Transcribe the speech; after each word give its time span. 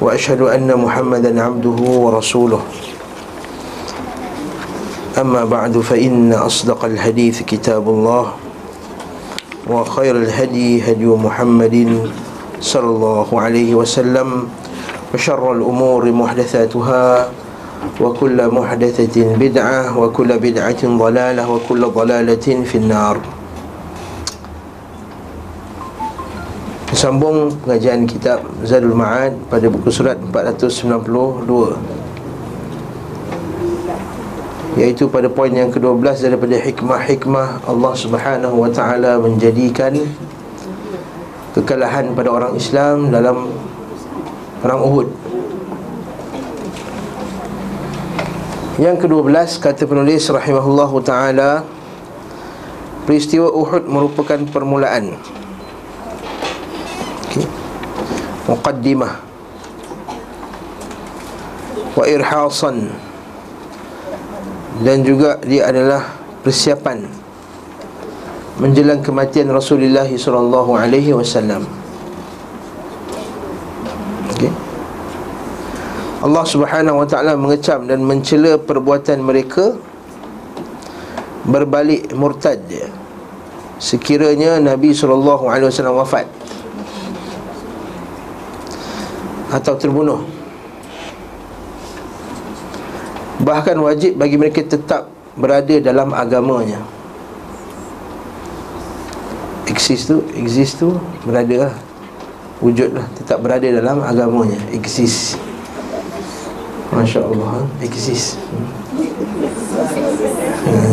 وأشهد 0.00 0.40
أن 0.40 0.70
محمدا 0.74 1.42
عبده 1.42 1.78
ورسوله. 1.82 2.60
أما 5.18 5.44
بعد 5.44 5.78
فإن 5.78 6.32
أصدق 6.32 6.84
الحديث 6.84 7.42
كتاب 7.42 7.88
الله 7.88 8.26
وخير 9.66 10.16
الهدي 10.16 10.82
هدي 10.92 11.06
محمد 11.06 12.08
صلى 12.60 12.86
الله 12.86 13.28
عليه 13.40 13.74
وسلم 13.74 14.48
وشر 15.14 15.52
الأمور 15.52 16.02
محدثاتها 16.12 17.30
وكل 18.00 18.38
محدثة 18.48 19.16
بدعة 19.36 19.98
وكل 19.98 20.30
بدعة 20.38 20.82
ضلالة 20.86 21.50
وكل 21.50 21.82
ضلالة 21.86 22.46
في 22.64 22.74
النار. 22.78 23.16
Sambung 26.98 27.54
pengajian 27.62 28.10
kitab 28.10 28.42
Zadul 28.66 28.90
Ma'ad 28.90 29.30
pada 29.46 29.70
buku 29.70 29.86
surat 29.86 30.18
492 30.18 31.06
Iaitu 34.74 35.06
pada 35.06 35.30
poin 35.30 35.54
yang 35.54 35.70
ke-12 35.70 36.26
daripada 36.26 36.58
hikmah-hikmah 36.58 37.70
Allah 37.70 37.94
Subhanahu 37.94 38.66
Wa 38.66 38.70
Taala 38.74 39.14
menjadikan 39.22 39.94
Kekalahan 41.54 42.18
pada 42.18 42.34
orang 42.34 42.58
Islam 42.58 43.14
dalam 43.14 43.46
Perang 44.58 44.82
Uhud. 44.82 45.06
Yang 48.82 49.06
ke-12 49.06 49.62
kata 49.62 49.86
penulis 49.86 50.26
rahimahullahu 50.26 50.98
taala 51.06 51.62
peristiwa 53.06 53.54
Uhud 53.54 53.86
merupakan 53.86 54.42
permulaan 54.50 55.37
muqaddimah 58.48 59.12
wa 61.94 62.04
irhasan. 62.08 62.88
Dan 64.78 65.02
juga 65.02 65.42
dia 65.42 65.66
adalah 65.66 66.06
persiapan 66.46 67.02
menjelang 68.58 69.02
kematian 69.02 69.50
Rasulullah 69.50 70.06
sallallahu 70.06 70.74
alaihi 70.74 71.14
wasallam. 71.14 71.66
Okay. 74.34 74.50
Allah 76.22 76.44
Subhanahu 76.46 77.02
wa 77.02 77.06
taala 77.06 77.38
mengecam 77.38 77.86
dan 77.86 78.02
mencela 78.02 78.58
perbuatan 78.58 79.22
mereka 79.22 79.78
berbalik 81.46 82.10
murtad. 82.14 82.62
Sekiranya 83.78 84.58
Nabi 84.58 84.90
sallallahu 84.90 85.46
alaihi 85.46 85.70
wasallam 85.70 85.98
wafat 86.02 86.26
atau 89.52 89.74
terbunuh 89.76 90.20
Bahkan 93.38 93.78
wajib 93.78 94.18
bagi 94.18 94.34
mereka 94.34 94.66
tetap 94.66 95.08
berada 95.38 95.78
dalam 95.78 96.10
agamanya 96.10 96.82
Exist 99.70 100.10
tu, 100.10 100.26
exist 100.34 100.82
tu 100.82 100.98
berada 101.22 101.70
lah 101.70 101.74
Wujud 102.58 102.98
lah, 102.98 103.06
tetap 103.14 103.38
berada 103.38 103.70
dalam 103.70 104.02
agamanya 104.02 104.58
Exist 104.74 105.38
Masya 106.88 107.20
Allah, 107.20 107.48
ha? 107.52 107.60
exist 107.84 108.40
hmm. 108.40 108.66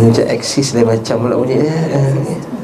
Macam 0.06 0.25
exist 0.29 0.75
lain 0.78 0.85
macam 0.85 1.16
pula 1.24 1.35
bunyi 1.40 1.66
eh? 1.66 2.54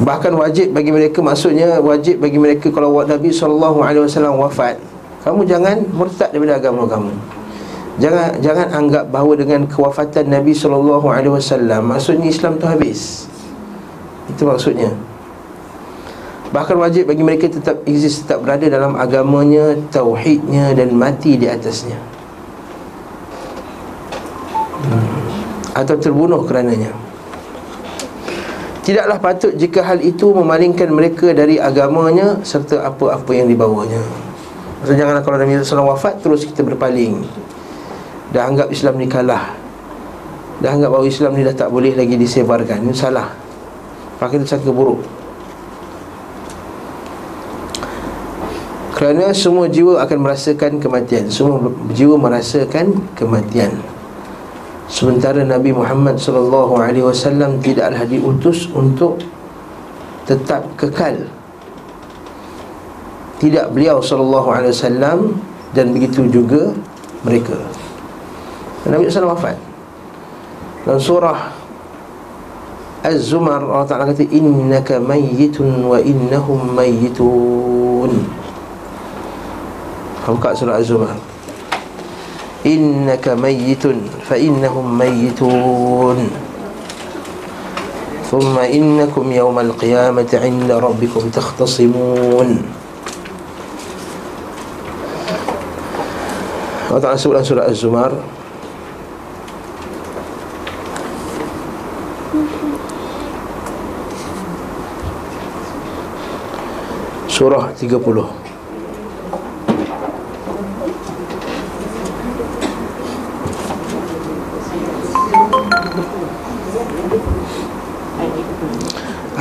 Bahkan 0.00 0.32
wajib 0.32 0.72
bagi 0.72 0.88
mereka 0.88 1.20
Maksudnya 1.20 1.76
wajib 1.80 2.24
bagi 2.24 2.40
mereka 2.40 2.72
Kalau 2.72 3.04
Nabi 3.04 3.28
SAW 3.28 4.40
wafat 4.40 4.80
Kamu 5.20 5.44
jangan 5.44 5.84
murtad 5.92 6.32
daripada 6.32 6.56
agama 6.56 6.88
kamu. 6.88 7.12
Jangan 8.00 8.40
jangan 8.40 8.72
anggap 8.72 9.12
bahawa 9.12 9.36
dengan 9.36 9.68
kewafatan 9.68 10.32
Nabi 10.32 10.56
SAW 10.56 11.04
Maksudnya 11.84 12.32
Islam 12.32 12.56
tu 12.56 12.64
habis. 12.64 13.28
Itu 14.32 14.48
maksudnya. 14.48 14.88
Bahkan 16.56 16.76
wajib 16.80 17.12
bagi 17.12 17.20
mereka 17.20 17.52
tetap 17.52 17.84
exist 17.84 18.24
Tetap 18.24 18.40
berada 18.40 18.64
dalam 18.72 18.96
agamanya 18.96 19.76
Tauhidnya 19.92 20.72
dan 20.72 20.96
mati 20.96 21.36
di 21.36 21.44
atasnya. 21.44 22.00
Hmm. 24.80 25.04
Atau 25.76 26.00
terbunuh 26.00 26.48
kerananya 26.48 27.09
Tidaklah 28.80 29.20
patut 29.20 29.52
jika 29.60 29.84
hal 29.84 30.00
itu 30.00 30.32
memalingkan 30.32 30.88
mereka 30.88 31.36
dari 31.36 31.60
agamanya 31.60 32.40
serta 32.40 32.80
apa-apa 32.88 33.28
yang 33.36 33.46
dibawanya. 33.46 34.00
Maksudnya 34.80 35.04
janganlah 35.04 35.22
kalau 35.22 35.36
Nabi 35.36 35.60
SAW 35.60 35.92
wafat 35.92 36.24
terus 36.24 36.48
kita 36.48 36.64
berpaling. 36.64 37.20
Dah 38.32 38.48
anggap 38.48 38.72
Islam 38.72 38.96
ni 38.96 39.04
kalah. 39.04 39.52
Dah 40.64 40.72
anggap 40.72 40.96
bahawa 40.96 41.04
Islam 41.04 41.36
ni 41.36 41.44
dah 41.44 41.52
tak 41.52 41.68
boleh 41.68 41.92
lagi 41.92 42.16
disebarkan. 42.16 42.88
Ini 42.88 42.96
salah. 42.96 43.28
Pakai 44.16 44.40
itu 44.40 44.48
sangka 44.48 44.72
buruk. 44.72 45.04
Kerana 48.96 49.32
semua 49.32 49.64
jiwa 49.68 50.00
akan 50.04 50.18
merasakan 50.24 50.80
kematian. 50.80 51.28
Semua 51.28 51.72
jiwa 51.92 52.20
merasakan 52.20 53.00
kematian. 53.16 53.99
Sementara 54.90 55.46
Nabi 55.46 55.70
Muhammad 55.70 56.18
sallallahu 56.18 56.74
alaihi 56.82 57.06
wasallam 57.06 57.62
tidaklah 57.62 58.02
diutus 58.10 58.66
untuk 58.74 59.22
tetap 60.26 60.66
kekal. 60.74 61.14
Tidak 63.38 63.70
beliau 63.70 64.02
sallallahu 64.02 64.50
alaihi 64.50 64.74
wasallam 64.74 65.38
dan 65.78 65.94
begitu 65.94 66.26
juga 66.26 66.74
mereka. 67.22 67.54
Nabi 68.82 69.06
sallallahu 69.06 69.38
wafat. 69.38 69.56
Dalam 70.82 70.98
surah 70.98 71.38
Az-Zumar 73.00 73.62
Allah 73.64 73.86
Taala 73.88 74.10
kata 74.10 74.26
innaka 74.28 74.98
mayyitun 74.98 75.86
wa 75.86 76.02
innahum 76.02 76.74
mayyitun. 76.74 78.10
Buka 80.26 80.50
surah 80.52 80.82
Az-Zumar. 80.82 81.29
إنك 82.66 83.28
ميت 83.28 83.84
فإنهم 84.28 84.86
ميتون. 84.98 86.18
ثم 88.30 88.54
إنكم 88.58 89.26
يوم 89.32 89.56
القيامة 89.58 90.30
عند 90.34 90.70
ربكم 90.70 91.22
تختصمون. 91.34 92.50
Ta'ala 96.90 97.14
sebutkan 97.14 97.46
surah 97.46 97.70
Az-Zumar 97.70 98.12
Surah 107.30 107.70
30 107.78 108.49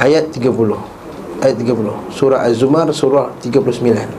Ayat 0.09 0.33
30 0.33 0.49
Ayat 1.37 1.61
30 1.61 2.09
Surah 2.09 2.41
Az-Zumar 2.41 2.89
Surah 2.89 3.29
39 3.45 4.09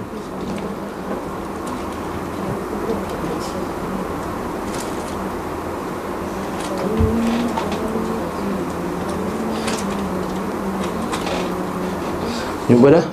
Jumpa 12.70 12.87
dah? 12.94 13.06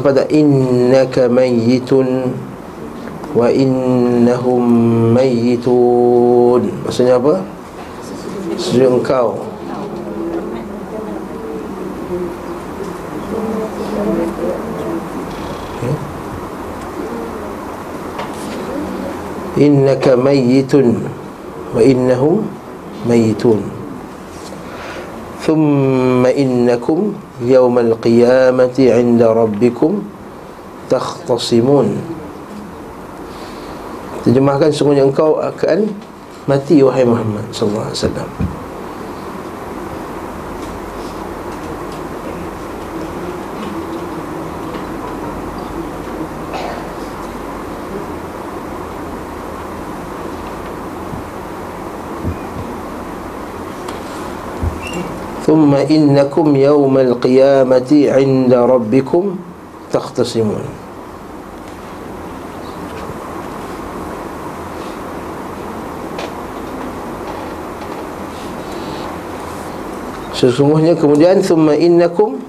Apa 0.00 0.16
tak? 0.16 0.32
Innaka 0.32 1.28
mayyitun 1.28 2.32
Wa 3.36 3.52
innahum 3.52 4.64
mayyitun. 5.12 6.88
Maksudnya 6.88 7.20
apa? 7.20 7.55
Sujud 8.56 8.88
engkau 8.88 9.36
eh? 15.84 15.96
Innaka 19.60 20.16
mayyitun 20.16 21.04
Wa 21.76 21.80
innahum 21.84 22.48
mayyitun. 23.04 23.60
Thumma 25.44 26.32
innakum 26.32 27.12
Yawmal 27.44 27.92
qiyamati 28.00 28.88
Inda 28.88 29.36
rabbikum 29.36 30.00
Takhtasimun 30.88 31.92
Terjemahkan 34.24 34.72
semuanya 34.72 35.04
engkau 35.04 35.38
akan 35.38 35.92
mati 36.46 36.78
wahai 36.82 37.02
Muhammad 37.02 37.46
sallallahu 37.50 37.90
alaihi 37.90 37.98
wasallam 38.06 38.30
ثم 55.46 55.74
إنكم 55.74 56.56
يوم 56.56 56.98
القيامة 56.98 57.90
عند 58.10 58.52
ربكم 58.54 59.36
تختصمون 59.92 60.85
Sesungguhnya 70.36 70.92
kemudian 70.94 71.40
Thumma 71.40 71.72
innakum 71.72 72.44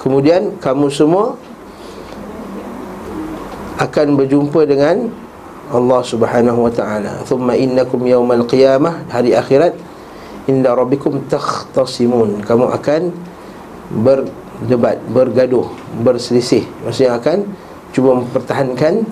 Kemudian 0.00 0.56
kamu 0.58 0.88
semua 0.88 1.36
Akan 3.76 4.16
berjumpa 4.16 4.64
dengan 4.66 5.12
Allah 5.68 6.00
subhanahu 6.00 6.64
wa 6.64 6.72
ta'ala. 6.72 7.22
Thumma 7.28 7.52
innakum 7.52 8.00
yawmal 8.08 8.48
qiyamah 8.48 9.04
Hari 9.12 9.36
akhirat 9.36 9.76
inda 10.48 10.72
rabbikum 10.72 11.28
takhtasimun 11.28 12.40
kamu 12.40 12.72
akan 12.72 13.12
berdebat 14.00 14.96
bergaduh 15.12 15.68
berselisih. 16.00 16.64
Maksudnya 16.88 17.20
akan 17.20 17.44
cuba 17.92 18.16
mempertahankan 18.24 19.04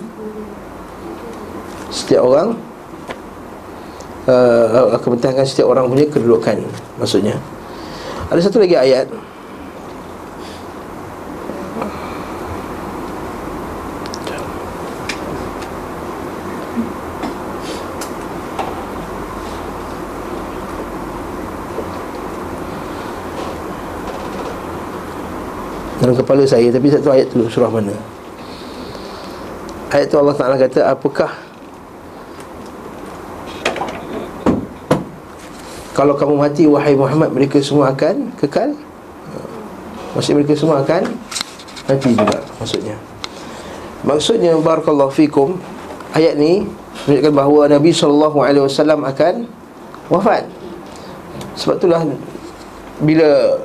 setiap 1.93 2.25
orang 2.25 2.57
uh, 4.25 4.97
akan 4.97 5.07
mempertahankan 5.13 5.45
setiap 5.47 5.71
orang 5.71 5.87
punya 5.87 6.05
kedudukan 6.11 6.57
maksudnya 6.99 7.39
ada 8.27 8.39
satu 8.43 8.59
lagi 8.59 8.75
ayat. 8.75 9.07
Dalam 25.97 26.13
kepala 26.13 26.45
saya 26.45 26.69
Tapi 26.69 26.87
satu 26.93 27.09
ayat 27.09 27.27
tu 27.33 27.41
surah 27.51 27.73
mana? 27.73 27.91
Ayat 29.91 30.07
tu 30.07 30.15
Allah 30.15 30.37
Ta'ala 30.37 30.55
kata 30.55 30.87
Apakah 30.87 31.46
Kalau 35.97 36.13
kamu 36.13 36.37
mati 36.37 36.69
Wahai 36.69 36.93
Muhammad 36.93 37.33
Mereka 37.33 37.57
semua 37.57 37.89
akan 37.89 38.29
kekal? 38.37 38.77
Maksudnya 40.13 40.37
mereka 40.37 40.53
semua 40.53 40.85
akan 40.85 41.01
Mati 41.89 42.13
juga 42.13 42.37
Maksudnya. 42.61 42.95
Maksudnya 44.05 44.53
Barakallahu 44.61 45.09
fikum 45.09 45.57
Ayat 46.13 46.37
ni 46.37 46.69
Menunjukkan 47.09 47.33
bahawa 47.33 47.61
Nabi 47.65 47.89
SAW 47.89 48.29
akan 49.09 49.35
Wafat. 50.13 50.45
Sebab 51.57 51.81
itulah 51.81 52.05
Bila 53.01 53.57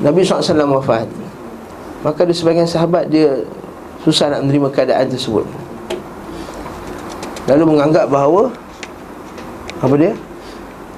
Nabi 0.00 0.24
SAW 0.24 0.80
wafat 0.80 1.12
Maka 2.00 2.24
ada 2.24 2.32
sebagian 2.32 2.64
sahabat 2.64 3.12
dia 3.12 3.44
Susah 4.02 4.34
nak 4.34 4.42
menerima 4.42 4.66
keadaan 4.74 5.06
tersebut. 5.06 5.46
Lalu 7.46 7.76
menganggap 7.76 8.10
bahawa 8.10 8.50
Apa 9.78 9.94
dia? 9.94 10.16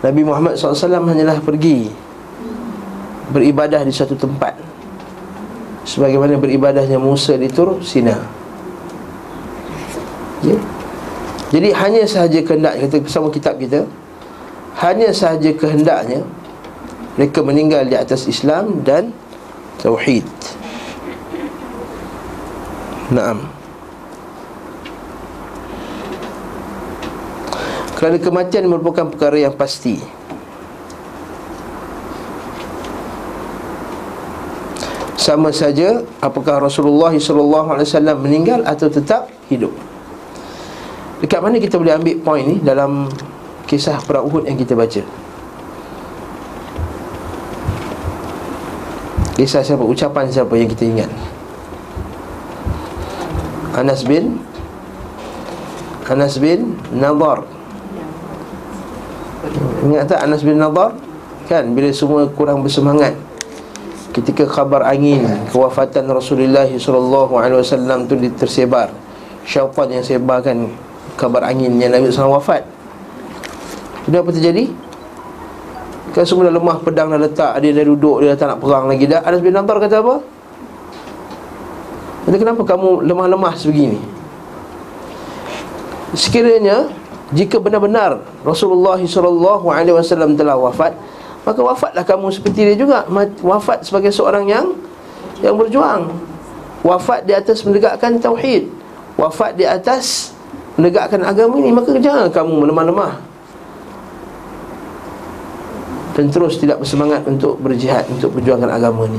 Nabi 0.05 0.21
Muhammad 0.21 0.61
SAW 0.61 1.09
hanyalah 1.09 1.41
pergi 1.41 1.89
Beribadah 3.25 3.81
di 3.89 3.91
satu 3.91 4.13
tempat. 4.13 4.53
Sebagaimana 5.89 6.37
beribadahnya 6.37 7.01
Musa 7.01 7.41
di 7.41 7.49
Tur 7.49 7.81
Sina. 7.81 8.13
Ya? 10.45 10.61
Jadi 11.49 11.73
hanya 11.73 12.05
sahaja 12.05 12.41
kehendak 12.45 12.77
Kita 12.85 13.01
bersama 13.01 13.33
kitab 13.33 13.57
kita 13.57 13.89
Hanya 14.85 15.09
sahaja 15.17 15.57
kehendaknya 15.57 16.21
mereka 17.15 17.47
meninggal 17.47 17.87
di 17.87 17.95
atas 17.95 18.27
Islam 18.27 18.83
dan 18.83 19.15
Tauhid. 19.79 20.27
Naam 23.15 23.54
Kerana 28.05 28.21
kematian 28.21 28.69
merupakan 28.69 29.09
perkara 29.09 29.41
yang 29.41 29.57
pasti 29.57 29.97
Sama 35.17 35.49
saja 35.57 36.05
apakah 36.21 36.61
Rasulullah 36.61 37.17
SAW 37.17 37.97
meninggal 38.21 38.61
atau 38.69 38.93
tetap 38.93 39.33
hidup 39.49 39.73
Dekat 41.25 41.41
mana 41.41 41.57
kita 41.57 41.81
boleh 41.81 41.97
ambil 41.97 42.21
poin 42.21 42.45
ni 42.45 42.61
dalam 42.61 43.09
kisah 43.65 43.97
perang 44.05 44.29
Uhud 44.29 44.45
yang 44.45 44.61
kita 44.61 44.77
baca 44.77 45.01
Kisah 49.41 49.65
siapa? 49.65 49.81
Ucapan 49.81 50.29
siapa 50.29 50.53
yang 50.61 50.69
kita 50.69 50.85
ingat? 50.85 51.09
Anas 53.73 54.05
bin 54.05 54.45
Anas 56.05 56.37
bin 56.37 56.77
Nadar 56.93 57.54
Ingat 59.85 60.09
tak 60.09 60.21
Anas 60.25 60.41
bin 60.41 60.57
Nadar? 60.57 60.97
Kan 61.45 61.77
bila 61.77 61.93
semua 61.93 62.25
kurang 62.33 62.65
bersemangat 62.65 63.13
Ketika 64.17 64.49
khabar 64.49 64.87
angin 64.89 65.21
Kewafatan 65.53 66.09
Rasulullah 66.09 66.65
SAW 66.65 68.09
tu 68.09 68.17
tersebar 68.41 68.89
Syaitan 69.45 69.89
yang 69.93 70.05
sebarkan 70.05 70.73
Kabar 71.21 71.45
angin 71.45 71.77
yang 71.77 71.93
Nabi 71.93 72.09
SAW 72.09 72.41
wafat 72.41 72.65
Kemudian 74.09 74.25
apa 74.25 74.31
terjadi? 74.33 74.65
Kan 76.17 76.25
semua 76.25 76.49
dah 76.49 76.55
lemah 76.57 76.77
pedang 76.81 77.13
dah 77.13 77.21
letak 77.21 77.53
Dia 77.61 77.77
dah 77.77 77.85
duduk 77.85 78.25
Dia 78.25 78.33
dah 78.33 78.39
tak 78.41 78.49
nak 78.57 78.59
perang 78.65 78.89
lagi 78.89 79.05
dah 79.05 79.21
Anas 79.21 79.45
bin 79.45 79.53
Nadar 79.53 79.77
kata 79.77 80.01
apa? 80.01 80.15
Kata 82.25 82.37
kenapa 82.41 82.63
kamu 82.65 83.05
lemah-lemah 83.05 83.53
sebegini? 83.53 84.01
Sekiranya 86.17 86.89
Jika 87.33 87.57
benar-benar 87.57 88.21
Rasulullah 88.45 89.01
SAW 89.01 90.37
telah 90.37 90.61
wafat 90.61 90.93
Maka 91.45 91.61
wafatlah 91.61 92.05
kamu 92.05 92.29
seperti 92.33 92.73
dia 92.73 92.77
juga. 92.77 93.05
Wafat 93.41 93.85
sebagai 93.89 94.13
seorang 94.13 94.45
yang 94.45 94.67
Yang 95.41 95.55
berjuang. 95.65 96.13
Wafat 96.85 97.25
di 97.25 97.33
atas 97.33 97.65
menegakkan 97.65 98.21
Tauhid. 98.21 98.69
Wafat 99.17 99.57
di 99.57 99.65
atas 99.65 100.37
Menegakkan 100.75 101.23
agama 101.23 101.57
ini 101.63 101.71
Maka 101.71 101.97
jangan 101.97 102.29
kamu 102.29 102.67
melemah-lemah. 102.67 103.13
Dan 106.15 106.31
terus 106.31 106.63
tidak 106.63 106.79
bersemangat 106.79 107.27
untuk 107.27 107.59
berjihad 107.59 108.07
untuk 108.07 108.39
perjuangan 108.39 108.71
agama 108.71 109.11
ni. 109.11 109.19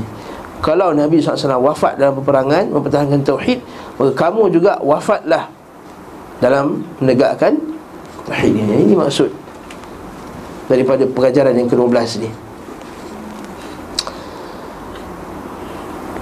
Kalau 0.64 0.96
Nabi 0.96 1.20
SAW 1.20 1.60
wafat 1.60 2.00
dalam 2.00 2.16
peperangan 2.16 2.72
mempertahankan 2.72 3.20
tauhid, 3.20 3.60
maka 4.00 4.12
kamu 4.16 4.48
juga 4.48 4.80
wafatlah 4.80 5.52
dalam 6.40 6.88
menegakkan 6.96 7.60
ini. 8.34 8.60
Ini 8.90 8.94
maksud 8.98 9.30
daripada 10.66 11.06
pengajaran 11.06 11.54
yang 11.54 11.70
ke-12 11.70 12.26
ni. 12.26 12.30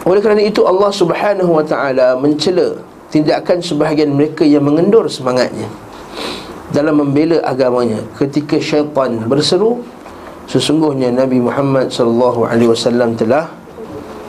Oleh 0.05 0.21
kerana 0.21 0.45
itu 0.45 0.61
Allah 0.69 0.93
Subhanahu 0.93 1.49
wa 1.49 1.65
taala 1.65 2.13
mencela 2.21 2.77
tindakan 3.09 3.65
sebahagian 3.65 4.13
mereka 4.13 4.45
yang 4.45 4.61
mengendur 4.61 5.09
semangatnya 5.09 5.65
dalam 6.77 7.01
membela 7.01 7.41
agamanya 7.41 8.05
ketika 8.21 8.61
syaitan 8.61 9.25
berseru 9.25 9.81
sesungguhnya 10.45 11.09
Nabi 11.09 11.41
Muhammad 11.41 11.89
sallallahu 11.89 12.45
alaihi 12.45 12.69
wasallam 12.69 13.17
telah 13.17 13.49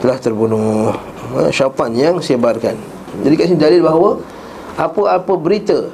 telah 0.00 0.16
terbunuh. 0.16 0.96
Syaitan 1.52 1.92
yang 1.92 2.16
sebarkan. 2.24 2.78
Jadi 3.20 3.34
kat 3.36 3.46
sini 3.52 3.60
dalil 3.60 3.84
bahawa 3.84 4.16
apa-apa 4.80 5.32
berita 5.36 5.92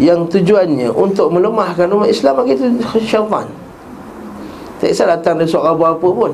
yang 0.00 0.24
tujuannya 0.28 0.88
untuk 0.92 1.28
melemahkan 1.28 1.88
umat 1.92 2.08
Islam 2.08 2.40
bagi 2.40 2.56
itu 2.56 2.64
syaitan. 3.04 3.48
Tak 4.80 4.88
kisah 4.88 5.06
datang 5.08 5.38
dari 5.38 5.48
suara 5.50 5.76
apa-apa 5.76 6.08
pun. 6.08 6.32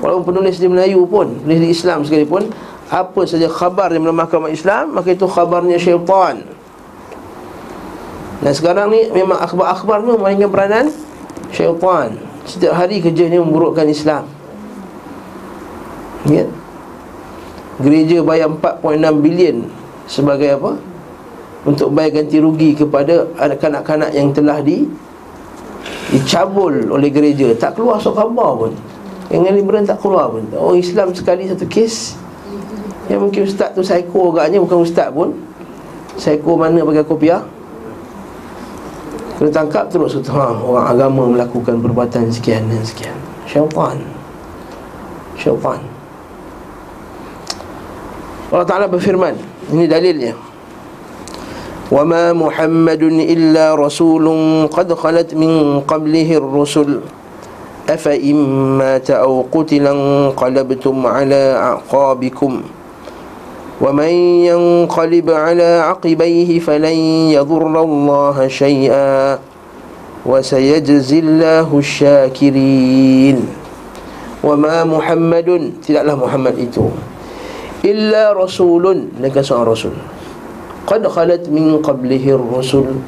Walaupun 0.00 0.34
penulis 0.34 0.60
di 0.60 0.68
Melayu 0.68 1.08
pun, 1.08 1.34
penulis 1.42 1.60
di 1.60 1.70
Islam 1.72 2.04
sekalipun, 2.04 2.52
apa 2.92 3.20
saja 3.24 3.48
khabar 3.48 3.90
yang 3.90 4.04
melemahkan 4.06 4.38
umat 4.38 4.52
Islam, 4.52 4.94
maka 4.94 5.12
itu 5.12 5.24
khabarnya 5.24 5.80
syaitan. 5.80 6.44
Dan 8.44 8.52
sekarang 8.52 8.92
ni 8.92 9.08
memang 9.08 9.40
akhbar-akhbar 9.40 10.04
ni 10.04 10.10
memainkan 10.20 10.52
peranan 10.52 10.86
syaitan 11.48 12.20
Setiap 12.44 12.76
hari 12.76 13.00
kerjanya 13.00 13.40
memburukkan 13.40 13.88
Islam 13.88 14.28
Ya 16.28 16.44
Gereja 17.80 18.20
bayar 18.20 18.52
4.6 18.52 19.24
bilion 19.24 19.56
Sebagai 20.04 20.60
apa? 20.60 20.76
Untuk 21.64 21.96
bayar 21.96 22.20
ganti 22.20 22.36
rugi 22.40 22.76
kepada 22.76 23.24
anak-anak 23.40 24.12
yang 24.12 24.28
telah 24.36 24.60
di 24.60 24.84
Dicabul 26.12 26.92
oleh 26.92 27.08
gereja. 27.08 27.50
Tak 27.56 27.80
keluar 27.80 27.98
sok 27.98 28.14
khabar 28.14 28.54
pun. 28.54 28.72
Yang 29.32 29.56
liberal 29.56 29.82
tak 29.88 29.98
keluar 29.98 30.28
pun. 30.30 30.44
Oh 30.54 30.76
Islam 30.76 31.10
sekali 31.16 31.48
satu 31.48 31.64
kes. 31.66 32.14
Yang 33.08 33.20
mungkin 33.20 33.40
ustaz 33.44 33.76
tu 33.76 33.84
psycho 33.84 34.32
agaknya 34.32 34.60
Bukan 34.62 34.84
ustaz 34.84 35.08
pun. 35.10 35.32
Psycho 36.14 36.54
mana 36.54 36.84
bagi 36.84 37.02
kopiah? 37.02 37.42
Kena 39.34 39.50
tangkap 39.50 39.90
terus 39.90 40.14
ha, 40.30 40.54
Orang 40.54 40.86
agama 40.86 41.26
melakukan 41.26 41.82
perbuatan 41.82 42.30
sekian 42.30 42.70
dan 42.70 42.84
sekian. 42.86 43.16
Syaitan. 43.50 43.98
Syaitan. 45.34 45.82
Allah 48.54 48.68
Ta'ala 48.68 48.86
berfirman. 48.86 49.34
Ini 49.74 49.90
dalilnya 49.90 50.43
وما 51.92 52.32
محمد 52.32 53.02
إلا 53.02 53.74
رسول 53.74 54.26
قد 54.72 54.88
خلت 54.94 55.34
من 55.34 55.84
قبله 55.84 56.28
الرسل. 56.36 57.00
أفإن 57.84 58.36
مات 58.80 59.10
أو 59.12 59.44
قتل 59.52 59.84
انقلبتم 59.86 60.96
على 61.06 61.42
أعقابكم. 61.60 62.52
ومن 63.80 64.12
ينقلب 64.48 65.26
على 65.30 65.70
عقبيه 65.84 66.50
فلن 66.64 66.96
يضر 67.36 67.74
الله 67.82 68.36
شيئا 68.48 69.38
وسيجزي 70.24 71.18
الله 71.18 71.68
الشاكرين. 71.68 73.36
وما 74.44 74.76
محمد 74.88 75.48
tidaklah 75.84 76.16
Muhammad 76.16 76.56
itu. 76.56 76.88
illa 77.84 78.32
rasulun 78.32 79.12
melainkan 79.20 79.44
seorang 79.44 79.92
qad 80.84 81.02
khalat 81.08 81.48
min 81.48 81.80
qablihi 81.80 82.36
ar-rusul. 82.36 83.00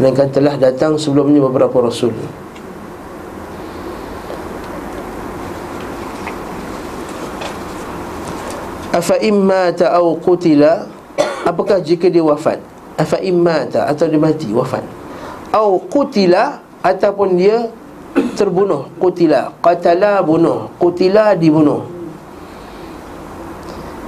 Melainkan 0.00 0.32
telah 0.32 0.56
datang 0.56 0.96
sebelumnya 0.96 1.44
beberapa 1.44 1.84
rasul. 1.84 2.14
Afa 8.92 9.16
imma 9.24 9.72
ta'au 9.72 10.20
qutila 10.20 10.84
Apakah 11.42 11.80
jika 11.82 12.12
dia 12.12 12.22
wafat? 12.22 12.60
Afa 12.94 13.18
imma 13.18 13.66
ta' 13.66 13.88
atau 13.90 14.06
dia 14.06 14.20
mati 14.20 14.52
wafat. 14.52 14.84
Au 15.50 15.80
qutila 15.90 16.60
Ataupun 16.82 17.38
dia 17.38 17.70
terbunuh 18.34 18.90
Qutila. 18.98 19.54
Qatala 19.62 20.18
bunuh 20.26 20.66
Qutila 20.82 21.38
dibunuh. 21.38 21.86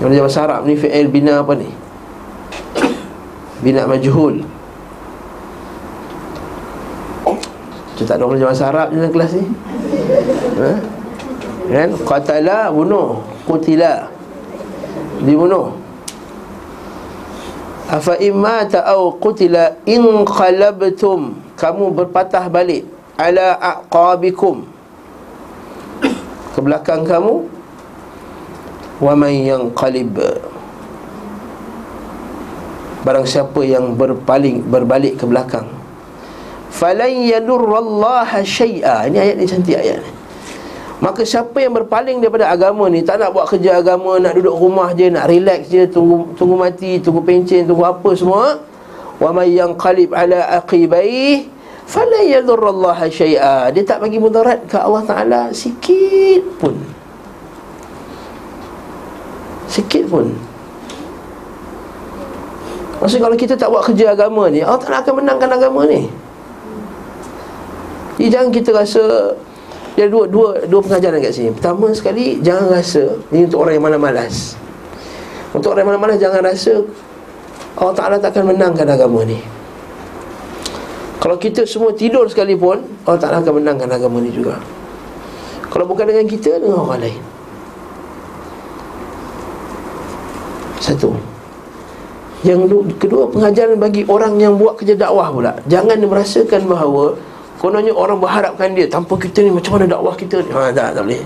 Yang 0.03 0.11
dalam 0.11 0.25
bahasa 0.27 0.41
Arab 0.43 0.61
ni 0.67 0.75
fi'il 0.75 1.07
bina 1.07 1.39
apa 1.39 1.55
ni 1.55 1.84
Bina 3.65 3.89
majhul. 3.89 4.45
Kita 7.95 8.05
tak 8.05 8.17
ada 8.21 8.29
orang 8.29 8.45
bahasa 8.45 8.69
Arab 8.69 8.93
dalam 8.93 9.09
kelas 9.09 9.33
ni. 9.39 9.47
Ha? 10.61 10.71
Kan? 11.73 11.91
Qatala 12.05 12.69
bunuh. 12.69 13.25
Qutila. 13.49 14.13
Dibunuh. 15.25 15.73
Afa 17.89 18.21
imma 18.21 18.69
ta'au 18.69 19.17
qutila 19.17 19.81
in 19.89 20.03
qalabtum. 20.29 21.41
Kamu 21.57 21.95
berpatah 21.97 22.51
balik 22.53 22.85
ala 23.17 23.57
aqabikum. 23.57 24.69
Ke 26.53 26.61
belakang 26.61 27.09
kamu. 27.09 27.49
Wa 29.01 29.15
man 29.17 29.33
yanqalib 29.33 30.21
barang 33.05 33.29
siapa 33.29 33.61
yang 33.61 33.95
berpaling 33.95 34.65
berbalik 34.65 35.21
ke 35.21 35.25
belakang. 35.29 35.69
Falan 36.75 37.13
yadurrallaha 37.13 38.43
syai'a. 38.43 39.07
Ini 39.07 39.17
ayat 39.21 39.35
ni 39.39 39.45
cantik 39.47 39.79
ayat 39.79 40.01
ni. 40.03 40.11
Maka 41.05 41.21
siapa 41.27 41.61
yang 41.61 41.77
berpaling 41.77 42.23
daripada 42.23 42.49
agama 42.49 42.87
ni 42.87 43.03
Tak 43.03 43.19
nak 43.19 43.35
buat 43.35 43.51
kerja 43.51 43.83
agama 43.83 44.17
Nak 44.23 44.41
duduk 44.41 44.57
rumah 44.57 44.95
je 44.95 45.11
Nak 45.11 45.27
relax 45.27 45.67
je 45.67 45.85
Tunggu 45.91 46.33
tunggu 46.39 46.55
mati 46.55 47.03
Tunggu 47.03 47.21
pencen 47.21 47.67
Tunggu 47.67 47.83
apa 47.83 48.15
semua 48.15 48.63
Wa 49.19 49.35
may 49.35 49.53
yanqalib 49.53 50.15
ala 50.15 50.63
aqibai 50.63 51.51
Fala 51.85 52.25
yadurrallaha 52.25 53.11
syai'a. 53.13 53.69
Dia 53.75 53.85
tak 53.85 54.01
bagi 54.01 54.17
mudarat 54.17 54.65
ke 54.65 54.81
Allah 54.81 55.05
Ta'ala 55.05 55.43
Sikit 55.53 56.41
pun. 56.57 56.73
Sikit 59.69 60.09
pun 60.09 60.54
Maksudnya 63.05 63.29
kalau 63.29 63.37
kita 63.37 63.55
tak 63.61 63.69
buat 63.69 63.85
kerja 63.85 64.17
agama 64.17 64.49
ni 64.49 64.65
Allah 64.65 64.81
Ta'ala 64.81 65.05
akan 65.05 65.21
menangkan 65.21 65.51
agama 65.53 65.85
ni 65.85 66.09
Jadi 68.17 68.29
jangan 68.33 68.49
kita 68.49 68.73
rasa 68.73 69.37
dia 69.95 70.11
dua 70.11 70.27
dua 70.27 70.59
dua 70.67 70.81
pengajaran 70.83 71.23
kat 71.23 71.33
sini. 71.37 71.51
Pertama 71.55 71.93
sekali 71.95 72.43
jangan 72.43 72.67
rasa 72.73 73.15
ini 73.31 73.47
untuk 73.47 73.63
orang 73.63 73.79
yang 73.79 73.85
malas-malas. 73.87 74.59
Untuk 75.55 75.71
orang 75.71 75.87
yang 75.87 75.91
malas-malas 75.95 76.19
jangan 76.19 76.41
rasa 76.43 76.73
Allah 77.79 77.95
Taala 77.95 78.17
takkan 78.19 78.43
menangkan 78.47 78.87
agama 78.91 79.23
ni. 79.23 79.39
Kalau 81.23 81.37
kita 81.39 81.63
semua 81.65 81.95
tidur 81.95 82.27
sekalipun 82.27 82.83
Allah 83.07 83.21
Taala 83.23 83.39
akan 83.45 83.63
menangkan 83.63 83.89
agama 83.93 84.19
ni 84.19 84.35
juga. 84.35 84.59
Kalau 85.71 85.87
bukan 85.87 86.11
dengan 86.11 86.27
kita 86.27 86.59
dengan 86.59 86.87
orang 86.87 87.07
lain. 87.07 87.23
Satu. 90.83 91.15
Yang 92.45 92.93
kedua 93.01 93.25
pengajaran 93.33 93.81
bagi 93.81 94.05
orang 94.05 94.37
yang 94.37 94.61
buat 94.61 94.77
kerja 94.77 94.93
dakwah 95.01 95.33
pula. 95.33 95.53
Jangan 95.65 95.97
merasakan 96.05 96.69
bahawa 96.69 97.17
Kononnya 97.65 97.97
orang 97.97 98.21
berharapkan 98.21 98.77
dia 98.77 98.85
Tanpa 98.85 99.17
kita 99.17 99.41
ni 99.41 99.49
macam 99.49 99.81
mana 99.81 99.89
dakwah 99.89 100.13
kita 100.13 100.45
ni? 100.45 100.53
Ha 100.53 100.69
tak, 100.69 100.93
tak 100.93 101.01
boleh. 101.01 101.25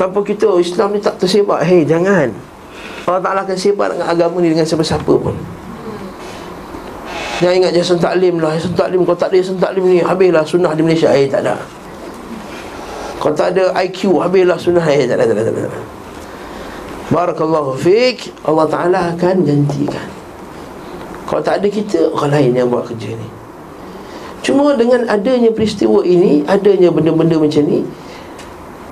Tanpa 0.00 0.18
kita 0.24 0.48
Islam 0.56 0.96
ni 0.96 0.98
tak 1.04 1.20
tersebar. 1.20 1.60
Hei 1.60 1.84
jangan. 1.84 2.32
Allah 3.04 3.20
Ta'ala 3.20 3.40
akan 3.44 3.56
sebar 3.60 3.92
dengan 3.92 4.08
agama 4.08 4.40
ni 4.40 4.48
Dengan 4.48 4.64
siapa-siapa 4.64 5.12
pun. 5.12 5.36
Jangan 7.44 7.54
ingat 7.60 7.72
Jason 7.76 8.00
Taklim 8.00 8.40
lah. 8.40 8.56
Jason 8.56 8.72
Taklim 8.72 9.04
Kalau 9.04 9.18
tak 9.20 9.28
ada 9.28 9.36
Jason 9.36 9.60
Taklim 9.60 9.84
ni 9.84 10.00
Habislah 10.00 10.44
sunnah 10.48 10.72
di 10.72 10.80
Malaysia. 10.80 11.12
Eh 11.12 11.28
tak 11.28 11.44
ada. 11.44 11.60
Kalau 13.20 13.34
tak 13.36 13.52
ada 13.52 13.76
IQ 13.84 14.24
Habislah 14.24 14.56
sunnah. 14.56 14.88
Eh 14.88 15.04
tak 15.04 15.20
ada, 15.20 15.28
tak 15.28 15.36
ada, 15.36 15.52
tak 15.52 15.68
ada. 15.68 15.80
Barakallahu 17.14 17.78
fiqh 17.78 18.34
Allah 18.42 18.66
Ta'ala 18.66 18.98
akan 19.14 19.46
gantikan. 19.46 20.10
Kalau 21.24 21.40
tak 21.40 21.62
ada 21.62 21.68
kita 21.70 22.10
Orang 22.12 22.34
lain 22.34 22.52
yang 22.52 22.68
buat 22.68 22.90
kerja 22.90 23.14
ni. 23.14 23.28
Cuma 24.44 24.76
dengan 24.76 25.08
adanya 25.08 25.48
peristiwa 25.56 26.04
ini 26.04 26.44
Adanya 26.44 26.92
benda-benda 26.92 27.40
macam 27.40 27.64
ni 27.64 27.80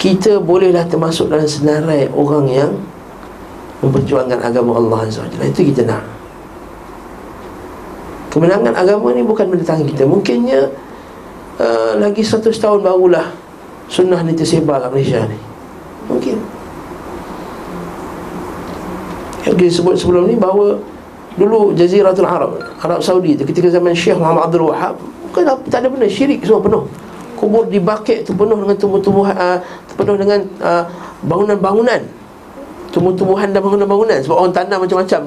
Kita 0.00 0.41
bolehlah 0.41 0.88
termasuk 0.88 1.29
dalam 1.29 1.45
senarai 1.45 2.09
orang 2.09 2.47
yang 2.49 2.73
Memperjuangkan 3.85 4.41
agama 4.41 4.79
Allah 4.81 5.11
SWT 5.11 5.43
Itu 5.52 5.62
kita 5.75 5.85
nak. 5.85 6.07
Kemenangan 8.33 8.73
agama 8.73 9.12
ni 9.12 9.21
bukan 9.21 9.45
benda 9.52 9.61
tangan 9.61 9.85
kita. 9.85 10.09
Mungkinnya 10.09 10.73
uh, 11.61 12.00
Lagi 12.00 12.25
100 12.25 12.49
tahun 12.49 12.81
barulah 12.81 13.29
Sunnah 13.93 14.25
ni 14.25 14.33
tersebar 14.33 14.81
kat 14.81 14.88
Malaysia 14.88 15.21
ni. 15.29 15.37
Mungkin 16.09 16.51
Yang 19.46 19.54
kita 19.58 19.70
sebut 19.82 19.94
sebelum 19.99 20.30
ni 20.30 20.38
bahawa 20.38 20.78
Dulu 21.32 21.72
Jaziratul 21.72 22.28
Arab 22.28 22.61
Arab 22.84 23.00
Saudi 23.00 23.34
Ketika 23.34 23.72
zaman 23.72 23.96
Syekh 23.96 24.20
Muhammad 24.20 24.52
Abdul 24.52 24.68
Wahab 24.68 25.00
Bukan 25.32 25.49
tak 25.72 25.80
ada 25.80 25.88
benda 25.88 26.04
syirik 26.04 26.44
semua 26.44 26.61
penuh. 26.61 26.84
Kubur 27.40 27.64
dibakit 27.64 28.28
tu 28.28 28.37
penuh 28.37 28.52
dengan 28.52 28.76
tumbuh-tumbuhan 28.76 29.32
uh, 29.32 29.58
Penuh 29.96 30.20
dengan 30.20 30.44
uh, 30.61 30.84
bangunan-bangunan. 31.25 32.04
Tumbuh-tumbuhan 32.92 33.49
dan 33.56 33.64
bangunan-bangunan. 33.64 34.20
Sebab 34.20 34.37
orang 34.37 34.52
tanam 34.52 34.84
macam-macam. 34.84 35.20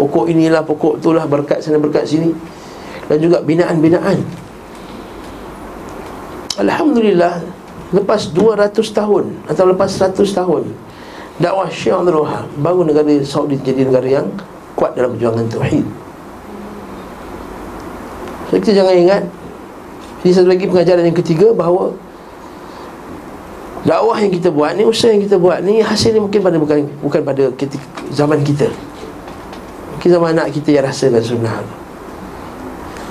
Pokok 0.00 0.32
inilah, 0.32 0.64
pokok 0.64 0.96
itulah 0.96 1.28
Berkat 1.28 1.60
sana, 1.60 1.76
berkat 1.76 2.08
sini. 2.08 2.32
Dan 3.04 3.20
juga 3.20 3.44
binaan-binaan. 3.44 4.16
Alhamdulillah 6.56 7.44
Lepas 7.92 8.32
200 8.32 8.72
tahun 8.96 9.44
Atau 9.44 9.68
lepas 9.68 9.92
100 9.92 10.24
tahun 10.24 10.72
Dakwah 11.38 11.70
Abdul 11.70 12.18
Wahab 12.26 12.46
Baru 12.58 12.82
negara 12.82 13.10
Saudi 13.22 13.58
jadi 13.62 13.86
negara 13.86 14.06
yang 14.06 14.26
Kuat 14.74 14.94
dalam 14.94 15.14
perjuangan 15.14 15.46
Tauhid. 15.50 15.86
So 18.50 18.58
kita 18.62 18.82
jangan 18.82 18.94
ingat 18.94 19.22
Ini 20.22 20.30
satu 20.34 20.50
lagi 20.50 20.66
pengajaran 20.66 21.06
yang 21.06 21.18
ketiga 21.18 21.50
bahawa 21.54 21.94
Dakwah 23.86 24.18
yang 24.20 24.28
kita 24.34 24.50
buat 24.50 24.74
ni, 24.74 24.82
usaha 24.84 25.08
yang 25.08 25.22
kita 25.22 25.38
buat 25.38 25.62
ni 25.62 25.80
Hasilnya 25.80 26.20
mungkin 26.20 26.44
pada 26.44 26.60
bukan 26.60 26.84
bukan 27.00 27.20
pada 27.22 27.48
ketika, 27.56 27.86
zaman 28.10 28.42
kita. 28.42 28.66
Mungkin 29.96 30.08
zaman 30.12 30.28
anak 30.36 30.52
kita 30.52 30.74
yang 30.76 30.84
rasakan 30.84 31.22
sunnah. 31.24 31.64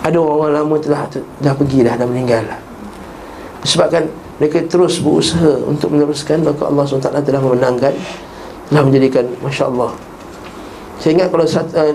Ada 0.05 0.21
orang 0.21 0.53
lama 0.53 0.75
telah 0.77 1.09
dah 1.41 1.53
pergi 1.57 1.81
dah, 1.81 1.97
dah 1.97 2.05
meninggal 2.05 2.45
lah. 2.45 2.59
Sebabkan 3.65 4.05
mereka 4.37 4.61
terus 4.69 5.01
berusaha 5.01 5.65
untuk 5.65 5.93
meneruskan 5.93 6.45
Maka 6.45 6.69
Allah 6.69 6.85
SWT 6.85 7.09
telah 7.25 7.41
memenangkan 7.41 7.93
Telah 8.69 8.83
menjadikan 8.85 9.25
Masya 9.41 9.65
Allah 9.73 9.91
Saya 11.01 11.11
ingat 11.17 11.27
kalau 11.33 11.45
uh, 11.45 11.93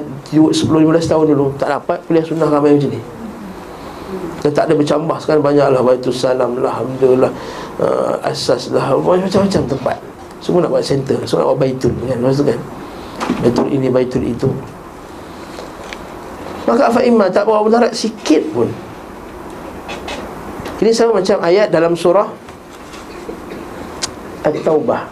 10-15 0.50 1.10
tahun 1.10 1.24
dulu 1.34 1.54
Tak 1.58 1.68
dapat 1.70 1.98
kuliah 2.06 2.26
sunnah 2.26 2.50
ramai 2.50 2.74
macam 2.74 2.90
ni. 2.90 3.00
Dan 4.42 4.50
tak 4.50 4.68
ada 4.68 4.74
bercambah 4.74 5.16
sekarang 5.22 5.42
banyaklah 5.46 5.80
Baitul 5.86 6.14
Salam 6.14 6.58
lah 6.58 6.82
Alhamdulillah 6.82 7.32
uh, 7.78 8.18
Asas 8.26 8.74
lah 8.74 8.90
Macam-macam 8.98 9.62
tempat. 9.70 9.96
Semua 10.42 10.66
nak 10.66 10.74
buat 10.74 10.82
center 10.82 11.22
Semua 11.22 11.46
nak 11.46 11.48
buat 11.54 11.60
Baitul 11.62 11.94
kan? 12.10 12.18
Maksud 12.18 12.44
kan? 12.50 12.60
Baitul 13.38 13.70
ini 13.70 13.86
Baitul 13.86 14.26
itu. 14.26 14.50
Maka 16.66 16.90
Fa'imah 16.90 17.30
tak 17.30 17.46
bawa 17.46 17.62
mudarat 17.62 17.94
sikit 17.94 18.42
pun 18.50 18.66
Ini 20.82 20.90
sama 20.90 21.22
macam 21.22 21.38
ayat 21.46 21.70
dalam 21.70 21.94
surah 21.94 22.26
At-Taubah. 24.42 25.06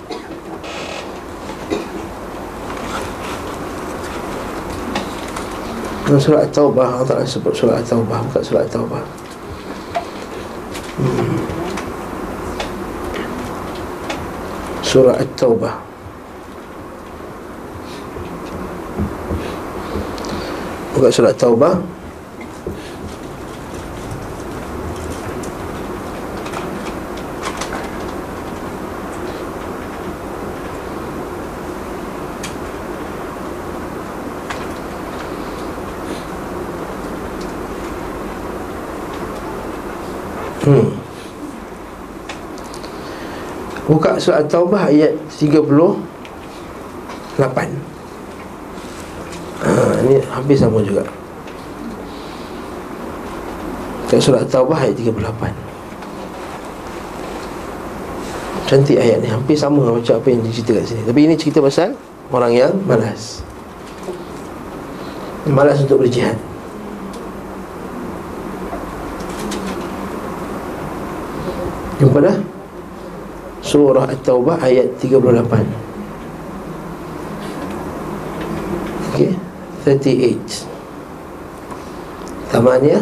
Dalam 6.11 6.19
surah 6.19 6.43
At-Taubah 6.43 6.87
Allah 6.91 7.07
Ta'ala 7.07 7.23
sebut 7.23 7.55
surah 7.55 7.79
At-Taubah 7.79 8.19
Bukan 8.19 8.43
surah 8.43 8.67
At-Taubah. 8.67 9.03
Surah 14.83 15.17
At-Taubah. 15.23 15.75
Buka 20.99 21.09
surah 21.15 21.31
At-Taubah 21.31 22.00
Buka 43.91 44.15
surah 44.23 44.47
Taubah 44.47 44.87
ayat 44.87 45.19
38 45.35 45.99
ha, 49.67 49.71
Ini 50.07 50.23
hampir 50.31 50.55
sama 50.55 50.79
juga. 50.79 51.03
Buka 54.07 54.17
surah 54.23 54.47
Taubah 54.47 54.87
ayat 54.87 54.95
38 54.95 55.11
Cantik 58.71 59.03
ayat 59.03 59.19
ni 59.19 59.27
Hampir 59.27 59.59
sama 59.59 59.83
macam 59.83 60.15
apa 60.23 60.29
yang 60.31 60.47
diceritakan 60.47 60.87
sini. 60.87 61.03
Tapi 61.03 61.27
ini 61.27 61.35
cerita 61.35 61.59
pasal 61.59 61.99
Orang 62.31 62.55
yang 62.55 62.79
malas. 62.87 63.43
Malas 65.51 65.83
untuk 65.83 66.07
berjihad. 66.07 66.39
Jumpa 71.99 72.23
dah 72.23 72.50
Surah 73.71 74.11
At-Taubah 74.11 74.59
ayat 74.59 74.99
38 74.99 75.23
Okay 79.15 79.31
38 79.87 80.67
Tamannya 82.51 82.99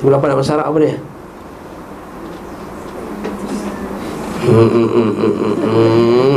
38 0.00 0.32
nama 0.32 0.40
sarap 0.40 0.72
apa 0.72 0.78
dia? 0.80 0.96
Hmm, 4.46 4.68
hmm, 4.72 4.88
hmm, 4.88 5.10
hmm. 5.60 6.36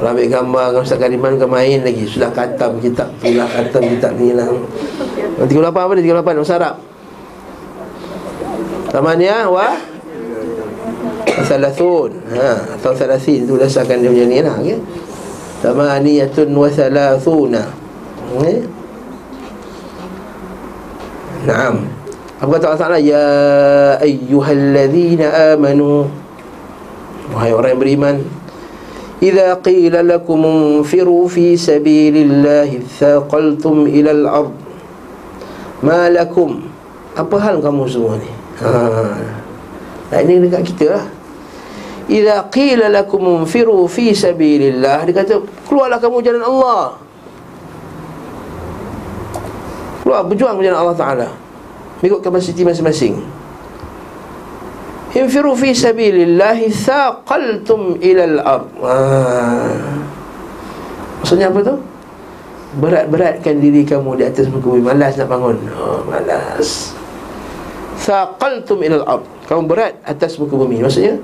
Kalau 0.00 0.08
ambil 0.08 0.28
gambar 0.32 0.64
dengan 0.72 0.84
Ustaz 0.84 0.98
Kariman 1.00 1.36
ke 1.36 1.46
main 1.48 1.84
lagi. 1.84 2.04
Sudah 2.08 2.32
katam 2.32 2.80
kitab 2.80 3.12
Sudah 3.20 3.48
katam 3.48 3.82
kitab 3.92 4.16
ni 4.16 4.32
lah 4.32 4.48
38 5.36 5.52
apa 5.68 5.92
dia? 6.00 6.16
38 6.16 6.32
nama 6.32 6.48
sarap 6.48 6.74
Tamannya 8.88 9.36
wa 9.52 9.91
Salathun 11.45 12.11
ha, 12.33 12.75
Atau 12.75 12.91
salasin 12.97 13.45
Itu 13.45 13.55
dasarkan 13.55 14.03
dia 14.03 14.09
macam 14.11 14.27
ni 14.27 14.39
lah 14.41 14.55
okay? 14.57 14.77
Tamaniyatun 15.63 16.49
wa 16.51 16.69
salathuna 16.69 17.63
okay? 18.35 18.57
Naam 21.47 21.87
Apa 22.41 22.49
kata 22.57 22.65
Allah 22.69 22.81
Ta'ala 22.81 22.99
Ya 22.99 23.27
ayyuhalladzina 24.01 25.55
amanu 25.55 26.09
Wahai 27.31 27.51
orang 27.53 27.77
yang 27.77 27.81
beriman 27.81 28.17
إذا 29.17 29.65
قيل 29.65 29.97
لكم 29.97 30.39
انفروا 30.45 31.23
في 31.27 31.57
سبيل 31.57 32.15
الله 32.17 32.85
ثاقلتم 33.01 33.89
إلى 33.89 34.11
الأرض 34.13 34.53
ما 35.81 36.05
لكم 36.05 36.49
apa 37.17 37.35
hal 37.41 37.57
kamu 37.57 37.89
semua 37.89 38.13
ni 38.21 38.29
Ha. 38.57 38.73
Nah, 40.09 40.19
ini 40.25 40.41
dekat 40.41 40.65
kita 40.73 40.97
lah. 40.97 41.05
Idza 42.10 42.50
qila 42.50 42.90
lakum 42.90 43.22
unfiru 43.42 43.86
fi 43.86 44.10
sabilillah 44.10 45.06
dia 45.06 45.14
kata 45.14 45.38
keluarlah 45.68 46.02
kamu 46.02 46.18
jalan 46.22 46.42
Allah. 46.42 46.82
Keluar 50.02 50.26
berjuang 50.26 50.58
jalan 50.58 50.78
Allah 50.78 50.96
Taala. 50.98 51.28
Mengikut 52.02 52.20
kapasiti 52.22 52.66
masing-masing. 52.66 53.22
Infiru 55.14 55.54
fi 55.54 55.70
sabilillah 55.76 56.58
thaqaltum 56.72 58.00
ila 58.02 58.22
al-ard. 58.26 58.66
Ha. 58.82 58.94
Maksudnya 61.22 61.54
apa 61.54 61.60
tu? 61.62 61.76
Berat-beratkan 62.72 63.60
diri 63.60 63.84
kamu 63.84 64.16
di 64.16 64.24
atas 64.24 64.48
muka 64.48 64.72
bumi 64.72 64.80
Malas 64.80 65.20
nak 65.20 65.28
bangun 65.28 65.60
oh, 65.76 66.00
Malas 66.08 66.96
Thaqaltum 68.00 68.80
ilal 68.80 69.04
ard 69.04 69.24
Kamu 69.44 69.68
berat 69.68 70.00
atas 70.08 70.40
muka 70.40 70.56
bumi 70.56 70.80
Maksudnya 70.80 71.20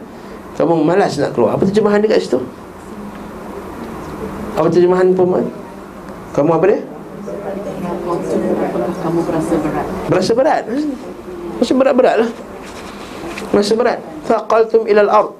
Kamu 0.58 0.82
malas 0.82 1.14
nak 1.22 1.38
keluar. 1.38 1.54
Apa 1.54 1.70
terjemahan 1.70 2.02
dia 2.02 2.10
kat 2.10 2.26
situ? 2.26 2.42
Apa 4.58 4.66
terjemahan 4.66 5.14
peman? 5.14 5.46
Kamu 6.34 6.50
apa 6.50 6.64
dia? 6.66 6.82
Kamu 8.98 9.18
berasa 9.22 9.54
berat. 9.54 9.86
Berasa 10.10 10.32
berat? 10.34 10.62
Maksud 11.62 11.74
berat-berat 11.78 12.16
lah. 12.26 12.30
Berasa 13.54 13.72
berat. 13.78 13.98
Thaqaltum 14.26 14.82
ilal 14.90 15.06
ard. 15.06 15.30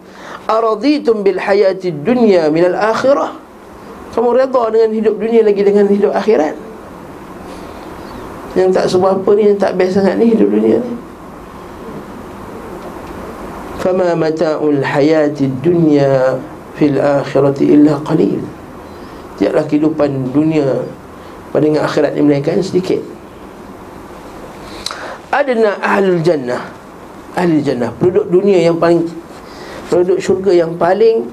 Araditum 0.47 1.27
bil 1.27 1.43
hayati 1.43 1.91
dunya 1.91 2.47
minal 2.55 2.79
akhirah. 2.79 3.35
Kamu 4.15 4.39
reda 4.39 4.63
dengan 4.71 4.91
hidup 4.95 5.19
dunia 5.19 5.43
lagi 5.43 5.63
dengan 5.67 5.91
hidup 5.91 6.15
akhirat. 6.15 6.55
Yang 8.55 8.69
tak 8.71 8.87
sebab 8.91 9.23
apa 9.23 9.31
ni 9.37 9.43
Yang 9.51 9.59
tak 9.61 9.73
best 9.77 9.99
sangat 9.99 10.15
ni 10.17 10.31
hidup 10.31 10.49
dunia 10.49 10.79
ni 10.79 11.08
Fama 13.79 14.11
متاع 14.19 14.59
الحياة 14.59 15.39
الدنيا 15.39 16.15
fil 16.75 16.99
الآخرة 16.99 17.59
إلا 17.63 18.03
قليل. 18.03 18.43
Tiada 19.39 19.63
kehidupan 19.63 20.35
dunia 20.35 20.83
Pada 21.55 21.63
dengan 21.63 21.87
akhirat 21.87 22.19
ni 22.19 22.27
melainkan 22.27 22.59
sedikit. 22.59 22.99
Adna 25.31 25.79
ahlul 25.79 26.19
jannah. 26.27 26.67
Ahlul 27.39 27.63
jannah. 27.63 27.95
Penduduk 28.03 28.27
dunia 28.29 28.59
yang 28.59 28.83
paling 28.83 29.07
Penduduk 29.87 30.19
syurga 30.19 30.53
yang 30.53 30.75
paling 30.75 31.31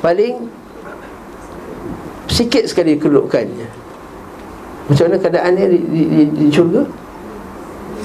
Paling 0.00 0.48
Sikit 2.30 2.64
sekali 2.64 2.96
kedudukannya. 2.96 3.68
Macam 4.88 5.04
mana 5.06 5.16
keadaan 5.20 5.54
dia 5.60 5.68
di, 5.68 5.78
di, 5.78 6.02
di, 6.08 6.22
di 6.24 6.46
syurga? 6.48 6.88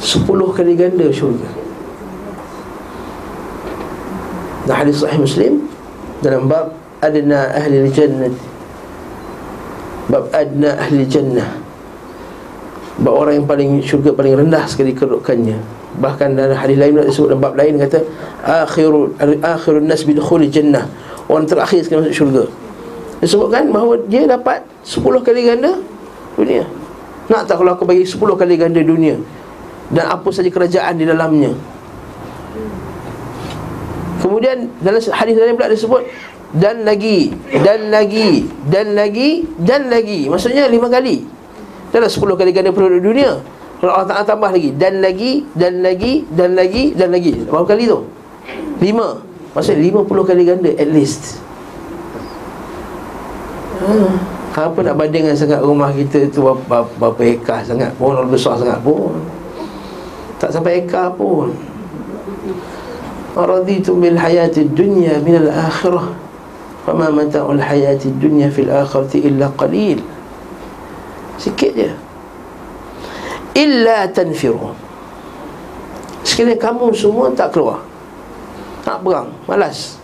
Sepuluh 0.04 0.52
kali 0.52 0.76
ganda 0.76 1.08
syurga. 1.08 1.65
Dan 4.66 4.74
hadis 4.82 5.06
sahih 5.06 5.22
Muslim 5.22 5.70
dalam 6.26 6.50
bab 6.50 6.74
adna 7.06 7.54
ahli 7.54 7.86
jannah. 7.94 8.34
Bab 10.10 10.34
adna 10.34 10.74
ahli 10.82 11.06
jannah. 11.06 11.50
Bab 12.98 13.14
orang 13.14 13.44
yang 13.44 13.48
paling 13.48 13.70
syurga 13.86 14.10
paling 14.18 14.34
rendah 14.34 14.66
sekali 14.66 14.98
kedudukannya. 14.98 15.62
Bahkan 16.02 16.34
dalam 16.34 16.58
hadis 16.58 16.78
lain 16.82 16.98
disebut 16.98 17.30
dalam 17.30 17.44
bab 17.46 17.54
lain 17.54 17.78
kata 17.78 18.02
akhiru 18.42 19.14
akhirun 19.46 19.86
nas 19.86 20.02
bidukhul 20.02 20.42
jannah. 20.50 20.90
Orang 21.30 21.46
terakhir 21.46 21.86
sekali 21.86 22.10
masuk 22.10 22.16
syurga. 22.26 22.44
Disebutkan 23.22 23.70
bahawa 23.70 24.02
dia 24.10 24.26
dapat 24.26 24.66
10 24.86 25.02
kali 25.02 25.42
ganda 25.46 25.78
dunia. 26.38 26.66
Nak 27.26 27.50
tak 27.50 27.58
kalau 27.58 27.74
aku 27.74 27.86
bagi 27.86 28.06
10 28.06 28.18
kali 28.18 28.54
ganda 28.58 28.82
dunia? 28.82 29.18
Dan 29.90 30.06
apa 30.10 30.30
saja 30.34 30.50
kerajaan 30.50 30.98
di 30.98 31.06
dalamnya 31.06 31.54
Kemudian 34.24 34.72
dalam 34.80 35.00
hadis 35.00 35.34
lain 35.36 35.56
pula 35.58 35.72
disebut 35.72 36.04
dan 36.56 36.88
lagi 36.88 37.36
dan 37.64 37.92
lagi 37.92 38.48
dan 38.72 38.96
lagi 38.96 39.44
dan 39.60 39.92
lagi. 39.92 40.32
Maksudnya 40.32 40.72
lima 40.72 40.88
kali. 40.88 41.36
Dalam 41.96 42.12
sepuluh 42.12 42.36
kali 42.36 42.52
ganda 42.52 42.76
penduduk 42.76 43.08
dunia 43.08 43.40
Kalau 43.80 43.96
Allah 43.96 44.10
Ta'ala 44.12 44.28
tambah 44.28 44.52
lagi 44.52 44.76
Dan 44.76 45.00
lagi 45.00 45.48
Dan 45.56 45.80
lagi 45.80 46.28
Dan 46.28 46.52
lagi 46.52 46.92
Dan 46.92 47.16
lagi. 47.16 47.32
Berapa 47.48 47.72
kali 47.72 47.88
tu? 47.88 48.04
Lima. 48.84 49.24
Maksudnya 49.56 49.80
lima 49.80 50.04
puluh 50.04 50.28
kali 50.28 50.44
ganda 50.44 50.76
At 50.76 50.92
least. 50.92 51.40
Hmm. 53.80 54.12
Apa 54.56 54.80
nak 54.84 55.00
bandingkan 55.00 55.40
sangat 55.40 55.64
rumah 55.64 55.96
kita 55.96 56.28
tu 56.36 56.44
Berapa, 56.44 57.22
ekar 57.24 57.64
sangat 57.64 57.96
pun 57.96 58.12
Besar 58.28 58.60
sangat 58.60 58.84
pun. 58.84 59.16
Tak 60.36 60.52
sampai 60.52 60.84
ekar 60.84 61.16
pun 61.16 61.56
Araditu 63.36 64.00
bil 64.00 64.16
hayati 64.16 64.64
dunya 64.64 65.20
minal 65.20 65.52
akhirah 65.52 66.16
Fama 66.88 67.12
mata'ul 67.12 67.60
hayati 67.60 68.16
dunya 68.16 68.48
fil 68.48 68.72
akhirati 68.72 69.28
illa 69.28 69.52
qalil 69.60 70.00
Sikit 71.36 71.72
je 71.76 71.92
illa 73.56 74.04
tanfiru 74.12 74.76
sekiranya 76.28 76.60
kamu 76.60 76.92
semua 76.92 77.32
tak 77.32 77.56
keluar 77.56 77.80
nak 78.84 79.00
perang 79.00 79.32
malas 79.48 79.96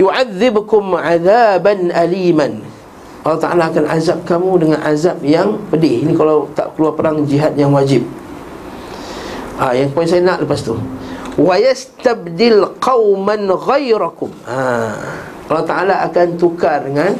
yu'adzibukum 0.00 0.96
'adaban 0.96 1.92
aliman 1.92 2.64
Allah 3.24 3.40
Ta'ala 3.40 3.72
akan 3.72 3.88
azab 3.88 4.20
kamu 4.28 4.50
dengan 4.60 4.84
azab 4.84 5.16
yang 5.24 5.56
pedih. 5.72 6.04
Ini 6.04 6.12
kalau 6.12 6.44
tak 6.52 6.76
keluar 6.76 6.92
perang 6.92 7.24
jihad 7.24 7.56
yang 7.56 7.72
wajib. 7.72 8.04
Ha, 9.56 9.72
Yang 9.72 9.96
poin 9.96 10.04
saya 10.04 10.20
nak 10.20 10.44
lepas 10.44 10.60
tu 10.60 10.76
wa 11.34 11.54
yastabdil 11.58 12.78
qauman 12.78 13.50
ghairakum 13.50 14.30
ha. 14.46 14.94
Allah 15.50 15.64
Taala 15.66 15.94
akan 16.08 16.28
tukar 16.40 16.86
dengan 16.86 17.14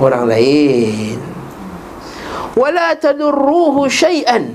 orang 0.00 0.24
lain. 0.30 1.18
wala 2.54 2.94
tadurruhu 2.94 3.90
shay'an 3.90 4.54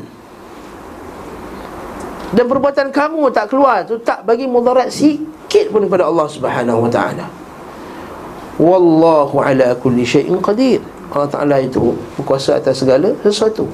dan 2.30 2.46
perbuatan 2.46 2.94
kamu 2.94 3.34
tak 3.34 3.50
keluar 3.50 3.82
tu 3.84 3.98
tak 4.00 4.22
bagi 4.22 4.46
mudarat 4.46 4.94
sikit 4.94 5.74
pun 5.74 5.90
kepada 5.90 6.06
Allah 6.06 6.28
Subhanahu 6.30 6.86
wa 6.86 6.92
taala. 6.94 7.26
Wallahu 8.60 9.40
ala 9.42 9.74
kulli 9.80 10.04
shay'in 10.06 10.38
qadir. 10.44 10.84
Allah 11.10 11.32
Taala 11.32 11.58
itu 11.58 11.96
berkuasa 12.20 12.62
atas 12.62 12.86
segala 12.86 13.10
sesuatu. 13.26 13.66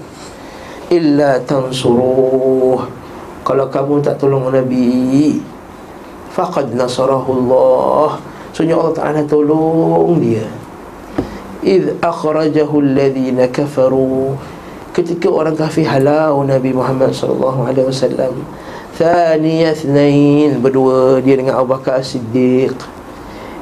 Illa 0.87 1.35
tansuruh. 1.43 3.04
Kalau 3.45 3.69
kamu 3.69 4.01
tak 4.01 4.17
tolong 4.17 4.49
Nabi 4.49 5.37
Faqad 6.33 6.73
nasarahullah. 6.73 8.17
Sebenarnya 8.51 8.75
Allah 8.81 8.95
Ta'ala 8.97 9.21
tolong 9.23 10.17
dia. 10.17 10.43
Idh 11.61 11.95
akhrajahu 12.01 12.81
alladhina 12.81 13.47
kafaru. 13.53 14.33
Ketika 14.91 15.29
orang 15.29 15.53
kafir 15.53 15.85
halau 15.85 16.41
Nabi 16.41 16.73
Muhammad 16.73 17.13
sallallahu 17.13 17.69
alaihi 17.69 17.85
wasallam. 17.85 18.33
Thaniya 18.95 19.75
thnain 19.75 20.63
Berdua 20.63 21.19
dia 21.19 21.35
dengan 21.35 21.59
Abu 21.59 21.75
Bakar 21.75 21.99
Siddiq 21.99 22.71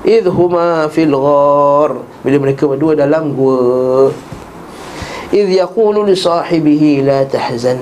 Idh 0.06 0.30
huma 0.30 0.86
fil 0.94 1.10
ghar 1.10 1.98
Bila 2.22 2.38
mereka 2.38 2.70
berdua 2.70 2.94
dalam 2.94 3.34
gua. 3.34 4.14
Idh 5.34 5.58
yakulu 5.58 6.06
li 6.06 6.14
sahibihi 6.14 7.02
la 7.02 7.26
tahzan 7.26 7.82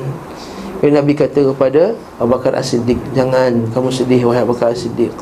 bila 0.82 0.98
Nabi 0.98 1.14
kata 1.14 1.46
kepada 1.54 1.94
Abu 2.18 2.34
Bakar 2.34 2.58
As-Siddiq 2.58 2.98
jangan 3.14 3.70
kamu 3.70 3.94
sedih 3.94 4.26
wahai 4.26 4.42
Abu 4.42 4.58
Bakar 4.58 4.74
As-Siddiq. 4.74 5.14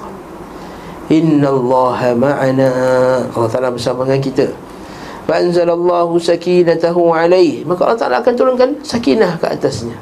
Innallaha 1.12 2.16
ma'ana. 2.16 2.70
Allah 3.28 3.50
Taala 3.52 3.68
bersama 3.68 4.08
dengan 4.08 4.24
kita. 4.24 4.48
Fa'anzalallahu 5.30 6.18
sakinatahu 6.18 7.14
alaih 7.14 7.62
Maka 7.62 7.86
Allah 7.86 8.00
Ta'ala 8.02 8.16
akan 8.22 8.34
turunkan 8.34 8.70
sakinah 8.82 9.38
ke 9.38 9.46
atasnya. 9.46 9.94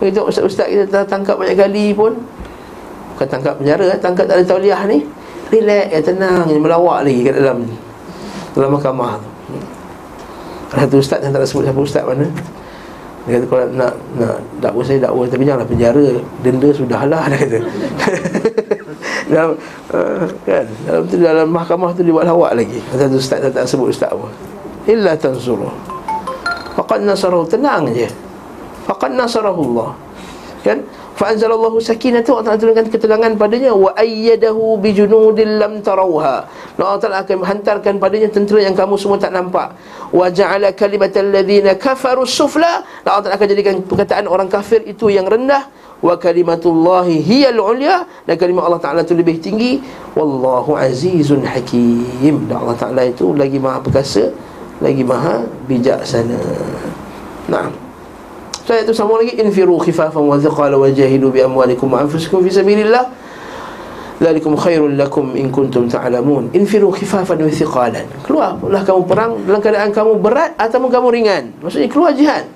Kita 0.00 0.24
ustaz-ustaz 0.24 0.68
kita 0.68 0.84
telah 0.88 1.04
tangkap 1.08 1.36
banyak 1.36 1.56
kali 1.56 1.92
pun. 1.96 2.16
Bukan 3.16 3.26
tangkap 3.28 3.56
penjara 3.60 3.96
Tangkap 4.00 4.24
tak 4.28 4.40
ada 4.40 4.44
tauliah 4.44 4.80
ni. 4.88 5.04
Relax, 5.52 5.92
ya, 5.92 6.00
tenang 6.00 6.48
Melawak 6.56 7.04
lagi 7.04 7.20
kat 7.20 7.36
dalam 7.36 7.68
Dalam 8.56 8.70
mahkamah 8.76 9.20
tu. 9.20 9.28
Ada 10.72 10.88
satu 10.88 10.96
ustaz 11.02 11.20
yang 11.20 11.32
tak 11.36 11.44
sebut 11.44 11.64
siapa 11.68 11.80
ustaz 11.80 12.04
mana 12.06 12.26
dia 13.24 13.40
kata 13.40 13.46
kalau 13.48 13.66
nak 13.72 13.92
nak 14.20 14.36
dakwa 14.60 14.84
saya 14.84 15.00
dakwa 15.00 15.24
tapi 15.24 15.48
janganlah 15.48 15.68
penjara. 15.68 16.06
Denda 16.44 16.68
sudahlah 16.76 17.22
dia 17.32 17.38
kata. 17.40 17.58
Dalam 19.24 19.50
uh, 19.96 20.24
kan 20.44 20.64
dalam 20.84 21.02
tu 21.08 21.16
dalam 21.16 21.48
mahkamah 21.48 21.90
tu 21.96 22.04
dibuat 22.04 22.28
lawak 22.28 22.52
lagi. 22.52 22.84
Kata 22.92 23.08
tu 23.08 23.16
ustaz 23.16 23.40
tak, 23.48 23.64
sebut 23.64 23.88
ustaz 23.88 24.12
apa. 24.12 24.28
Illa 24.84 25.16
tansuruh. 25.16 25.72
Faqad 26.76 27.00
nasarahu 27.08 27.48
tenang 27.48 27.88
je. 27.96 28.04
Faqad 28.84 29.16
nasarahu 29.16 29.72
Allah. 29.72 29.90
Kan 30.60 30.84
fa 31.14 31.30
anzalallahu 31.32 31.78
sakinata 31.78 32.34
wa 32.34 32.42
ta'ala 32.42 32.58
turunkan 32.58 32.86
ketenangan 32.90 33.32
padanya. 33.38 33.72
Wa 33.72 33.94
ayyadahu 33.94 34.78
bi 34.82 34.90
junudin 34.94 35.62
lam 35.62 35.80
tarawha. 35.80 36.46
Allah 36.74 36.98
Ta'ala 37.00 37.22
akan 37.22 37.36
menghantarkan 37.46 38.02
padanya 38.02 38.28
tentera 38.28 38.60
yang 38.62 38.74
kamu 38.74 38.98
semua 38.98 39.16
tak 39.16 39.30
nampak. 39.30 39.74
Wa 40.10 40.28
ja'ala 40.28 40.74
kalimatal 40.74 41.30
ladzina 41.30 41.78
kafaru 41.78 42.26
sufla. 42.26 42.82
Allah 43.06 43.22
Ta'ala 43.24 43.34
akan 43.38 43.48
jadikan 43.48 43.74
perkataan 43.86 44.26
orang 44.26 44.50
kafir 44.50 44.82
itu 44.84 45.08
yang 45.08 45.26
rendah. 45.26 45.70
Wa 46.04 46.18
kalimatullahi 46.20 47.22
hiyal 47.22 47.62
ulya. 47.62 48.04
Dan 48.28 48.34
kalimat 48.36 48.66
Allah 48.68 48.82
Taala 48.82 49.00
itu 49.06 49.16
lebih 49.16 49.40
tinggi. 49.40 49.80
Wallahu 50.18 50.76
azizun 50.76 51.46
hakim. 51.46 52.50
Dan 52.50 52.60
Allah 52.60 52.76
Taala 52.76 53.02
itu 53.08 53.32
lagi 53.32 53.56
maha 53.56 53.80
perkasa 53.80 54.28
lagi 54.82 55.06
maha 55.06 55.46
bijaksana. 55.70 56.40
Nah 57.46 57.83
saya 58.64 58.80
itu 58.80 58.96
sama 58.96 59.20
lagi 59.20 59.36
infiru 59.36 59.76
khifafan 59.76 60.24
wa 60.24 60.40
thiqala 60.40 60.76
wa 60.80 60.88
jahidu 60.88 61.28
bi 61.28 61.44
amwalikum 61.44 61.92
wa 61.92 62.00
anfusikum 62.04 62.40
fi 62.44 62.50
sabilillah 62.50 63.24
Zalikum 64.14 64.54
khairul 64.54 64.94
lakum 64.94 65.34
in 65.34 65.50
kuntum 65.50 65.90
ta'lamun. 65.90 66.54
Infiru 66.54 66.94
khifafan 66.94 67.34
wa 67.34 67.50
thiqalan. 67.50 68.06
Keluarlah 68.22 68.86
kamu 68.86 69.02
perang 69.10 69.42
dalam 69.42 69.58
keadaan 69.58 69.90
kamu 69.90 70.22
berat 70.22 70.54
ataupun 70.54 70.86
kamu 70.86 71.08
ringan. 71.10 71.50
Maksudnya 71.58 71.90
keluar 71.90 72.14
jihad. 72.14 72.46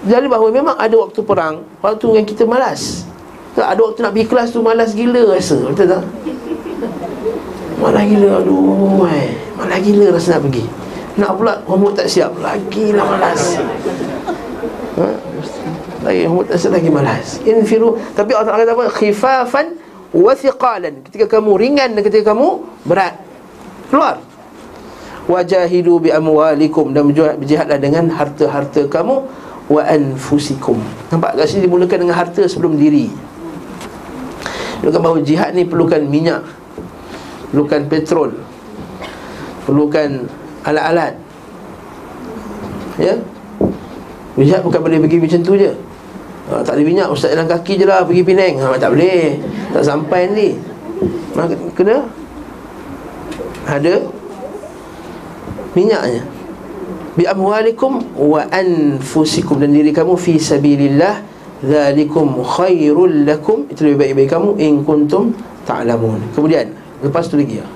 Jadi 0.00 0.26
bahawa 0.32 0.48
memang 0.48 0.76
ada 0.80 0.96
waktu 0.96 1.20
perang 1.20 1.60
Waktu 1.84 2.06
yang 2.16 2.24
kita 2.24 2.48
malas 2.48 3.04
tak, 3.52 3.68
Ada 3.76 3.80
waktu 3.84 4.00
nak 4.00 4.12
pergi 4.16 4.26
kelas 4.32 4.48
tu 4.48 4.64
malas 4.64 4.96
gila 4.96 5.36
rasa 5.36 5.60
Betul 5.60 5.92
tak? 5.92 6.02
Malas 7.76 8.04
gila 8.08 8.28
aduh 8.40 9.04
eh. 9.12 9.36
Malas 9.60 9.78
gila 9.84 10.06
rasa 10.16 10.40
nak 10.40 10.42
pergi 10.48 10.64
Nak 11.20 11.30
pula 11.36 11.54
homework 11.68 12.00
tak 12.00 12.08
siap 12.08 12.32
Lagi 12.40 12.96
lah 12.96 13.04
malas 13.04 13.60
ha? 14.96 15.08
Lagi 16.00 16.24
siap 16.56 16.72
lagi 16.72 16.88
malas 16.88 17.36
Infiru 17.44 18.00
Tapi 18.16 18.32
Allah 18.32 18.56
kata 18.56 18.72
apa? 18.72 18.84
Khifafan 18.88 19.66
wathiqalan 20.16 21.04
Ketika 21.04 21.38
kamu 21.38 21.60
ringan 21.60 21.92
dan 21.92 22.00
ketika 22.00 22.32
kamu 22.32 22.64
berat 22.88 23.20
Keluar 23.92 24.16
Wajahidu 25.28 26.00
bi 26.00 26.08
amwalikum 26.08 26.96
Dan 26.96 27.12
berjihadlah 27.12 27.76
dengan 27.76 28.08
harta-harta 28.10 28.88
kamu 28.88 29.28
wa 29.70 29.82
anfusikum. 29.86 30.82
Nampak 31.14 31.38
kat 31.38 31.46
sini 31.46 31.70
dimulakan 31.70 31.98
dengan 32.02 32.18
harta 32.18 32.42
sebelum 32.50 32.74
diri. 32.74 33.06
Menunjukkan 34.82 35.00
bahawa 35.00 35.18
jihad 35.22 35.54
ni 35.54 35.62
perlukan 35.62 36.02
minyak. 36.02 36.42
Perlukan 37.54 37.86
petrol. 37.86 38.30
Perlukan 39.62 40.26
alat-alat. 40.66 41.14
Ya? 42.98 43.14
Jihad 44.34 44.66
bukan 44.66 44.80
boleh 44.82 44.98
pergi 45.06 45.22
macam 45.22 45.40
tu 45.46 45.54
je. 45.54 45.70
Ha, 46.50 46.66
tak 46.66 46.74
ada 46.76 46.82
minyak, 46.82 47.08
ustaz 47.08 47.30
jalan 47.32 47.46
kaki 47.46 47.78
je 47.78 47.86
lah 47.86 48.02
pergi 48.02 48.26
Penang. 48.26 48.54
Ha, 48.58 48.74
tak 48.76 48.90
boleh. 48.92 49.38
Tak 49.70 49.82
sampai 49.86 50.20
ni. 50.34 50.48
Maka 51.38 51.54
kena? 51.78 52.02
Ada? 53.70 54.02
Minyaknya? 55.78 56.22
Bi 57.14 57.24
amwalikum 57.26 58.02
wa 58.18 58.42
anfusikum 58.50 59.62
dan 59.62 59.70
diri 59.70 59.94
kamu 59.94 60.18
fi 60.18 60.38
sabilillah 60.42 61.22
dzalikum 61.62 62.42
khairul 62.42 63.22
lakum. 63.22 63.70
Itu 63.70 63.86
lebih 63.86 63.98
baik 64.02 64.12
bagi 64.18 64.30
kamu 64.34 64.50
in 64.58 64.82
kuntum 64.82 65.30
ta'lamun. 65.70 66.34
Kemudian 66.34 66.74
lepas 67.06 67.30
tu 67.30 67.38
lagi 67.38 67.62
ya. 67.62 67.66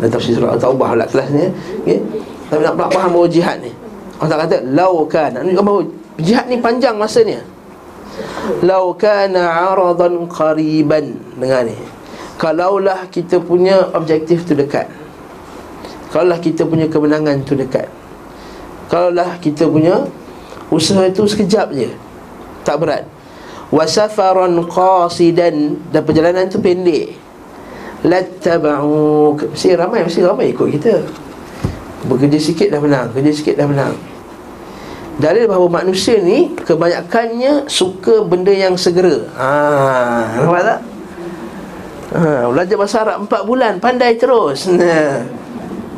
Dan 0.00 0.08
tafsir 0.08 0.32
surah 0.32 0.56
taubah 0.56 0.96
lah 0.96 1.04
kelas 1.04 1.28
ni 1.28 1.44
okay? 1.84 2.00
tapi 2.48 2.64
nak 2.64 2.88
faham 2.88 3.12
bahawa 3.12 3.28
jihad 3.28 3.60
ni 3.60 3.68
Allah 4.16 4.36
kata 4.48 4.64
lau 4.72 5.04
kan 5.04 5.36
ni 5.44 5.52
jihad 6.24 6.48
ni 6.48 6.56
panjang 6.56 6.96
masanya 6.96 7.44
lau 8.62 8.92
kana 8.98 9.70
aradan 9.70 10.26
qariban. 10.26 11.14
Dengar 11.38 11.66
ni. 11.66 11.76
Kalaulah 12.40 13.06
kita 13.12 13.38
punya 13.38 13.92
objektif 13.92 14.48
tu 14.48 14.56
dekat. 14.56 14.88
Kalaulah 16.10 16.40
kita 16.40 16.66
punya 16.66 16.90
kemenangan 16.90 17.44
tu 17.46 17.54
dekat. 17.54 17.86
Kalaulah 18.90 19.38
kita 19.38 19.68
punya 19.70 20.08
Usaha 20.70 21.02
itu 21.02 21.26
sekejap 21.26 21.74
je. 21.74 21.90
Tak 22.62 22.78
berat. 22.78 23.02
Wasafaran 23.74 24.54
qasidan. 24.70 25.82
Dan 25.90 26.02
perjalanan 26.06 26.46
itu 26.46 26.62
pendek. 26.62 27.18
Lattaba'uk 28.00 29.52
Mesti 29.52 29.76
ramai, 29.76 30.06
mesti 30.06 30.24
ramai 30.24 30.54
ikut 30.54 30.68
kita. 30.78 31.04
Bekerja 32.00 32.40
sikit 32.40 32.72
dah 32.72 32.80
menang 32.80 33.12
Kerja 33.12 33.28
sikit 33.28 33.60
dah 33.60 33.68
menang 33.68 33.92
Dalil 35.18 35.50
bahawa 35.50 35.82
manusia 35.82 36.20
ni 36.22 36.54
Kebanyakannya 36.54 37.66
suka 37.66 38.22
benda 38.22 38.54
yang 38.54 38.78
segera 38.78 39.26
Haa 39.34 40.44
Nampak 40.44 40.62
tak? 40.62 40.80
Ha, 42.10 42.50
belajar 42.50 42.76
bahasa 42.78 42.96
Arab 43.06 43.26
4 43.26 43.48
bulan 43.48 43.72
Pandai 43.78 44.18
terus 44.18 44.66
nah. 44.70 45.26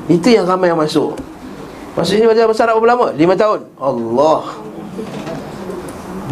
Itu 0.09 0.29
yang 0.33 0.49
ramai 0.49 0.73
yang 0.73 0.81
masuk 0.81 1.19
Maksudnya 1.93 2.31
belajar 2.31 2.45
bahasa 2.49 2.63
Arab 2.65 2.81
berapa 2.81 3.13
lama? 3.13 3.37
5 3.37 3.43
tahun 3.43 3.61
Allah 3.77 4.43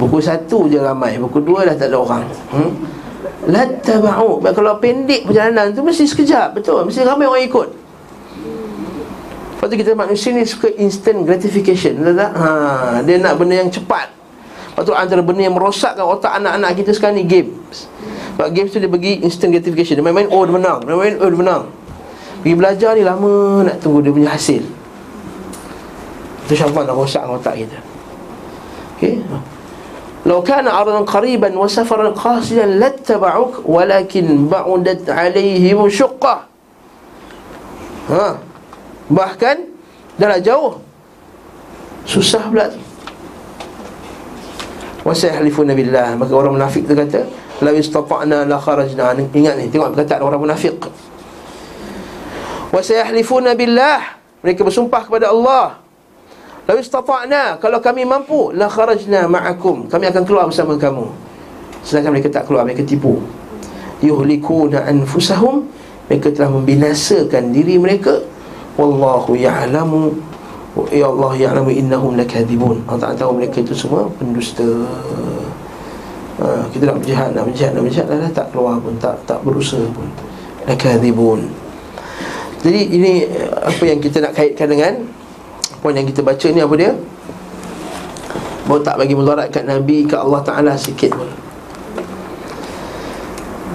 Buku 0.00 0.18
satu 0.20 0.68
je 0.70 0.80
ramai 0.80 1.20
Buku 1.20 1.44
dua 1.44 1.68
dah 1.68 1.76
tak 1.76 1.92
ada 1.92 2.00
orang 2.00 2.24
hmm? 2.56 2.72
Lattaba'u 3.48 4.40
Kalau 4.40 4.76
pendek 4.80 5.28
perjalanan 5.28 5.72
tu 5.72 5.80
Mesti 5.84 6.08
sekejap 6.08 6.56
Betul 6.56 6.88
Mesti 6.88 7.04
ramai 7.04 7.28
orang 7.28 7.44
ikut 7.44 7.79
Lepas 9.60 9.68
tu 9.68 9.76
kita 9.76 9.92
manusia 9.92 10.32
ni 10.32 10.40
suka 10.48 10.72
instant 10.80 11.20
gratification 11.28 12.00
Betul 12.00 12.16
tak? 12.16 12.32
Ha, 12.32 12.48
dia 13.04 13.20
nak 13.20 13.36
benda 13.36 13.60
yang 13.60 13.68
cepat. 13.68 14.08
Lepas 14.72 14.88
tu 14.88 14.96
antara 14.96 15.20
benda 15.20 15.44
yang 15.44 15.52
merosakkan 15.52 16.00
otak 16.00 16.32
anak-anak 16.32 16.80
kita 16.80 16.96
sekarang 16.96 17.20
ni 17.20 17.28
games. 17.28 17.84
Sebab 18.40 18.56
games 18.56 18.72
tu 18.72 18.80
dia 18.80 18.88
bagi 18.88 19.20
instant 19.20 19.52
gratification. 19.52 20.00
Dia 20.00 20.04
main-main, 20.08 20.32
oh 20.32 20.48
dia 20.48 20.56
menang. 20.56 20.80
Dia 20.80 20.96
main-main, 20.96 21.14
oh 21.20 21.28
dia 21.28 21.38
menang. 21.44 21.62
Pergi 22.40 22.56
belajar 22.56 22.90
ni 22.96 23.04
lama 23.04 23.60
nak 23.68 23.76
tunggu 23.84 24.00
dia 24.00 24.16
punya 24.16 24.32
hasil. 24.32 24.64
Itu 26.48 26.52
syafat 26.56 26.88
nak 26.88 26.96
rosakkan 26.96 27.36
otak 27.36 27.54
kita. 27.60 27.78
Okay 28.96 29.20
Lau 30.24 30.40
kana 30.40 30.72
aradan 30.72 31.04
qariban 31.04 31.52
wa 31.52 31.68
safaran 31.68 32.16
qasidan 32.16 32.80
lattaba'uk 32.80 33.68
walakin 33.68 34.48
ba'udat 34.48 35.04
alaihim 35.04 35.84
syuqqah 35.88 36.48
Haa 38.08 38.49
Bahkan 39.10 39.70
Dah 40.20 40.36
jauh. 40.36 40.76
Susah 42.04 42.44
pula 42.52 42.68
Wasayahlifuna 45.00 45.72
billah. 45.72 46.12
Maka 46.20 46.32
orang 46.36 46.60
munafik 46.60 46.84
tu 46.84 46.92
kata 46.92 47.24
La 47.64 47.72
istata'na 47.72 48.44
la 48.44 48.60
kharajna. 48.60 49.16
Ingat 49.16 49.54
ni, 49.56 49.72
tengok 49.72 49.96
perkataan 49.96 50.20
orang 50.20 50.44
munafik 50.44 50.76
Wasayahlifuna 52.68 53.56
billah. 53.56 54.20
Mereka 54.44 54.60
bersumpah 54.60 55.08
kepada 55.08 55.32
Allah. 55.32 55.80
Lalu 56.68 56.84
istata'na. 56.84 57.56
Kalau 57.56 57.80
kami 57.80 58.04
mampu 58.04 58.52
La 58.52 58.68
kharajna 58.68 59.24
ma'akum. 59.24 59.88
Kami 59.88 60.04
akan 60.12 60.22
keluar 60.28 60.44
bersama 60.52 60.76
kamu. 60.76 61.08
Sedangkan 61.80 62.12
mereka 62.12 62.28
tak 62.28 62.44
keluar 62.44 62.68
Mereka 62.68 62.84
tipu. 62.84 63.24
Yuhlikuna 64.04 64.84
anfusahum. 64.84 65.64
Mereka 66.12 66.36
telah 66.36 66.52
membinasakan 66.52 67.56
diri 67.56 67.80
mereka 67.80 68.20
Wallahu 68.78 69.34
ya'lamu. 69.34 70.14
Ya 70.94 71.10
Allah 71.10 71.32
ya'lamu 71.34 71.70
innahum 71.74 72.14
lakadibun. 72.14 72.86
Allah 72.86 73.10
tak 73.10 73.26
tahu 73.26 73.40
mereka 73.40 73.58
itu 73.62 73.74
semua 73.74 74.06
pendusta. 74.18 74.66
Ha, 76.40 76.64
Kita 76.72 76.88
nak 76.88 77.04
berjihad 77.04 77.36
Nak 77.36 77.44
berjihad 77.52 77.76
Nak 77.76 77.84
berjihad 77.84 78.06
dah, 78.08 78.32
tak 78.32 78.48
keluar 78.48 78.80
pun 78.80 78.96
Tak 78.96 79.28
tak 79.28 79.44
berusaha 79.44 79.84
pun. 79.92 80.08
Lakadibun. 80.64 81.52
Jadi 82.64 82.80
ini 82.96 83.28
Apa 83.60 83.84
yang 83.84 84.00
kita 84.00 84.24
nak 84.24 84.32
kaitkan 84.32 84.72
dengan 84.72 85.04
Poin 85.84 85.92
yang 85.92 86.08
kita 86.08 86.24
baca 86.24 86.48
ni 86.48 86.60
apa 86.64 86.74
dia? 86.80 86.92
Bahawa 88.64 88.80
tak 88.80 88.96
bagi 89.00 89.12
mudarat 89.12 89.52
kat 89.52 89.68
Nabi 89.68 90.08
Kat 90.08 90.24
Allah 90.24 90.40
Ta'ala 90.44 90.72
sikit 90.76 91.12
pun. 91.12 91.28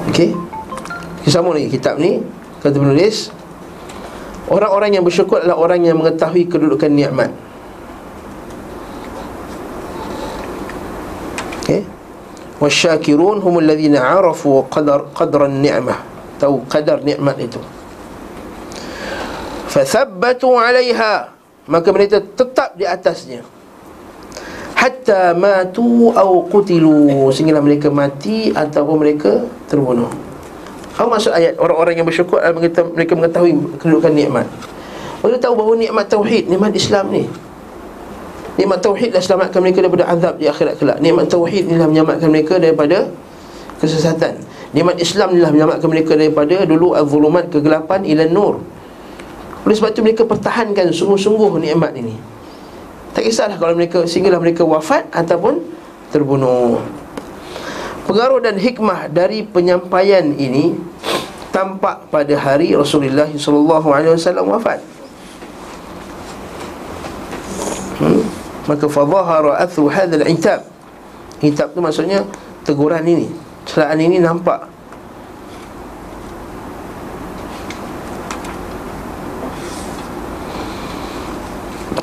Okey? 0.10 0.34
Kita 1.22 1.42
sambung 1.42 1.58
lagi 1.58 1.68
kitab 1.68 1.98
ni. 1.98 2.22
Kata 2.62 2.78
penulis 2.78 3.34
Orang-orang 4.46 4.94
yang 4.94 5.04
bersyukur 5.06 5.42
adalah 5.42 5.58
orang 5.58 5.82
yang 5.82 5.98
mengetahui 5.98 6.46
kedudukan 6.46 6.94
nikmat. 6.94 7.34
Okey. 11.66 11.82
Wasyakirun 12.62 13.42
humul 13.42 13.66
ladhina 13.66 14.06
arafu 14.06 14.62
qadar 14.70 15.10
qadran 15.18 15.66
ni'mah. 15.66 15.98
Tahu 16.38 16.70
qadar 16.70 17.02
nikmat 17.02 17.42
itu. 17.42 17.58
Fathabbatu 19.74 20.54
alaiha. 20.62 21.34
Maka 21.66 21.90
mereka 21.90 22.22
tetap 22.22 22.78
di 22.78 22.86
atasnya. 22.86 23.42
Hatta 24.78 25.34
matu 25.34 26.14
au 26.14 26.46
qutilu. 26.46 27.34
Sehingga 27.34 27.58
mereka 27.66 27.90
mati 27.90 28.54
ataupun 28.54 28.96
mereka 29.02 29.42
terbunuh 29.66 30.35
apa 30.96 31.08
maksud 31.12 31.36
ayat 31.36 31.60
orang-orang 31.60 32.00
yang 32.00 32.08
bersyukur 32.08 32.40
mereka, 32.56 32.88
mereka 32.88 33.14
mengetahui 33.20 33.52
kedudukan 33.84 34.16
nikmat. 34.16 34.48
Mereka 35.20 35.44
tahu 35.44 35.54
bahawa 35.60 35.76
nikmat 35.76 36.08
tauhid 36.08 36.48
nikmat 36.48 36.72
Islam 36.72 37.12
ni. 37.12 37.28
Nikmat 38.56 38.80
tauhid 38.80 39.12
dah 39.12 39.20
selamatkan 39.20 39.60
mereka 39.60 39.84
daripada 39.84 40.08
azab 40.08 40.40
di 40.40 40.48
akhirat 40.48 40.80
kelak. 40.80 40.98
Nikmat 41.04 41.28
tauhid 41.28 41.68
ni 41.68 41.76
dah 41.76 41.92
menyelamatkan 41.92 42.32
mereka 42.32 42.56
daripada 42.56 43.12
kesesatan. 43.84 44.40
Nikmat 44.72 44.96
Islam 45.04 45.36
ni 45.36 45.44
dah 45.44 45.52
menyelamatkan 45.52 45.90
mereka 45.92 46.16
daripada 46.16 46.64
dulu 46.64 46.96
az-zulumat 46.96 47.52
kegelapan 47.52 48.08
ila 48.08 48.24
nur. 48.32 48.64
Oleh 49.68 49.76
sebab 49.76 49.92
itu 49.92 50.02
mereka 50.06 50.24
pertahankan 50.24 50.96
sungguh-sungguh 50.96 51.60
nikmat 51.60 51.92
ini. 52.00 52.16
Tak 53.12 53.24
kisahlah 53.24 53.56
kalau 53.60 53.76
mereka 53.76 54.04
Sehinggalah 54.08 54.40
mereka 54.40 54.64
wafat 54.64 55.08
ataupun 55.12 55.60
terbunuh 56.16 56.80
Pengaruh 58.06 58.40
dan 58.40 58.56
hikmah 58.62 59.10
dari 59.10 59.42
penyampaian 59.42 60.30
ini 60.38 60.78
Tampak 61.56 62.12
pada 62.12 62.36
hari 62.36 62.76
Rasulullah 62.76 63.32
SAW 63.32 63.80
wafat. 64.52 64.84
Hmm? 67.96 68.28
Maka 68.68 68.86
fadhahara 68.92 69.64
athu 69.64 69.88
hadhal 69.88 70.28
itab 70.28 70.68
Itab 71.40 71.72
tu 71.72 71.80
maksudnya 71.80 72.28
teguran 72.68 73.08
ini. 73.08 73.32
Celaan 73.64 74.04
ini 74.04 74.20
nampak. 74.20 74.68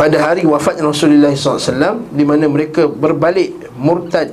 Pada 0.00 0.16
hari 0.16 0.48
wafatnya 0.48 0.88
Rasulullah 0.88 1.36
SAW 1.36 2.08
di 2.08 2.24
mana 2.24 2.48
mereka 2.48 2.88
berbalik 2.88 3.52
murtad 3.76 4.32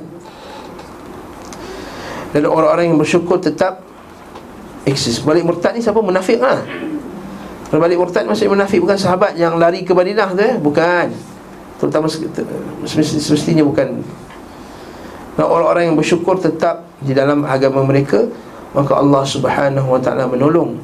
dan 2.30 2.46
orang-orang 2.46 2.94
yang 2.94 2.98
bersyukur 2.98 3.42
tetap 3.42 3.82
eksis. 4.86 5.22
Balik 5.22 5.42
murtad 5.46 5.74
ni 5.74 5.82
siapa? 5.82 5.98
Munafik 5.98 6.38
lah. 6.38 6.62
Berbalik 7.70 8.02
murtad 8.02 8.26
maksudnya 8.26 8.50
munafik 8.50 8.82
bukan 8.82 8.98
sahabat 8.98 9.38
yang 9.38 9.54
lari 9.54 9.86
ke 9.86 9.94
Madinah 9.94 10.34
tu 10.34 10.42
eh? 10.42 10.54
Bukan. 10.58 11.06
Terutama 11.78 12.10
semestinya 12.84 13.62
bukan. 13.62 14.02
Dan 15.38 15.46
orang-orang 15.46 15.90
yang 15.90 15.96
bersyukur 15.96 16.36
tetap 16.42 16.84
di 16.98 17.14
dalam 17.14 17.46
agama 17.46 17.86
mereka 17.86 18.26
maka 18.74 18.98
Allah 18.98 19.22
Subhanahu 19.26 19.86
wa 19.86 20.00
taala 20.02 20.30
menolong 20.30 20.78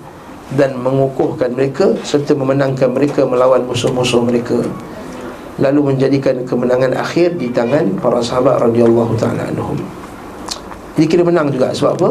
dan 0.54 0.78
mengukuhkan 0.78 1.54
mereka 1.54 1.94
serta 2.06 2.34
memenangkan 2.38 2.90
mereka 2.94 3.26
melawan 3.26 3.66
musuh-musuh 3.66 4.22
mereka. 4.22 4.62
Lalu 5.58 5.94
menjadikan 5.94 6.38
kemenangan 6.46 6.94
akhir 6.94 7.34
di 7.40 7.50
tangan 7.50 7.98
para 7.98 8.22
sahabat 8.22 8.62
radhiyallahu 8.62 9.18
taala 9.18 9.50
anhum. 9.50 10.05
Jadi 10.96 11.06
kira 11.12 11.22
menang 11.22 11.52
juga 11.52 11.76
sebab 11.76 11.92
apa? 12.00 12.08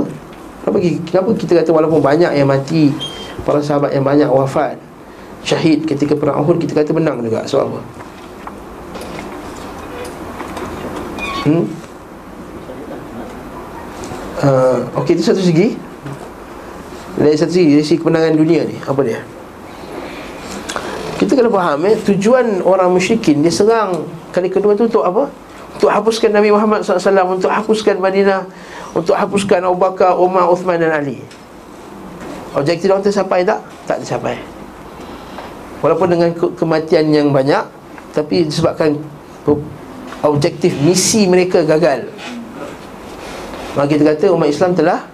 Kenapa, 0.61 0.77
kenapa 1.09 1.29
kita 1.33 1.51
kata 1.61 1.69
walaupun 1.73 2.01
banyak 2.01 2.31
yang 2.37 2.45
mati 2.45 2.93
para 3.41 3.61
sahabat 3.61 3.93
yang 3.93 4.05
banyak 4.05 4.29
wafat 4.29 4.77
syahid 5.45 5.85
ketika 5.85 6.17
perang 6.17 6.41
Uhud 6.41 6.57
kita 6.61 6.77
kata 6.77 6.93
menang 6.93 7.21
juga 7.25 7.45
sebab 7.49 7.69
apa? 7.69 7.81
Hmm? 11.45 11.65
Uh, 14.45 14.79
Okey 15.01 15.17
itu 15.17 15.23
satu 15.25 15.41
segi 15.41 15.77
dari 17.15 17.37
satu 17.39 17.51
segi, 17.55 17.79
dari 17.79 17.85
segi 17.85 17.99
kemenangan 18.03 18.35
dunia 18.35 18.67
ni 18.67 18.75
Apa 18.83 18.99
dia? 18.99 19.23
Kita 21.15 21.31
kena 21.31 21.47
faham 21.47 21.87
eh, 21.87 21.95
Tujuan 21.95 22.59
orang 22.59 22.91
musyrikin 22.91 23.39
Dia 23.39 23.53
serang 23.55 24.03
kali 24.35 24.51
kedua 24.51 24.75
tu 24.75 24.91
untuk 24.91 25.07
apa? 25.07 25.31
Untuk 25.75 25.91
hapuskan 25.91 26.31
Nabi 26.31 26.49
Muhammad 26.55 26.81
SAW 26.81 27.35
Untuk 27.35 27.51
hapuskan 27.51 27.99
Madinah 27.99 28.47
Untuk 28.95 29.15
hapuskan 29.15 29.59
Abu 29.63 29.77
Bakar, 29.77 30.15
Umar, 30.15 30.47
Uthman 30.47 30.79
dan 30.79 30.95
Ali. 30.95 31.19
Objektif 32.55 32.87
orang 32.87 33.03
tercapai 33.03 33.43
tak? 33.43 33.59
Tak 33.83 33.99
tercapai. 33.99 34.39
Walaupun 35.83 36.07
dengan 36.07 36.31
ke- 36.31 36.55
kematian 36.55 37.11
yang 37.11 37.35
banyak 37.35 37.63
Tapi 38.15 38.47
disebabkan 38.47 38.95
Objektif 40.25 40.73
misi 40.81 41.29
mereka 41.29 41.61
gagal. 41.61 42.09
Maka 43.77 43.87
kita 43.91 44.03
kata 44.15 44.33
umat 44.33 44.49
Islam 44.49 44.73
telah 44.73 45.05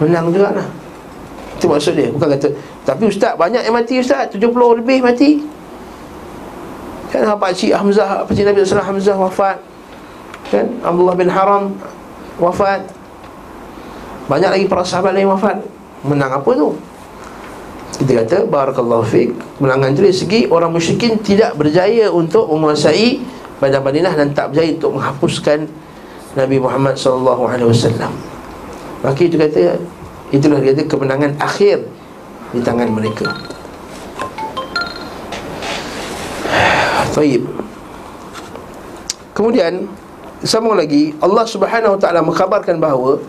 Menang 0.00 0.32
juga 0.32 0.56
lah 0.56 0.68
itu 1.60 1.68
maksud 1.68 1.92
dia. 1.92 2.08
Bukan 2.08 2.28
kata 2.32 2.48
Tapi 2.88 3.02
ustaz 3.04 3.36
banyak 3.36 3.60
yang 3.68 3.76
mati 3.76 4.00
ustaz. 4.00 4.32
70 4.32 4.80
lebih 4.80 5.04
mati 5.04 5.44
Kan 7.10 7.26
Pak 7.26 7.50
Cik 7.52 7.74
Hamzah 7.74 8.24
Pak 8.24 8.32
Cik 8.32 8.46
Nabi 8.46 8.62
SAW 8.62 8.86
Hamzah 8.86 9.16
wafat. 9.18 9.58
Kan? 10.50 10.66
Abdullah 10.82 11.14
bin 11.18 11.28
Haram 11.30 11.74
Wafat. 12.38 12.86
Banyak 14.30 14.50
lagi 14.56 14.64
para 14.70 14.86
sahabat 14.86 15.12
lain 15.12 15.28
wafat. 15.28 15.58
Menang 16.06 16.32
apa 16.32 16.50
tu? 16.54 16.78
Kita 18.00 18.24
kata 18.24 18.48
Barakallahu 18.48 19.04
fiqh 19.04 19.36
Menangan 19.60 19.92
dari 19.92 20.08
segi 20.08 20.48
Orang 20.48 20.72
musyrikin 20.72 21.20
tidak 21.20 21.52
berjaya 21.60 22.08
Untuk 22.08 22.48
menguasai 22.48 23.20
Padang 23.60 23.84
Madinah 23.84 24.16
dan 24.16 24.32
tak 24.32 24.56
berjaya 24.56 24.72
untuk 24.72 24.96
menghapuskan 24.96 25.68
Nabi 26.32 26.56
Muhammad 26.56 26.96
sallallahu 26.96 27.44
alaihi 27.44 27.68
wasallam. 27.68 28.08
Maka 29.04 29.20
itu 29.20 29.36
kata 29.36 29.76
itulah 30.32 30.64
dia 30.64 30.72
kemenangan 30.88 31.36
akhir 31.36 31.84
di 32.56 32.60
tangan 32.64 32.88
mereka. 32.88 33.28
Taib. 37.10 37.42
Kemudian 39.34 39.88
sama 40.44 40.72
lagi 40.76 41.12
Allah 41.20 41.44
Subhanahu 41.44 41.96
Wa 41.96 42.00
Taala 42.00 42.20
mengkhabarkan 42.24 42.76
bahawa 42.80 43.20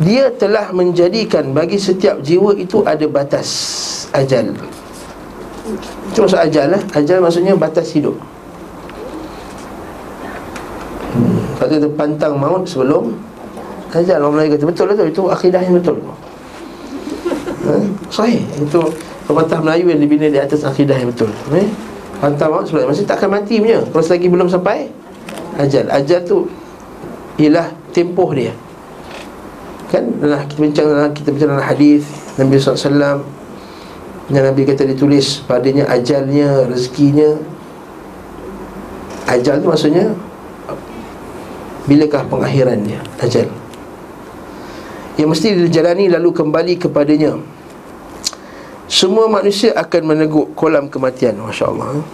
dia 0.00 0.32
telah 0.32 0.72
menjadikan 0.72 1.52
bagi 1.52 1.76
setiap 1.76 2.24
jiwa 2.24 2.56
itu 2.56 2.80
ada 2.88 3.04
batas 3.04 3.48
ajal. 4.16 4.56
Itu 6.10 6.24
maksud 6.24 6.40
ajal 6.40 6.72
lah. 6.72 6.82
Ajal 6.96 7.20
maksudnya 7.20 7.52
batas 7.52 7.92
hidup. 7.92 8.16
Hmm. 11.12 11.36
Kata 11.60 11.76
itu 11.76 11.90
pantang 11.92 12.40
maut 12.40 12.64
sebelum 12.64 13.12
ajal. 13.92 14.24
Orang 14.24 14.40
Melayu 14.40 14.56
kata 14.56 14.64
betul 14.64 14.84
lah 14.88 14.94
tu. 14.96 15.04
Itu 15.04 15.22
akidah 15.28 15.60
yang 15.60 15.76
betul. 15.76 16.00
Ha? 17.68 17.74
Sahih. 18.08 18.40
Itu 18.56 18.80
pepatah 19.28 19.60
Melayu 19.60 19.92
yang 19.92 20.00
dibina 20.00 20.32
di 20.32 20.40
atas 20.40 20.64
akidah 20.64 20.96
yang 20.96 21.12
betul. 21.12 21.28
Eh? 21.52 21.68
Pantang 22.20 22.52
maut 22.52 22.68
sebelum 22.68 22.92
Maksudnya 22.92 23.16
tak 23.16 23.18
akan 23.24 23.30
mati 23.40 23.56
punya. 23.58 23.80
Kalau 23.80 24.04
selagi 24.04 24.28
belum 24.28 24.48
sampai 24.52 24.92
ajal. 25.56 25.88
Ajal 25.88 26.20
tu 26.28 26.46
ialah 27.40 27.72
tempoh 27.96 28.30
dia. 28.36 28.52
Kan? 29.88 30.20
Dalam 30.20 30.44
kita 30.46 30.60
bincang 30.60 30.86
dalam 30.86 31.10
kita 31.16 31.28
bincang 31.32 31.50
dalam 31.56 31.66
hadis 31.66 32.04
Nabi 32.36 32.60
SAW 32.60 33.24
yang 34.30 34.46
Nabi 34.46 34.62
kata 34.62 34.86
ditulis 34.86 35.42
padanya 35.42 35.90
ajalnya, 35.90 36.70
rezekinya. 36.70 37.34
Ajal 39.26 39.62
tu 39.62 39.70
maksudnya 39.70 40.14
Bilakah 41.86 42.22
pengakhirannya 42.30 43.02
Ajal. 43.18 43.50
Yang 45.18 45.28
mesti 45.34 45.48
dijalani 45.66 46.06
lalu 46.06 46.30
kembali 46.30 46.78
kepadanya 46.78 47.34
Semua 49.00 49.32
manusia 49.32 49.72
akan 49.72 50.12
meneguk 50.12 50.52
kolam 50.52 50.92
kematian 50.92 51.40
Masya 51.40 51.72
Allah 51.72 52.04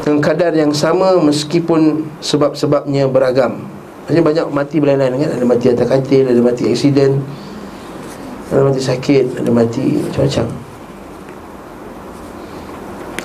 Dengan 0.00 0.24
kadar 0.24 0.56
yang 0.56 0.72
sama 0.72 1.20
meskipun 1.20 2.08
sebab-sebabnya 2.24 3.12
beragam. 3.12 3.60
Maksudnya 4.08 4.24
banyak 4.24 4.46
mati 4.56 4.80
berlain-lain 4.80 5.20
kan. 5.20 5.36
Ada 5.36 5.44
mati 5.44 5.68
atas 5.68 5.84
katil, 5.84 6.32
ada 6.32 6.40
mati 6.40 6.64
aksiden 6.64 7.20
Ada 8.48 8.64
mati 8.64 8.80
sakit, 8.80 9.24
ada 9.36 9.50
mati 9.52 9.84
macam-macam. 10.00 10.46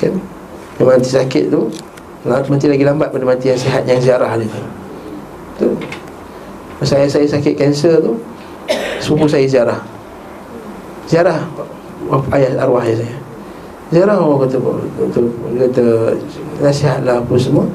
Kan? 0.03 0.13
Yang 0.75 0.87
mati 0.91 1.07
sakit 1.07 1.43
tu 1.47 1.71
Mati 2.27 2.67
lagi 2.67 2.83
lambat 2.83 3.15
pada 3.15 3.23
mati 3.23 3.47
yang 3.47 3.59
sihat 3.63 3.87
Yang 3.87 4.11
ziarah 4.11 4.35
dia 4.35 4.59
tu 5.55 5.71
Ayah 6.83 7.07
saya 7.07 7.23
sakit 7.23 7.55
kanser 7.55 8.03
tu 8.03 8.19
Sepupu 8.99 9.27
saya 9.27 9.47
ziarah. 9.47 9.79
Ziarah 11.07 11.39
Ayah 12.31 12.59
arwah 12.59 12.83
ayah 12.83 13.03
saya. 13.03 13.15
Ziarah 13.91 14.19
orang 14.19 14.47
kata 14.47 14.57
Dia 15.55 15.67
kata 15.71 15.85
Nasihatlah 16.59 17.23
apa 17.23 17.35
semua. 17.39 17.65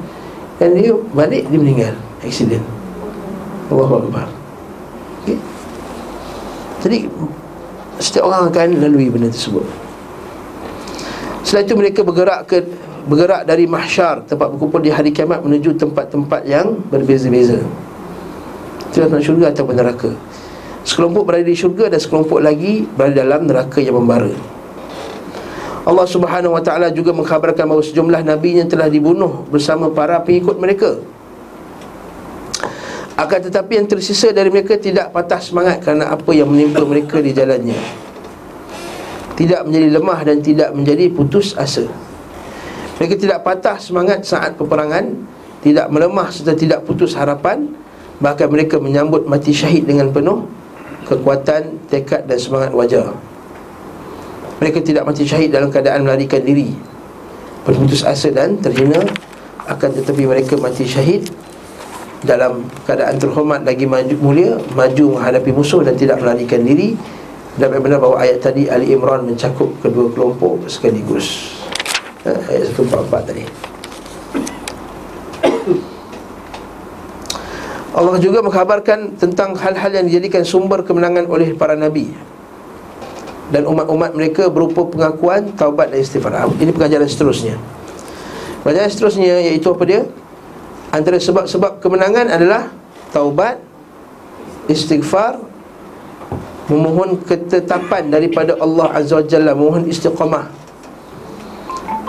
Dan 0.61 0.77
dia 0.77 0.93
balik 1.13 1.49
dia 1.49 1.57
meninggal. 1.57 1.93
Aksiden 2.21 2.61
Allahu 3.69 4.05
Akbar. 4.05 4.27
Okay. 5.25 5.37
Jadi 6.85 6.97
Setiap 7.99 8.31
orang 8.31 8.49
akan 8.49 8.67
lalui 8.79 9.11
benda 9.11 9.27
tersebut. 9.29 9.65
Setelah 11.45 11.63
itu 11.65 11.73
mereka 11.77 11.99
bergerak 12.05 12.45
ke 12.45 12.61
Bergerak 13.09 13.41
dari 13.47 13.65
mahsyar 13.65 14.21
Tempat 14.27 14.53
berkumpul 14.53 14.85
di 14.85 14.93
hari 14.93 15.09
kiamat 15.09 15.41
Menuju 15.41 15.81
tempat-tempat 15.81 16.45
yang 16.45 16.77
berbeza-beza 16.93 17.57
Itu 18.89 19.05
dalam 19.05 19.21
syurga 19.21 19.53
atau 19.53 19.69
neraka. 19.69 20.11
Sekelompok 20.81 21.29
berada 21.29 21.45
di 21.45 21.53
syurga 21.53 21.91
Dan 21.91 22.01
sekelompok 22.01 22.41
lagi 22.41 22.89
berada 22.97 23.21
dalam 23.21 23.45
neraka 23.45 23.77
yang 23.77 24.01
membara. 24.01 24.33
Allah 25.89 26.05
subhanahu 26.05 26.53
wa 26.53 26.61
ta'ala 26.61 26.93
juga 26.93 27.15
mengkhabarkan 27.15 27.65
bahawa 27.65 27.81
sejumlah 27.81 28.21
Nabi 28.21 28.61
yang 28.61 28.69
telah 28.69 28.91
dibunuh 28.91 29.47
bersama 29.49 29.89
para 29.89 30.21
pengikut 30.21 30.61
mereka. 30.61 31.01
Akan 33.17 33.39
tetapi 33.41 33.79
yang 33.79 33.87
tersisa 33.89 34.31
dari 34.31 34.47
mereka 34.47 34.79
tidak 34.79 35.11
patah 35.11 35.41
semangat 35.41 35.83
kerana 35.83 36.13
apa 36.13 36.31
yang 36.31 36.47
menimpa 36.47 36.85
mereka 36.85 37.19
di 37.19 37.33
jalannya. 37.33 37.79
Tidak 39.35 39.65
menjadi 39.65 39.87
lemah 39.97 40.19
dan 40.23 40.37
tidak 40.43 40.69
menjadi 40.75 41.05
putus 41.11 41.55
asa. 41.55 41.87
Mereka 42.99 43.15
tidak 43.15 43.39
patah 43.47 43.79
semangat 43.79 44.27
saat 44.27 44.59
peperangan 44.59 45.15
Tidak 45.59 45.91
melemah 45.91 46.31
serta 46.31 46.55
tidak 46.55 46.87
putus 46.87 47.11
harapan 47.15 47.67
Bahkan 48.19 48.47
mereka 48.51 48.75
menyambut 48.79 49.23
mati 49.25 49.55
syahid 49.55 49.87
dengan 49.87 50.11
penuh 50.11 50.43
Kekuatan, 51.09 51.89
tekad 51.89 52.29
dan 52.29 52.37
semangat 52.37 52.69
wajar. 52.69 53.17
Mereka 54.61 54.85
tidak 54.85 55.09
mati 55.09 55.25
syahid 55.25 55.49
dalam 55.49 55.73
keadaan 55.73 56.05
melarikan 56.05 56.45
diri. 56.45 56.69
Berputus 57.65 58.05
asa 58.05 58.29
dan 58.29 58.61
terhina 58.61 59.01
Akan 59.65 59.89
tetapi 59.89 60.29
mereka 60.29 60.53
mati 60.61 60.85
syahid 60.85 61.29
dalam 62.19 62.67
keadaan 62.83 63.15
terhormat 63.15 63.63
lagi 63.63 63.87
maju 63.87 64.15
mulia 64.19 64.59
maju 64.75 65.17
menghadapi 65.17 65.49
musuh 65.55 65.81
dan 65.81 65.97
tidak 65.97 66.21
melarikan 66.21 66.61
diri. 66.61 66.93
Dan 67.57 67.73
benar 67.73 67.97
bahawa 67.97 68.21
ayat 68.21 68.45
tadi 68.45 68.69
Ali 68.69 68.93
Imran 68.93 69.25
mencakup 69.25 69.81
kedua 69.81 70.13
kelompok 70.13 70.69
sekaligus. 70.69 71.57
Ha, 72.27 72.37
ayat 72.53 72.69
144 72.75 73.29
tadi 73.33 73.43
Allah 77.99 78.15
juga 78.23 78.39
mengkhabarkan 78.39 79.19
tentang 79.19 79.59
hal-hal 79.59 79.91
yang 79.91 80.07
dijadikan 80.07 80.47
sumber 80.47 80.87
kemenangan 80.87 81.27
oleh 81.27 81.51
para 81.51 81.75
nabi 81.75 82.15
dan 83.51 83.67
umat-umat 83.67 84.15
mereka 84.15 84.47
berupa 84.47 84.87
pengakuan 84.87 85.51
taubat 85.59 85.91
dan 85.91 85.99
istighfar. 85.99 86.47
Ini 86.55 86.71
pengajaran 86.71 87.09
seterusnya. 87.11 87.59
Pengajaran 88.63 88.87
seterusnya 88.87 89.51
iaitu 89.51 89.67
apa 89.67 89.83
dia? 89.83 90.07
Antara 90.89 91.21
sebab-sebab 91.21 91.83
kemenangan 91.85 92.33
adalah 92.33 92.73
Taubat 93.13 93.61
Istighfar 94.65 95.37
Memohon 96.65 97.21
ketetapan 97.25 98.09
daripada 98.09 98.57
Allah 98.57 98.89
Azza 98.97 99.21
wa 99.21 99.25
Jalla 99.25 99.53
Memohon 99.53 99.85
istiqamah 99.85 100.49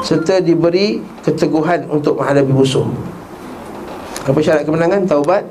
Serta 0.00 0.40
diberi 0.40 1.04
keteguhan 1.20 1.92
untuk 1.92 2.20
menghadapi 2.20 2.48
musuh 2.48 2.88
Apa 4.24 4.40
syarat 4.40 4.64
kemenangan? 4.64 5.04
Taubat 5.04 5.44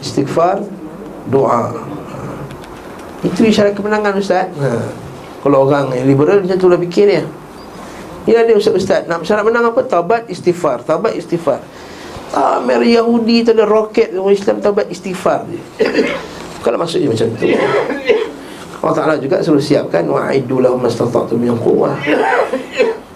Istighfar 0.00 0.62
Doa. 1.26 1.74
Itu 3.26 3.42
syarat 3.50 3.74
kemenangan 3.74 4.14
Ustaz. 4.14 4.46
Ha. 4.62 4.70
Kalau 5.42 5.66
orang 5.66 5.90
liberal 6.06 6.42
macam 6.42 6.58
tu 6.58 6.70
lah 6.70 6.78
fikir 6.78 7.06
dia. 7.10 7.22
Ini 8.26 8.42
dia 8.42 8.58
Ustaz-Ustaz 8.58 9.06
Nak 9.06 9.22
syarat 9.22 9.46
menang 9.46 9.70
apa? 9.70 9.82
Taubat 9.86 10.26
istighfar. 10.26 10.82
Taubat 10.82 11.14
istighfar. 11.14 11.62
Ah, 12.34 12.58
Yahudi 12.62 13.46
tu 13.46 13.54
ada 13.54 13.62
roket 13.62 14.10
Orang 14.14 14.34
Islam 14.34 14.58
taubat 14.58 14.90
istighfar 14.90 15.46
je. 15.46 15.62
Kalau 16.66 16.78
maksudnya 16.78 17.10
macam 17.10 17.26
tu. 17.38 17.46
Allah 18.82 18.94
Ta'ala 18.98 19.14
juga 19.18 19.42
suruh 19.42 19.62
siapkan 19.62 20.02
Wa'idu 20.06 20.62
lahum 20.62 20.82
mastata'tum 20.82 21.38
yang 21.42 21.58
kuwah 21.58 21.94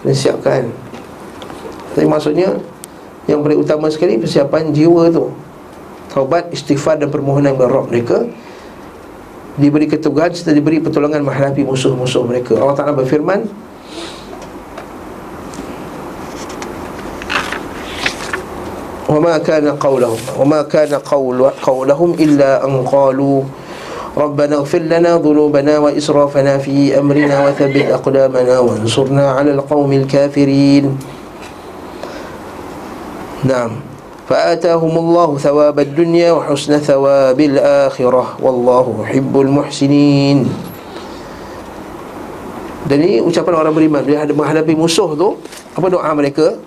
Dan 0.02 0.14
siapkan. 0.14 0.66
Tapi 1.94 2.06
maksudnya 2.06 2.54
Yang 3.26 3.38
paling 3.42 3.58
utama 3.58 3.86
sekali 3.90 4.18
Persiapan 4.18 4.70
jiwa 4.70 5.10
tu 5.10 5.30
Taubat, 6.15 6.47
istighfar 6.55 6.95
dan 6.95 7.11
permohonan 7.11 7.59
kepada 7.59 7.83
mereka 7.91 8.17
Diberi 9.55 9.87
keteguhan 9.87 10.35
Serta 10.35 10.51
diberi 10.51 10.83
pertolongan 10.83 11.23
menghadapi 11.23 11.63
musuh-musuh 11.63 12.27
mereka 12.27 12.59
Allah 12.59 12.75
Ta'ala 12.75 12.91
berfirman 12.95 13.47
وما 19.15 19.37
كان 19.37 19.67
قولهم 19.79 20.17
وما 20.39 20.61
كان 20.61 20.91
قول 20.93 21.39
قولهم 21.63 22.09
إلا 22.19 22.65
أن 22.67 22.83
قالوا 22.83 23.43
ربنا 24.17 24.55
اغفر 24.55 24.79
لنا 24.79 25.17
ذنوبنا 25.17 25.79
وإسرافنا 25.79 26.57
في 26.57 26.99
أمرنا 26.99 27.47
وثبت 27.47 27.85
أقدامنا 27.85 28.59
وانصرنا 28.59 29.25
على 29.31 29.51
القوم 29.51 29.91
الكافرين 29.93 30.97
نعم 33.43 33.71
فآتاهم 34.29 34.89
الله 34.97 35.29
ثواب 35.37 35.77
الدنيا 35.79 36.29
وحسن 36.33 36.81
ثواب 36.81 37.37
الآخرة 37.37 38.25
والله 38.41 38.85
يحب 39.05 39.33
المحسنين 39.37 40.37
Dan 42.85 43.01
ini 43.01 43.17
ucapan 43.17 43.65
orang 43.65 43.73
beriman 43.73 44.05
Dia 44.05 44.25
menghadapi 44.29 44.77
musuh 44.77 45.17
tu 45.17 45.41
Apa 45.73 45.89
doa 45.89 46.09
mereka? 46.13 46.57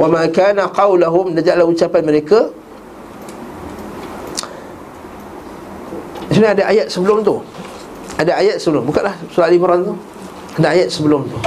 wa 0.00 0.08
ma 0.08 0.24
kana 0.32 0.64
qaulahum 0.70 1.34
najalah 1.34 1.66
ucapan 1.66 2.02
mereka 2.06 2.50
Sebenarnya 6.30 6.54
ada 6.54 6.64
ayat 6.70 6.86
sebelum 6.86 7.26
tu 7.26 7.42
Ada 8.14 8.32
ayat 8.38 8.56
sebelum 8.62 8.86
Bukanlah 8.86 9.14
surah 9.34 9.50
Al-Imran 9.50 9.86
tu 9.86 9.94
Ada 10.62 10.68
ayat 10.70 10.88
sebelum 10.90 11.26
tu 11.26 11.38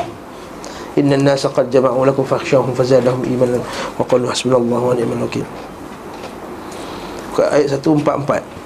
inna 0.99 1.15
an-nasa 1.15 1.49
qad 1.49 1.71
jama'u 1.71 2.03
lakum 2.05 2.27
fakhshawhum 2.27 2.75
fazadahum 2.75 3.23
imanan 3.25 3.63
wa 3.95 4.05
qalu 4.05 4.27
hasbunallahu 4.27 4.91
wa 4.91 4.95
ni'mal 4.99 5.23
wakeel 5.31 5.47
ayat 7.39 7.79
144 7.79 8.58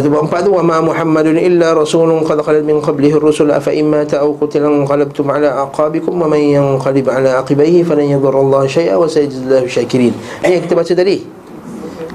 4 0.00 0.48
tu 0.48 0.56
wama 0.56 0.80
muhammadun 0.80 1.36
illa 1.36 1.76
rasulun 1.76 2.24
qad 2.24 2.40
khalat 2.40 2.64
min 2.64 2.80
qablihi 2.80 3.12
ar-rusul 3.12 3.52
afa 3.52 3.76
imma 3.76 4.08
ta'u 4.08 4.40
qutilan 4.40 4.88
qalabtum 4.88 5.28
ala 5.28 5.68
aqabikum 5.68 6.16
wa 6.16 6.32
man 6.32 6.40
yanqalib 6.40 7.12
ala 7.12 7.44
aqibaihi 7.44 7.84
falan 7.84 8.08
yadurallahu 8.08 8.64
shay'a 8.64 8.96
wa 8.96 9.04
sayajzallahu 9.04 9.68
syakirin 9.68 10.16
ayat 10.40 10.64
kita 10.64 10.72
baca 10.72 10.92
tadi. 10.96 11.42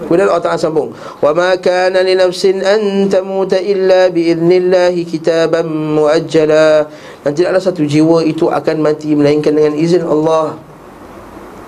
Kemudian 0.07 0.32
Allah 0.32 0.39
Ta'ala 0.39 0.55
sambung 0.55 0.95
وَمَا 1.19 1.59
كَانَ 1.59 1.91
لِنَفْسٍ 1.91 2.63
أَن 2.63 3.11
تَمُوتَ 3.11 3.59
إِلَّا 3.59 4.07
illa 4.15 4.55
اللَّهِ 4.55 4.95
kitaban 5.03 5.67
muajjala. 5.67 6.88
Dan 7.28 7.36
tidaklah 7.36 7.59
satu 7.59 7.84
jiwa 7.84 8.23
itu 8.23 8.47
akan 8.47 8.80
mati 8.80 9.11
Melainkan 9.11 9.51
dengan 9.51 9.75
izin 9.75 10.07
Allah. 10.07 10.55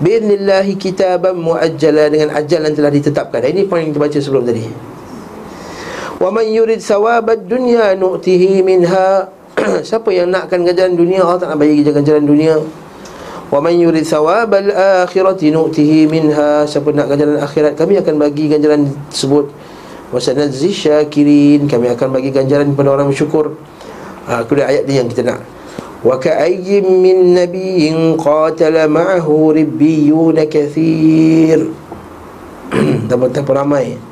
بِإِذْنِ 0.00 0.40
اللَّهِ 0.40 0.66
كِتَابًا 0.80 1.36
Dengan 2.08 2.32
ajal 2.32 2.60
yang 2.64 2.72
telah 2.72 2.88
ditetapkan. 2.88 3.44
Ini 3.44 3.68
poin 3.68 3.84
yang 3.84 3.92
kita 3.92 4.00
baca 4.08 4.16
sebelum 4.16 4.48
tadi. 4.48 4.89
Wa 6.20 6.28
man 6.28 6.44
yurid 6.44 6.84
sawabad 6.84 7.48
dunya 7.48 7.96
nu'tihi 7.96 8.60
minha 8.60 9.24
Siapa 9.88 10.12
yang 10.12 10.28
nakkan 10.28 10.68
ganjaran 10.68 10.92
dunia 10.92 11.24
Allah 11.24 11.40
Ta'ala 11.40 11.56
bagi 11.56 11.80
ganjaran 11.80 12.28
dunia. 12.28 12.60
Wa 13.48 13.56
man 13.56 13.72
yurid 13.80 14.04
thawabal 14.04 14.68
akhirati 15.08 15.48
nu'tihi 15.48 16.04
minha 16.12 16.68
Siapa 16.68 16.92
nak 16.92 17.08
ganjaran 17.08 17.40
akhirat 17.40 17.72
Kami 17.72 18.04
akan 18.04 18.14
bagi 18.20 18.52
ganjaran 18.52 18.92
tersebut. 19.08 19.48
Wa 20.12 20.20
sanadzi 20.20 20.68
syakirin 20.76 21.64
Kami 21.64 21.88
akan 21.88 22.08
bagi 22.12 22.28
ganjaran 22.28 22.68
kepada 22.76 23.00
orang 23.00 23.08
bersyukur. 23.08 23.56
Ha, 24.28 24.44
Kemudian 24.44 24.68
ayat 24.68 24.84
ni 24.84 25.00
yang 25.00 25.08
kita 25.08 25.24
nak. 25.24 25.40
Wa 26.04 26.20
ka'ayyim 26.20 26.84
min 27.00 27.32
nabiyyin 27.32 28.20
qatala 28.20 28.84
ma'ahu 28.92 29.56
ribbiyun 29.56 30.36
kathir 30.52 31.64
Dan 33.08 33.16
betapa 33.16 33.56
ramai 33.56 34.09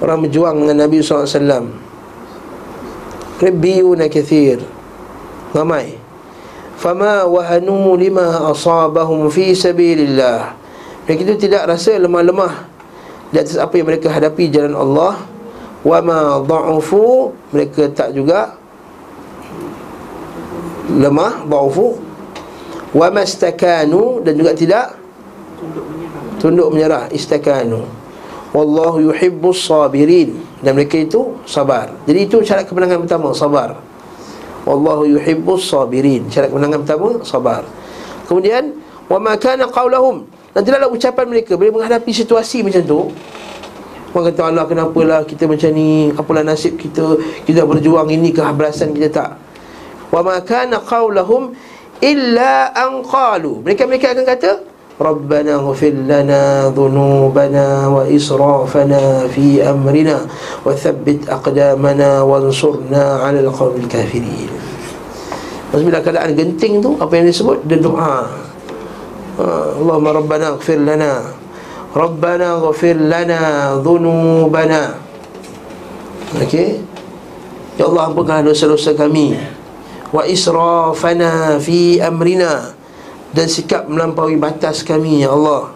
Orang 0.00 0.24
berjuang 0.24 0.64
dengan 0.64 0.88
Nabi 0.88 1.04
SAW 1.04 1.68
Ribbiyun 3.40 4.00
kathir. 4.08 4.60
Ramai. 5.52 5.96
Fama 6.80 7.28
wahanu 7.28 7.96
lima 7.96 8.48
asabahum 8.52 9.28
fi 9.28 9.52
sabilillah. 9.52 10.56
Mereka 11.04 11.20
itu 11.24 11.48
tidak 11.48 11.68
rasa 11.68 11.96
lemah-lemah 12.00 12.68
di 13.32 13.36
atas 13.40 13.60
apa 13.60 13.76
yang 13.76 13.88
mereka 13.88 14.08
hadapi 14.12 14.48
jalan 14.48 14.76
Allah. 14.76 15.20
Wa 15.80 16.04
ma 16.04 16.40
dha'ufu 16.44 17.32
mereka 17.52 17.88
tak 17.92 18.12
juga 18.12 18.56
lemah 20.92 21.44
dha'ufu. 21.44 21.96
Wa 22.96 23.08
mastakanu 23.08 24.20
dan 24.24 24.32
juga 24.36 24.52
tidak 24.56 24.86
tunduk 26.40 26.72
menyerah 26.72 27.08
istakanu 27.12 27.99
wallahu 28.50 29.10
yuhibbus 29.10 29.66
sabirin. 29.66 30.38
Dan 30.60 30.76
mereka 30.76 31.00
itu 31.00 31.38
sabar. 31.48 31.90
Jadi 32.04 32.18
itu 32.26 32.36
syarat 32.44 32.66
kemenangan 32.66 33.04
pertama 33.06 33.32
sabar. 33.32 33.78
Wallahu 34.68 35.08
yuhibbus 35.08 35.70
sabirin. 35.70 36.28
Syarat 36.28 36.52
kemenangan 36.52 36.84
pertama 36.84 37.08
Sabar. 37.24 37.62
Kemudian 38.28 38.76
Wa 39.10 39.18
ma 39.18 39.34
kana 39.34 39.66
qawlahum 39.66 40.22
Dan 40.54 40.62
tidaklah 40.62 40.86
ucapan 40.86 41.26
mereka. 41.26 41.58
Bila 41.58 41.82
menghadapi 41.82 42.14
situasi 42.14 42.62
macam 42.62 42.82
tu 42.86 43.00
Orang 44.10 44.26
kata 44.34 44.50
Allah 44.50 44.66
kenapalah 44.66 45.22
kita 45.22 45.46
macam 45.46 45.70
ni? 45.70 46.10
Apalah 46.14 46.42
nasib 46.42 46.74
kita? 46.74 47.14
Kita 47.46 47.62
berjuang 47.62 48.10
ini 48.10 48.34
kehablasan 48.34 48.90
kita 48.90 49.08
tak? 49.10 49.30
Wa 50.10 50.22
ma 50.22 50.42
kana 50.42 50.82
qawlahum 50.82 51.54
Illa 52.00 52.72
an 52.72 53.04
qalu. 53.04 53.60
Mereka-mereka 53.60 54.16
akan 54.16 54.24
kata 54.24 54.50
ربنا 54.99 55.59
اغفر 55.59 56.07
لنا 56.07 56.71
ذنوبنا 56.71 57.67
وإسرافنا 57.87 59.27
في 59.27 59.59
أمرنا 59.59 60.17
وثبت 60.65 61.19
أقدامنا 61.29 62.09
وانصرنا 62.21 63.03
على 63.27 63.39
القوم 63.43 63.75
الكافرين 63.83 64.51
Maksud 65.65 65.91
bila 65.91 65.99
keadaan 65.99 66.31
genting 66.37 66.79
tu 66.79 66.95
Apa 66.95 67.19
yang 67.19 67.27
disebut? 67.27 67.67
Dia 67.67 67.81
doa 67.83 67.99
ha, 67.99 68.23
Allahumma 69.75 70.15
Rabbana 70.15 70.55
gfir 70.55 70.79
lana 70.79 71.35
Rabbana 71.91 72.63
gfir 72.63 72.95
lana 72.95 73.75
Dhunubana 73.83 74.95
Okey 76.39 76.79
Ya 77.75 77.91
Allah 77.91 78.07
ampunkan 78.07 78.47
dosa-dosa 78.47 78.95
kami 78.95 79.35
Wa 80.15 80.23
israfana 80.23 81.59
fi 81.59 81.99
amrina 81.99 82.71
dan 83.30 83.46
sikap 83.46 83.86
melampaui 83.86 84.34
batas 84.36 84.82
kami 84.82 85.22
ya 85.22 85.34
Allah. 85.34 85.70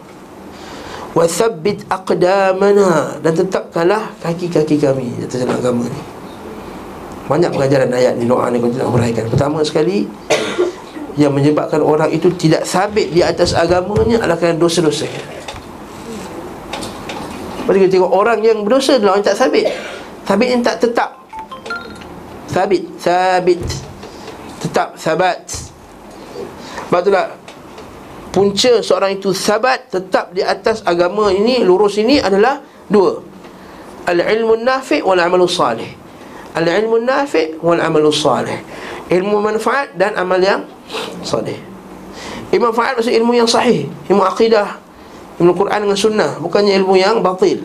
Wa 1.14 1.30
thabbit 1.30 1.86
aqdamana 1.86 3.22
dan 3.22 3.32
tetapkanlah 3.38 4.10
kaki-kaki 4.18 4.82
kami 4.82 5.14
atas 5.22 5.46
jalan 5.46 5.54
agama 5.58 5.84
ni. 5.86 6.00
Banyak 7.24 7.50
pengajaran 7.54 7.90
ayat 7.94 8.18
ni 8.18 8.26
doa 8.26 8.50
ni 8.50 8.58
kita 8.60 8.84
nak 8.84 8.90
huraikan 8.92 9.24
pertama 9.30 9.62
sekali 9.62 10.04
yang 11.14 11.30
menyebabkan 11.30 11.78
orang 11.78 12.10
itu 12.10 12.26
tidak 12.34 12.66
sabit 12.66 13.14
di 13.14 13.22
atas 13.22 13.54
agamanya 13.54 14.18
adalah 14.18 14.34
kerana 14.34 14.58
dosa-dosa 14.58 15.06
Mari 17.64 17.80
kita 17.80 17.96
tengok 17.96 18.12
orang 18.12 18.44
yang 18.44 18.60
berdosa 18.60 19.00
adalah 19.00 19.16
orang 19.16 19.24
tak 19.24 19.40
sabit. 19.40 19.64
Sabit 20.28 20.48
yang 20.52 20.60
tak 20.60 20.76
tetap. 20.84 21.10
Sabit 22.44 22.82
Sabit 23.00 23.62
Tetap 24.60 25.00
Sabat. 25.00 25.40
Sebab 26.92 27.00
itulah 27.00 27.26
punca 28.34 28.82
seorang 28.82 29.14
itu 29.14 29.30
sabat 29.30 29.86
tetap 29.94 30.34
di 30.34 30.42
atas 30.42 30.82
agama 30.82 31.30
ini 31.30 31.62
lurus 31.62 32.02
ini 32.02 32.18
adalah 32.18 32.58
dua. 32.90 33.22
Al-ilmu 34.10 34.58
nafi' 34.58 35.06
wal 35.06 35.22
amalu 35.22 35.46
salih. 35.46 35.86
Al-ilmu 36.58 36.98
nafi' 36.98 37.62
wal 37.62 37.78
amalu 37.78 38.10
salih. 38.10 38.58
Ilmu 39.06 39.38
manfaat 39.38 39.94
dan 39.94 40.18
amal 40.18 40.42
yang 40.42 40.66
salih. 41.22 41.54
Ilmu 42.50 42.74
manfaat 42.74 42.98
maksud 42.98 43.14
ilmu 43.14 43.38
yang 43.38 43.46
sahih. 43.46 43.86
Ilmu 44.10 44.26
akidah 44.26 44.82
ilmu 45.38 45.54
Quran 45.54 45.86
dengan 45.86 45.94
sunnah. 45.94 46.34
Bukannya 46.42 46.74
ilmu 46.82 46.98
yang 46.98 47.22
batil. 47.22 47.62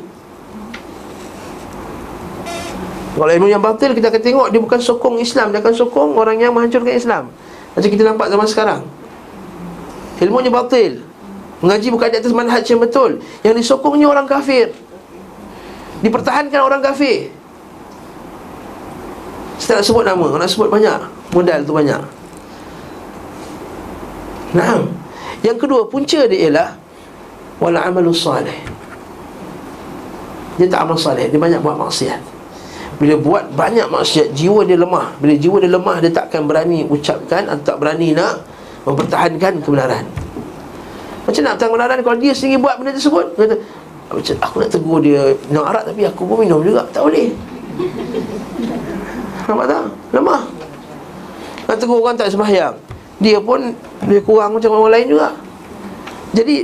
Kalau 3.18 3.34
ilmu 3.36 3.50
yang 3.50 3.60
batil 3.60 3.98
kita 3.98 4.14
akan 4.14 4.22
tengok 4.22 4.48
dia 4.54 4.62
bukan 4.62 4.80
sokong 4.80 5.18
Islam. 5.18 5.50
Dia 5.50 5.66
akan 5.66 5.74
sokong 5.74 6.14
orang 6.14 6.38
yang 6.38 6.54
menghancurkan 6.54 6.94
Islam. 6.94 7.34
Macam 7.74 7.90
kita 7.90 8.04
nampak 8.06 8.30
zaman 8.30 8.46
sekarang 8.46 8.99
Ilmunya 10.20 10.52
batil. 10.52 11.00
Mengaji 11.60 11.88
bukan 11.92 12.08
di 12.12 12.18
atas 12.20 12.32
manhaj 12.36 12.64
yang 12.64 12.80
betul. 12.80 13.20
Yang 13.44 13.56
disokongnya 13.64 14.08
orang 14.08 14.28
kafir. 14.28 14.72
Dipertahankan 16.00 16.60
orang 16.64 16.80
kafir. 16.84 17.32
Saya 19.60 19.80
nak 19.80 19.86
sebut 19.88 20.04
nama. 20.08 20.28
Nak 20.40 20.50
sebut 20.52 20.72
banyak. 20.72 21.00
Modal 21.36 21.60
tu 21.68 21.76
banyak. 21.76 22.02
Nah 24.50 24.82
Yang 25.46 25.58
kedua 25.62 25.86
punca 25.86 26.26
dia 26.26 26.50
ialah 26.50 26.70
Wala 27.60 27.84
amalu 27.84 28.16
salih. 28.16 28.56
Dia 30.56 30.68
tak 30.72 30.88
amal 30.88 30.96
salih. 30.96 31.28
Dia 31.28 31.40
banyak 31.40 31.60
buat 31.60 31.76
maksiat. 31.76 32.24
Bila 33.04 33.16
buat 33.20 33.52
banyak 33.52 33.88
maksiat 33.92 34.32
Jiwa 34.32 34.64
dia 34.64 34.80
lemah. 34.80 35.16
Bila 35.20 35.36
jiwa 35.36 35.60
dia 35.60 35.72
lemah 35.72 35.98
Dia 36.04 36.12
takkan 36.12 36.48
berani 36.48 36.88
ucapkan 36.88 37.48
Atau 37.52 37.64
tak 37.64 37.78
berani 37.84 38.16
nak 38.16 38.59
mempertahankan 38.84 39.54
kebenaran. 39.64 40.06
Macam 41.26 41.42
nak 41.46 41.54
tentang 41.58 41.70
kebenaran 41.76 41.98
kalau 42.06 42.18
dia 42.18 42.34
sendiri 42.34 42.60
buat 42.62 42.76
benda 42.80 42.92
tersebut 42.96 43.26
kata 43.38 43.56
macam 44.10 44.36
aku 44.42 44.56
nak 44.58 44.70
tegur 44.74 44.98
dia 45.06 45.22
minum 45.46 45.62
arak 45.70 45.84
tapi 45.86 46.02
aku 46.08 46.22
pun 46.26 46.38
minum 46.42 46.60
juga. 46.66 46.82
Tak 46.90 47.06
boleh. 47.06 47.30
Nampak 49.46 49.66
tak? 49.70 49.86
Lemah 50.14 50.42
nak 51.70 51.78
tegur 51.78 52.02
orang 52.02 52.18
tak 52.18 52.34
sembahyang. 52.34 52.74
Dia 53.22 53.38
pun 53.38 53.62
lebih 54.10 54.26
kurang 54.26 54.58
macam 54.58 54.74
orang 54.74 54.98
lain 54.98 55.08
juga. 55.14 55.30
Jadi 56.34 56.56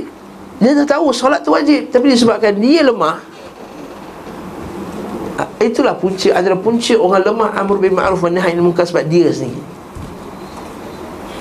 Dia 0.62 0.72
tak 0.72 0.96
tahu 0.96 1.10
solat 1.10 1.42
tu 1.42 1.52
wajib 1.52 1.90
Tapi 1.90 2.14
disebabkan 2.14 2.54
dia 2.56 2.86
lemah 2.86 3.18
Itulah 5.58 5.98
punca 5.98 6.32
Antara 6.32 6.56
punca 6.56 6.94
orang 6.96 7.22
lemah 7.26 7.50
Amr 7.60 7.76
bin 7.82 7.92
Ma'ruf 7.92 8.22
wa 8.22 8.30
Nahi 8.30 8.56
munkar 8.56 8.86
Sebab 8.86 9.04
dia 9.10 9.28
sendiri. 9.28 9.60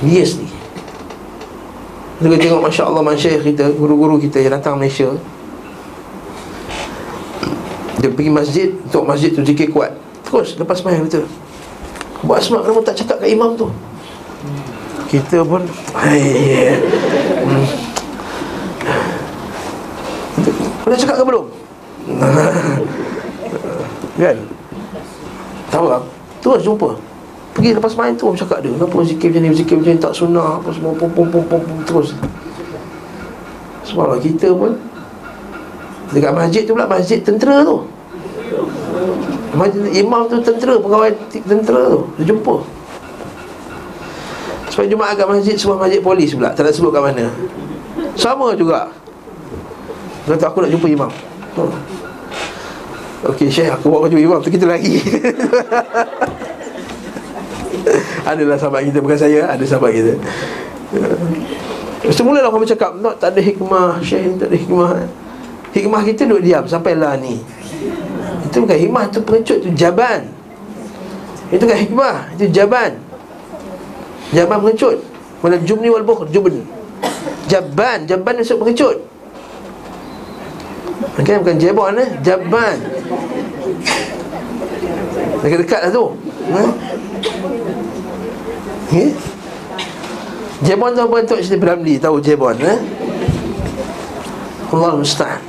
Dia 0.03 0.23
sendiri 0.25 0.54
Kita 2.15 2.39
tengok 2.39 2.63
Masya 2.63 2.87
Allah 2.87 3.03
Masya 3.03 3.43
kita 3.43 3.75
Guru-guru 3.75 4.15
kita 4.15 4.39
yang 4.39 4.55
datang 4.55 4.79
Malaysia 4.79 5.11
Dia 7.99 8.07
pergi 8.07 8.31
masjid 8.31 8.71
Untuk 8.71 9.03
masjid 9.03 9.35
tu 9.35 9.43
zikir 9.43 9.67
kuat 9.75 9.91
Terus 10.23 10.55
lepas 10.55 10.79
main 10.87 11.03
kita 11.03 11.27
Buat 12.23 12.39
semak 12.39 12.63
kenapa 12.63 12.81
tak 12.87 13.03
cakap 13.03 13.19
kat 13.19 13.35
imam 13.35 13.59
tu 13.59 13.67
Kita 15.11 15.43
pun 15.43 15.67
hmm. 15.67 17.65
Dah 20.85 20.97
cakap 21.01 21.15
ke 21.19 21.23
belum? 21.25 21.45
Kan? 24.21 24.37
Tahu 25.73 25.85
tak? 25.91 26.01
Terus 26.39 26.61
jumpa 26.63 26.95
Pergi 27.55 27.71
lepas 27.71 27.95
main 27.95 28.11
tu 28.19 28.27
cakap 28.35 28.59
dia 28.59 28.67
Kenapa 28.67 28.99
zikir 29.07 29.31
macam 29.31 29.41
ni, 29.47 29.55
zikir 29.55 29.75
macam 29.79 29.91
ni 29.95 30.01
tak 30.03 30.11
sunnah. 30.11 30.59
Apa 30.59 30.69
semua, 30.75 30.91
pum 30.91 31.07
pum 31.15 31.23
pum 31.31 31.43
pum, 31.47 31.61
pum 31.63 31.77
terus. 31.87 32.11
Sebab 33.87 34.19
kita 34.19 34.51
pun 34.51 34.75
Dekat 36.11 36.35
masjid 36.35 36.67
tu 36.67 36.75
pula, 36.75 36.85
masjid 36.85 37.23
tentera 37.23 37.63
tu. 37.63 37.87
Masjid, 39.55 39.81
Imam 40.03 40.27
tu 40.27 40.37
tentera, 40.43 40.75
pegawai 40.77 41.09
tentera 41.31 41.81
tu. 41.95 42.01
Dia 42.19 42.35
jumpa. 42.35 42.55
Sebab 44.75 44.85
Jumaat 44.91 45.15
kat 45.15 45.27
masjid, 45.31 45.55
sebuah 45.55 45.79
masjid 45.87 46.03
polis 46.03 46.35
pula 46.35 46.51
Tak 46.51 46.67
nak 46.67 46.73
sebut 46.75 46.91
kat 46.91 47.01
mana. 47.01 47.25
Sama 48.19 48.51
juga. 48.53 48.91
Dia 50.27 50.35
kata 50.35 50.51
aku 50.51 50.59
nak 50.67 50.71
jumpa 50.75 50.87
imam. 50.91 51.11
Okey 53.25 53.49
Syekh 53.49 53.73
aku 53.73 53.89
bawa 53.89 54.05
baju 54.05 54.17
imam 54.21 54.37
tu 54.37 54.53
kita 54.53 54.69
lagi 54.69 55.01
Adalah 58.31 58.55
sahabat 58.59 58.87
kita 58.87 58.97
bukan 59.01 59.17
saya 59.17 59.49
Ada 59.49 59.63
sahabat 59.65 59.91
kita. 59.95 60.13
Semula 62.13 62.39
lah 62.45 62.53
orang 62.53 62.63
bercakap 62.63 62.93
tak, 63.01 63.15
tak 63.17 63.29
ada 63.33 63.41
hikmah 63.41 63.89
Syekh 63.99 64.37
tak 64.37 64.47
ada 64.53 64.57
hikmah. 64.57 64.91
Hikmah 65.73 66.01
kita 66.05 66.21
duduk 66.29 66.41
diam 66.45 66.63
Sampailah 66.69 67.17
ni. 67.19 67.41
Itu 68.45 68.63
bukan 68.63 68.77
hikmah 68.77 69.03
Itu 69.09 69.19
pengecut 69.25 69.57
Itu 69.63 69.69
jaban. 69.73 70.29
Itu 71.49 71.63
bukan 71.65 71.79
hikmah 71.79 72.15
Itu 72.37 72.45
jaban. 72.53 73.01
Jaban 74.33 74.57
pengecut. 74.63 74.97
Mana 75.45 75.61
jumni 75.61 75.87
wal 75.93 76.01
bukh 76.01 76.25
Jubn. 76.33 76.65
Jaban 77.45 78.09
Jaban 78.09 78.41
itu 78.41 78.57
pengecut. 78.57 78.97
Okay, 81.15 81.37
bukan 81.39 81.55
jebon 81.59 81.95
eh 81.99 82.09
Jaban. 82.25 82.77
Dekat-dekat 85.45 85.79
lah 85.85 85.91
tu 85.93 86.05
ha? 86.53 86.63
Okay. 88.85 89.09
Jebon 90.65 90.93
tu 90.93 91.01
apa 91.03 91.15
untuk 91.19 91.39
Siti 91.41 91.57
Piramli 91.59 91.97
Tahu 91.97 92.21
jebon 92.21 92.57
eh? 92.61 92.79
Allah 94.73 94.97
musta'an. 94.97 95.41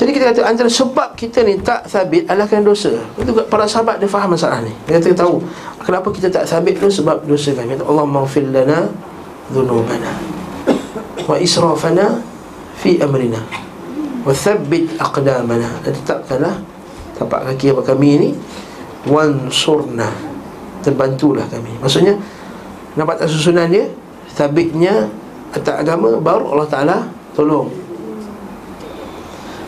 Jadi 0.00 0.10
kita 0.16 0.24
kata 0.32 0.40
Antara 0.48 0.70
sebab 0.72 1.12
kita 1.14 1.44
ni 1.44 1.60
tak 1.60 1.84
sabit 1.86 2.24
Adalah 2.28 2.48
kerana 2.48 2.72
dosa. 2.72 2.92
Itu 3.20 3.36
para 3.48 3.68
sahabat 3.68 4.00
dia 4.00 4.08
faham 4.08 4.32
masalah 4.34 4.64
ni. 4.64 4.72
Dia 4.88 5.00
kata 5.00 5.16
tahu 5.26 5.44
Kenapa 5.84 6.08
kita 6.12 6.28
tak 6.32 6.44
sabit 6.48 6.80
tu 6.80 6.88
Sebab 6.88 7.28
dosa 7.28 7.52
kami? 7.52 7.76
Allah 7.76 8.06
maghfir 8.08 8.48
lana 8.48 8.88
Dhunubana 9.52 10.12
Wa 11.28 11.36
israfana 11.36 12.24
fi 12.80 12.96
amrina 12.96 13.40
wa 14.24 14.32
thabbit 14.32 14.96
aqdamana. 15.00 15.68
Dan 15.84 15.92
tetapkanlah 15.96 16.54
tapak 17.16 17.52
kaki 17.52 17.76
apa 17.76 17.82
kami 17.92 18.08
ini 18.16 18.30
wansurna. 19.08 20.10
Terbantulah 20.80 21.44
kami. 21.48 21.76
Maksudnya 21.80 22.16
nampak 22.96 23.20
tak 23.20 23.28
susunan 23.28 23.68
dia? 23.68 23.84
Thabitnya 24.32 25.08
atas 25.52 25.82
agama 25.82 26.16
baru 26.16 26.56
Allah 26.56 26.68
Taala 26.68 26.96
tolong. 27.36 27.68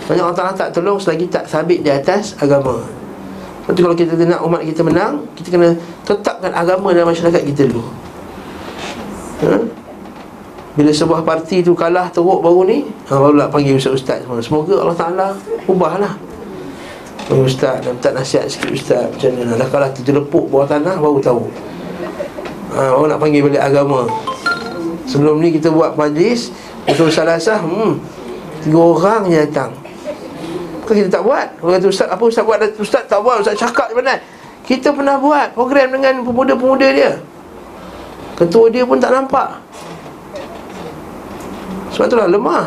Banyak 0.08 0.22
Allah 0.22 0.38
Taala 0.38 0.52
tak 0.56 0.70
tolong 0.72 0.96
selagi 0.96 1.28
tak 1.28 1.44
sabit 1.46 1.84
di 1.84 1.90
atas 1.92 2.34
agama. 2.40 2.80
Lepas 3.62 3.78
kalau 3.78 3.94
kita 3.94 4.18
nak 4.26 4.42
umat 4.42 4.66
kita 4.66 4.82
menang 4.82 5.22
Kita 5.38 5.54
kena 5.54 5.70
tetapkan 6.02 6.50
agama 6.50 6.90
dalam 6.90 7.14
masyarakat 7.14 7.42
kita 7.46 7.70
dulu. 7.70 7.86
Ha? 9.46 9.54
Bila 10.72 10.90
sebuah 10.90 11.22
parti 11.22 11.62
tu 11.62 11.76
kalah 11.78 12.10
teruk 12.10 12.42
baru 12.42 12.66
ni 12.66 12.90
ha, 13.06 13.22
Barulah 13.22 13.46
panggil 13.46 13.78
ustaz-ustaz 13.78 14.26
semua. 14.26 14.42
Semoga 14.42 14.82
Allah 14.82 14.98
Ta'ala 14.98 15.26
ubahlah 15.70 16.18
Panggil 17.30 17.46
ustaz 17.46 17.78
dan 17.86 17.94
tak 18.02 18.12
nasihat 18.18 18.46
sikit 18.50 18.70
ustaz. 18.74 19.06
Macam 19.06 19.30
mana 19.38 19.54
Dah 19.54 19.68
kalah 19.70 19.90
terjelepuk 19.94 20.50
bawah 20.50 20.66
tanah 20.66 20.98
baru 20.98 21.18
tahu. 21.22 21.42
Ha, 22.74 22.90
Baru 22.98 23.06
nak 23.06 23.18
panggil 23.22 23.46
balik 23.46 23.62
agama. 23.62 24.10
Sebelum 25.06 25.38
ni 25.38 25.54
kita 25.54 25.68
buat 25.70 25.94
majlis 25.94 26.50
Untuk 26.88 27.12
salah 27.12 27.38
sah 27.38 27.62
hmm, 27.62 27.98
Tiga 28.66 28.78
orang 28.78 29.30
je 29.30 29.38
datang. 29.46 29.70
Bukan 30.82 30.94
kita 30.98 31.10
tak 31.20 31.22
buat. 31.22 31.46
Orang 31.62 31.74
kata 31.78 31.86
ustaz 31.90 32.08
apa 32.10 32.22
ustaz 32.26 32.42
buat? 32.42 32.58
Ustaz 32.78 33.02
tak 33.06 33.20
buat 33.22 33.36
Ustaz 33.38 33.54
cakap 33.54 33.86
je 33.92 33.94
mana 33.98 34.18
Kita 34.66 34.90
pernah 34.90 35.18
buat 35.18 35.54
program 35.54 35.94
dengan 35.94 36.26
pemuda-pemuda 36.26 36.88
dia. 36.90 37.12
Ketua 38.34 38.66
dia 38.72 38.82
pun 38.82 38.98
tak 38.98 39.14
nampak. 39.14 39.62
Sebab 41.94 42.08
itulah 42.08 42.26
lemah. 42.26 42.66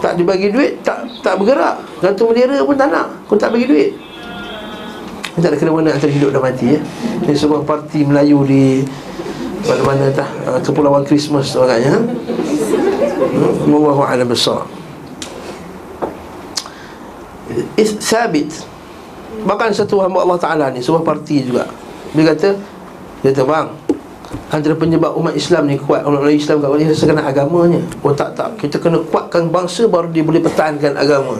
Tak 0.00 0.16
dibagi 0.16 0.48
duit 0.48 0.80
Tak 0.80 1.04
tak 1.20 1.36
bergerak 1.36 1.89
Gantung 2.00 2.32
bendera 2.32 2.64
pun 2.64 2.76
tak 2.76 2.88
nak. 2.88 3.06
Kau 3.28 3.36
tak 3.36 3.52
bagi 3.52 3.68
duit. 3.68 3.92
Ini 5.36 5.38
tak 5.38 5.54
ada 5.54 5.58
kena-mena 5.60 5.94
antara 5.94 6.10
hidup 6.10 6.34
dan 6.34 6.42
mati 6.42 6.74
ya. 6.74 6.80
Ini 7.22 7.32
sebuah 7.38 7.62
parti 7.62 8.02
Melayu 8.02 8.42
di 8.42 8.82
Mana-mana 9.62 10.10
tak 10.10 10.26
uh, 10.48 10.58
Kepulauan 10.58 11.06
Christmas 11.06 11.54
tu 11.54 11.62
agaknya 11.62 11.94
hmm? 11.94 13.70
Wallahu 13.70 14.02
a'lam 14.02 14.26
besar 14.26 14.66
Sabit. 18.00 18.50
Bahkan 19.46 19.70
satu 19.72 20.02
hamba 20.02 20.26
Allah 20.26 20.40
Ta'ala 20.40 20.66
ni 20.74 20.82
Sebuah 20.82 21.06
parti 21.06 21.46
juga. 21.46 21.68
Dia 22.16 22.34
kata 22.34 22.48
Dia 23.22 23.30
kata 23.30 23.42
bang 23.46 23.68
Antara 24.50 24.74
penyebab 24.74 25.14
umat 25.14 25.34
Islam 25.38 25.70
ni 25.70 25.78
kuat 25.78 26.02
Umat 26.02 26.26
Islam 26.26 26.58
kat 26.58 26.68
Malaysia 26.68 27.06
Kerana 27.06 27.22
agamanya. 27.30 27.80
Oh 28.02 28.10
tak 28.10 28.34
tak 28.34 28.58
Kita 28.58 28.82
kena 28.82 28.98
kuatkan 29.06 29.46
bangsa 29.48 29.86
Baru 29.86 30.10
dia 30.10 30.26
boleh 30.26 30.42
pertahankan 30.42 30.98
agama 30.98 31.38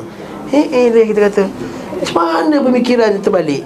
Eh 0.51 0.67
eh 0.67 0.85
dia 0.91 1.07
kita 1.07 1.21
kata 1.31 1.45
Macam 1.47 2.15
mana 2.19 2.57
pemikiran 2.59 3.11
terbalik? 3.23 3.63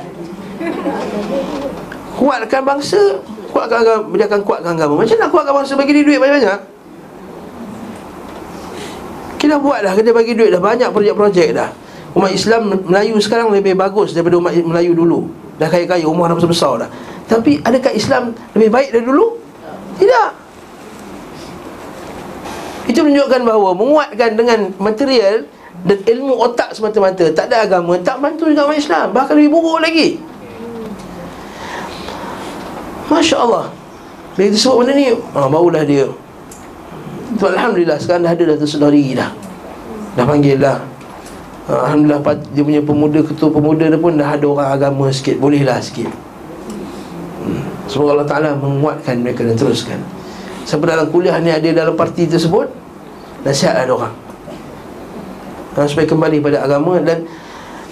Kuatkan 2.20 2.60
bangsa 2.60 3.00
Kuatkan 3.48 3.80
agama 3.80 4.12
Dia 4.12 4.26
akan 4.28 4.40
kuatkan 4.44 4.72
agama. 4.76 4.92
Macam 5.00 5.16
nak 5.16 5.30
kuatkan 5.32 5.54
bangsa 5.56 5.72
Bagi 5.80 5.92
dia 5.96 6.04
duit 6.04 6.20
banyak-banyak? 6.20 6.60
Kita 9.40 9.56
buatlah 9.56 9.92
Kita 9.96 10.10
bagi 10.12 10.32
duit 10.36 10.52
dah 10.52 10.60
Banyak 10.60 10.92
projek-projek 10.92 11.56
dah. 11.56 11.72
Umat 12.14 12.30
Islam 12.30 12.76
Melayu 12.84 13.16
sekarang 13.18 13.48
lebih 13.48 13.74
bagus 13.74 14.12
Daripada 14.12 14.36
umat 14.36 14.52
Melayu 14.52 14.92
dulu. 14.92 15.26
Dah 15.56 15.72
kaya-kaya 15.72 16.04
Umur 16.04 16.28
dah 16.28 16.36
besar-besar 16.36 16.84
dah. 16.84 16.90
Tapi 17.24 17.64
adakah 17.64 17.96
Islam 17.96 18.36
lebih 18.52 18.68
baik 18.68 18.88
dari 18.92 19.04
dulu? 19.08 19.40
Tidak. 19.96 20.30
Itu 22.92 23.00
menunjukkan 23.00 23.40
bahawa 23.42 23.68
Menguatkan 23.72 24.30
dengan 24.36 24.60
material 24.76 25.48
Dan 25.84 26.00
ilmu 26.00 26.32
otak 26.40 26.72
semata-mata 26.72 27.28
Tak 27.36 27.52
ada 27.52 27.68
agama 27.68 28.00
Tak 28.00 28.16
bantu 28.16 28.48
juga 28.48 28.64
orang 28.64 28.80
Islam. 28.80 29.06
Bahkan 29.12 29.34
lebih 29.36 29.52
buruk 29.52 29.84
lagi. 29.84 30.16
Masya 33.12 33.36
Allah 33.36 33.68
Bila 34.32 34.48
kita 34.48 34.56
sebut 34.56 34.76
benda 34.80 34.92
ni 34.96 35.12
ah, 35.12 35.46
Barulah 35.46 35.84
dia. 35.84 36.08
Tu 37.36 37.44
Alhamdulillah 37.44 38.00
Sekarang 38.00 38.24
dah 38.24 38.32
ada 38.32 38.42
dah 38.48 38.56
tersedari 38.56 39.12
dah. 39.12 39.30
Dah 40.16 40.24
panggil 40.24 40.56
dah. 40.56 40.80
Ah, 41.68 41.92
Alhamdulillah 41.92 42.20
dia 42.56 42.62
punya 42.64 42.80
pemuda 42.80 43.20
Ketua 43.20 43.52
pemuda 43.52 43.84
dia 43.92 44.00
pun 44.00 44.16
dah 44.16 44.28
ada 44.40 44.46
orang 44.48 44.68
agama 44.72 45.06
sikit. 45.12 45.36
Bolehlah 45.36 45.84
sikit. 45.84 46.08
Semoga 47.84 48.16
Allah 48.16 48.28
Ta'ala 48.28 48.50
menguatkan 48.56 49.20
mereka 49.20 49.44
dan 49.44 49.60
teruskan. 49.60 50.00
Sampai 50.64 50.96
dalam 50.96 51.12
kuliah 51.12 51.36
ni 51.44 51.52
ada 51.52 51.68
dalam 51.76 51.92
parti 51.92 52.24
tersebut 52.24 52.72
Nasihat 53.44 53.84
ada 53.84 53.92
orang 53.92 54.23
ha, 55.74 55.86
Supaya 55.86 56.06
kembali 56.06 56.38
pada 56.40 56.64
agama 56.64 56.98
Dan 57.02 57.26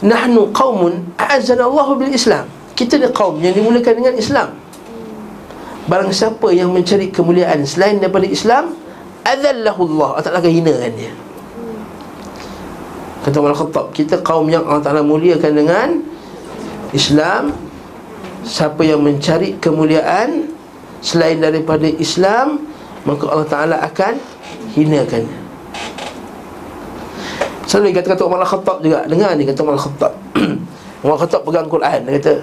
Nahnu 0.02 0.50
qawmun 0.50 1.14
a'azzana 1.14 1.66
Allah 1.66 1.88
bil 1.94 2.10
Islam 2.10 2.46
Kita 2.74 2.98
ni 2.98 3.06
kaum 3.14 3.38
yang 3.38 3.54
dimulakan 3.54 3.94
dengan 4.02 4.14
Islam. 4.18 4.48
Barang 5.86 6.10
siapa 6.10 6.50
yang 6.50 6.74
mencari 6.74 7.14
kemuliaan 7.14 7.62
Selain 7.62 8.02
daripada 8.02 8.26
Islam 8.26 8.74
Adallahu 9.22 9.86
Allah. 9.94 10.08
Allah 10.18 10.24
Ta'ala 10.26 10.38
akan 10.42 10.50
hinakan 10.50 10.92
dia. 10.98 11.14
Kata 13.22 13.38
Umar 13.38 13.54
Khattab 13.54 13.94
Kita 13.94 14.18
kaum 14.26 14.50
yang 14.50 14.66
Allah 14.66 14.82
Ta'ala 14.82 15.02
muliakan 15.06 15.52
dengan 15.54 15.88
Islam 16.90 17.54
Siapa 18.42 18.82
yang 18.82 18.98
mencari 19.06 19.54
kemuliaan 19.62 20.50
Selain 20.98 21.38
daripada 21.38 21.86
Islam 21.86 22.66
Maka 23.06 23.22
Allah 23.30 23.46
Ta'ala 23.46 23.76
akan 23.86 24.18
hinakannya 24.74 25.41
Selalu 27.72 27.88
dia 27.88 28.04
kata 28.04 28.08
kata 28.12 28.22
Umar 28.28 28.44
Al-Khattab 28.44 28.84
juga 28.84 29.08
Dengar 29.08 29.32
ni 29.32 29.48
kata 29.48 29.64
Umar 29.64 29.80
Al-Khattab 29.80 30.12
Umar 31.00 31.16
Al-Khattab 31.16 31.40
pegang 31.48 31.72
Quran 31.72 31.98
Dia 32.04 32.12
kata 32.20 32.34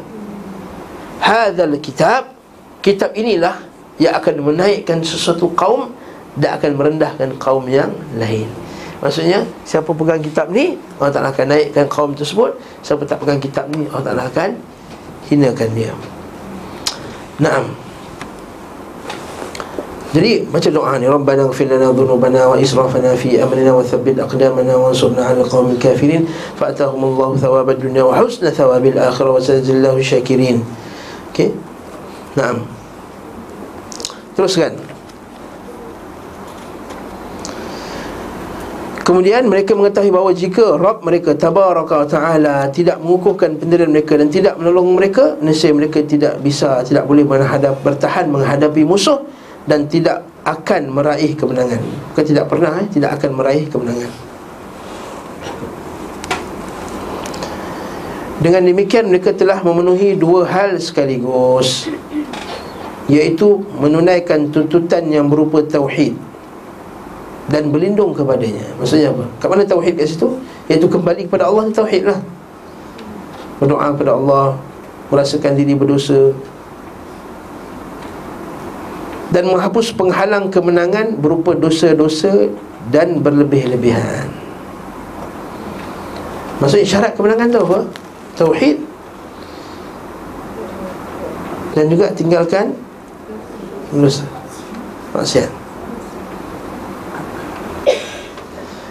Hadal 1.21 1.77
kitab 1.77 2.33
Kitab 2.81 3.13
inilah 3.13 3.61
Yang 4.01 4.13
akan 4.25 4.33
menaikkan 4.41 4.97
sesuatu 5.05 5.53
kaum 5.53 5.93
Dan 6.33 6.57
akan 6.57 6.71
merendahkan 6.73 7.29
kaum 7.37 7.69
yang 7.69 7.93
lain. 8.17 8.49
Maksudnya 9.05 9.45
Siapa 9.69 9.93
pegang 9.93 10.17
kitab 10.17 10.49
ni 10.49 10.81
Allah 10.97 11.13
Ta'ala 11.13 11.29
akan 11.29 11.45
naikkan 11.45 11.85
kaum 11.85 12.11
tersebut. 12.17 12.57
Siapa 12.81 13.05
tak 13.05 13.21
pegang 13.21 13.37
kitab 13.37 13.69
ni 13.69 13.85
Allah 13.93 14.09
Ta'ala 14.09 14.23
akan 14.33 14.57
Hinakan 15.29 15.69
dia. 15.77 15.93
Naam 17.37 17.88
jadi 20.09 20.41
macam 20.49 20.73
doa 20.73 20.97
ni 20.97 21.05
Rabbana 21.05 21.45
ighfir 21.45 21.69
lana 21.69 21.93
dhunubana 21.93 22.49
wa 22.49 22.57
israfana 22.57 23.13
fi 23.13 23.37
amrina 23.37 23.77
wa 23.77 23.85
thabbit 23.85 24.17
aqdamana 24.17 24.73
wa 24.73 24.89
ansurna 24.89 25.21
'ala 25.21 25.45
al-qawmil 25.45 25.77
kafirin 25.77 26.25
fa 26.57 26.73
atahum 26.73 27.13
Allah 27.13 27.37
thawab 27.37 27.69
ad-dunya 27.69 28.01
wa 28.01 28.17
husna 28.17 28.49
thawab 28.49 28.81
al-akhirah 28.81 29.37
wa 29.37 29.37
sajjallahu 29.37 30.01
syakirin. 30.01 30.65
Okey. 31.29 31.53
Naam. 32.33 32.65
Teruskan. 34.33 34.81
Kemudian 39.05 39.45
mereka 39.45 39.77
mengetahui 39.77 40.09
bahawa 40.13 40.33
jika 40.33 40.77
Rabb 40.77 41.01
mereka 41.01 41.33
Tabaraka 41.33 42.05
Ta'ala 42.05 42.69
tidak 42.69 43.01
mengukuhkan 43.01 43.57
pendirian 43.57 43.89
mereka 43.89 44.13
dan 44.13 44.29
tidak 44.29 44.53
menolong 44.61 44.93
mereka 44.93 45.33
Nescaya 45.41 45.73
mereka 45.73 46.05
tidak 46.05 46.37
bisa, 46.45 46.85
tidak 46.85 47.09
boleh 47.09 47.25
menghadap, 47.25 47.81
bertahan 47.81 48.29
menghadapi 48.29 48.85
musuh 48.85 49.17
dan 49.69 49.85
tidak 49.85 50.25
akan 50.41 50.89
meraih 50.89 51.37
kemenangan. 51.37 51.77
Bukan 52.09 52.25
tidak 52.25 52.49
pernah 52.49 52.81
eh, 52.81 52.89
tidak 52.89 53.21
akan 53.21 53.31
meraih 53.37 53.69
kemenangan. 53.69 54.11
Dengan 58.39 58.61
demikian 58.65 59.13
mereka 59.13 59.35
telah 59.35 59.61
memenuhi 59.61 60.17
dua 60.17 60.47
hal 60.49 60.81
sekaligus 60.81 61.91
iaitu 63.11 63.61
menunaikan 63.77 64.49
tuntutan 64.49 65.05
yang 65.11 65.29
berupa 65.29 65.61
tauhid 65.61 66.17
dan 67.51 67.69
berlindung 67.69 68.15
kepadanya. 68.15 68.63
Maksudnya 68.79 69.13
apa? 69.13 69.25
Kat 69.37 69.47
mana 69.53 69.65
tauhid 69.67 69.97
kat 69.97 70.07
situ? 70.07 70.39
Iaitu 70.71 70.87
kembali 70.89 71.29
kepada 71.29 71.49
Allah 71.49 71.69
tauhidlah. 71.73 72.19
Berdoa 73.59 73.91
kepada 73.91 74.15
Allah, 74.15 74.55
merasakan 75.11 75.57
diri 75.59 75.75
berdosa, 75.75 76.31
dan 79.29 79.45
menghapus 79.45 79.93
penghalang 79.93 80.49
kemenangan 80.49 81.17
berupa 81.17 81.53
dosa-dosa 81.53 82.49
dan 82.89 83.21
berlebih-lebihan. 83.21 84.29
Maksudnya 86.59 86.85
syarat 86.85 87.11
kemenangan 87.15 87.47
tu 87.53 87.59
apa? 87.63 87.79
Tauhid 88.35 88.77
dan 91.77 91.85
juga 91.87 92.11
tinggalkan 92.11 92.73
dosa. 93.93 94.25
Maksiat. 95.13 95.49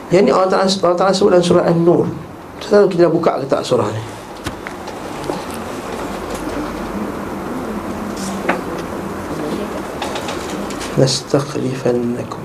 Yang 0.09 0.23
ni 0.25 0.31
Allah 0.33 0.49
Ta'ala, 0.49 0.65
Allah 0.65 0.99
Ta'ala 0.99 1.13
sebut 1.13 1.31
dalam 1.37 1.45
surah 1.45 1.69
An-Nur 1.69 2.09
Selalu 2.65 2.97
kita 2.97 3.13
buka 3.13 3.37
ke 3.39 3.45
tak 3.45 3.61
surah 3.61 3.93
ni 3.93 4.18
لستخلفنكم 10.99 12.43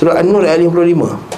Surah 0.00 0.16
An-Nur 0.16 0.48
ayat 0.48 0.64
55 0.64 1.29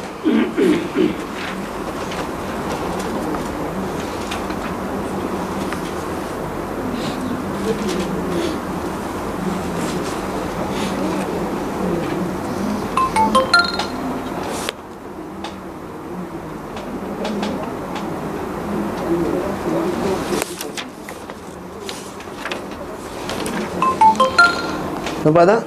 Nampak 25.33 25.49
tak? 25.49 25.65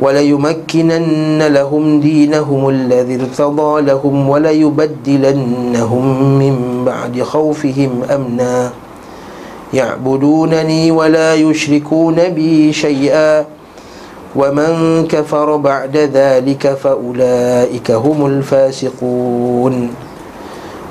وليمكنن 0.00 1.42
لهم 1.42 2.00
دينهم 2.00 2.68
الذي 2.68 3.14
ارتضى 3.14 3.82
لهم 3.82 4.28
وليبدلنهم 4.28 6.04
من 6.38 6.84
بعد 6.84 7.22
خوفهم 7.22 8.02
أمنا. 8.10 8.70
يعبدونني 9.74 10.90
ولا 10.90 11.34
يشركون 11.34 12.28
بي 12.28 12.72
شيئا. 12.72 13.46
ومن 14.32 15.04
كفر 15.12 15.56
بعد 15.56 15.96
ذلك 15.96 16.64
فأولئك 16.74 17.88
هم 17.90 18.18
الفاسقون. 18.26 19.74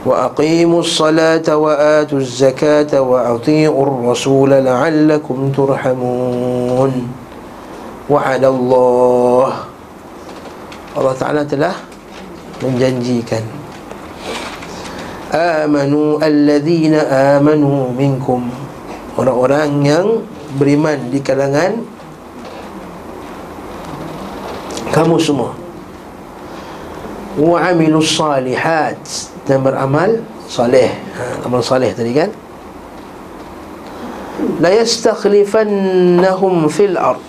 وأقيموا 0.05 0.79
الصلاة 0.79 1.47
وآتوا 1.57 2.19
الزكاة 2.19 3.01
وأطيعوا 3.01 3.85
الرسول 3.85 4.49
لعلكم 4.49 5.37
ترحمون. 5.51 6.91
وعلى 8.09 8.47
الله. 8.47 9.49
Allah 10.91 11.15
Ta'ala 11.15 11.41
telah 11.47 11.75
menjanjikan. 12.59 13.61
Amanu 15.31 16.19
alladhina 16.19 17.07
amanu 17.39 17.95
minkum 17.95 18.51
Orang-orang 19.15 19.79
yang 19.79 20.07
beriman 20.59 21.07
di 21.07 21.23
kalangan 21.23 21.87
kamu 24.91 25.15
semua. 25.17 25.55
Wa 27.39 27.71
amilus 27.71 28.11
salihat. 28.15 28.99
Dan 29.47 29.63
beramal 29.65 30.21
soleh. 30.45 30.91
Ha, 31.17 31.47
amal 31.47 31.63
soleh 31.63 31.95
tadi 31.95 32.11
kan? 32.13 32.29
La 34.61 34.69
yastakhlifannahum 34.75 36.67
fil 36.67 36.99
ard. 36.99 37.23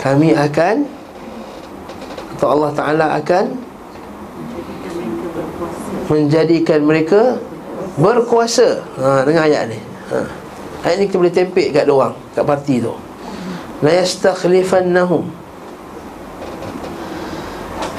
Kami 0.00 0.36
akan 0.36 0.84
atau 2.36 2.48
Allah 2.50 2.70
Taala 2.76 3.06
akan 3.18 3.44
menjadikan 6.12 6.84
mereka 6.84 7.40
Berkuasa. 7.94 8.82
Ha, 8.98 9.22
Dengar 9.22 9.46
ayat 9.46 9.70
ni. 9.70 9.78
Ha. 10.10 10.18
Ayat 10.82 10.96
ni 10.98 11.04
kita 11.06 11.16
boleh 11.16 11.32
tempik 11.32 11.70
kat 11.72 11.86
orang 11.86 12.12
Kat 12.34 12.42
parti 12.44 12.82
tu 12.82 12.90
La 13.82 13.90
yastakhlifannahum 13.98 15.26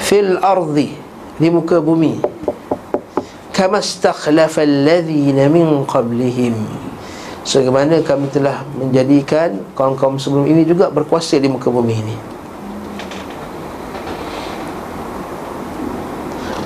Fil 0.00 0.40
ardi 0.40 0.96
Di 1.36 1.52
muka 1.52 1.84
bumi. 1.84 2.16
Kama 3.52 3.84
stakhlafa 3.84 4.64
alladhina 4.64 5.52
min 5.52 5.84
qablihim 5.84 6.56
Sebagaimana 7.44 8.00
kami 8.00 8.32
telah 8.32 8.64
menjadikan 8.72 9.60
Kaum-kaum 9.76 10.16
sebelum 10.16 10.48
ini 10.48 10.64
juga 10.64 10.88
berkuasa 10.88 11.36
di 11.36 11.48
muka 11.48 11.68
bumi 11.68 11.92
ini. 11.92 12.16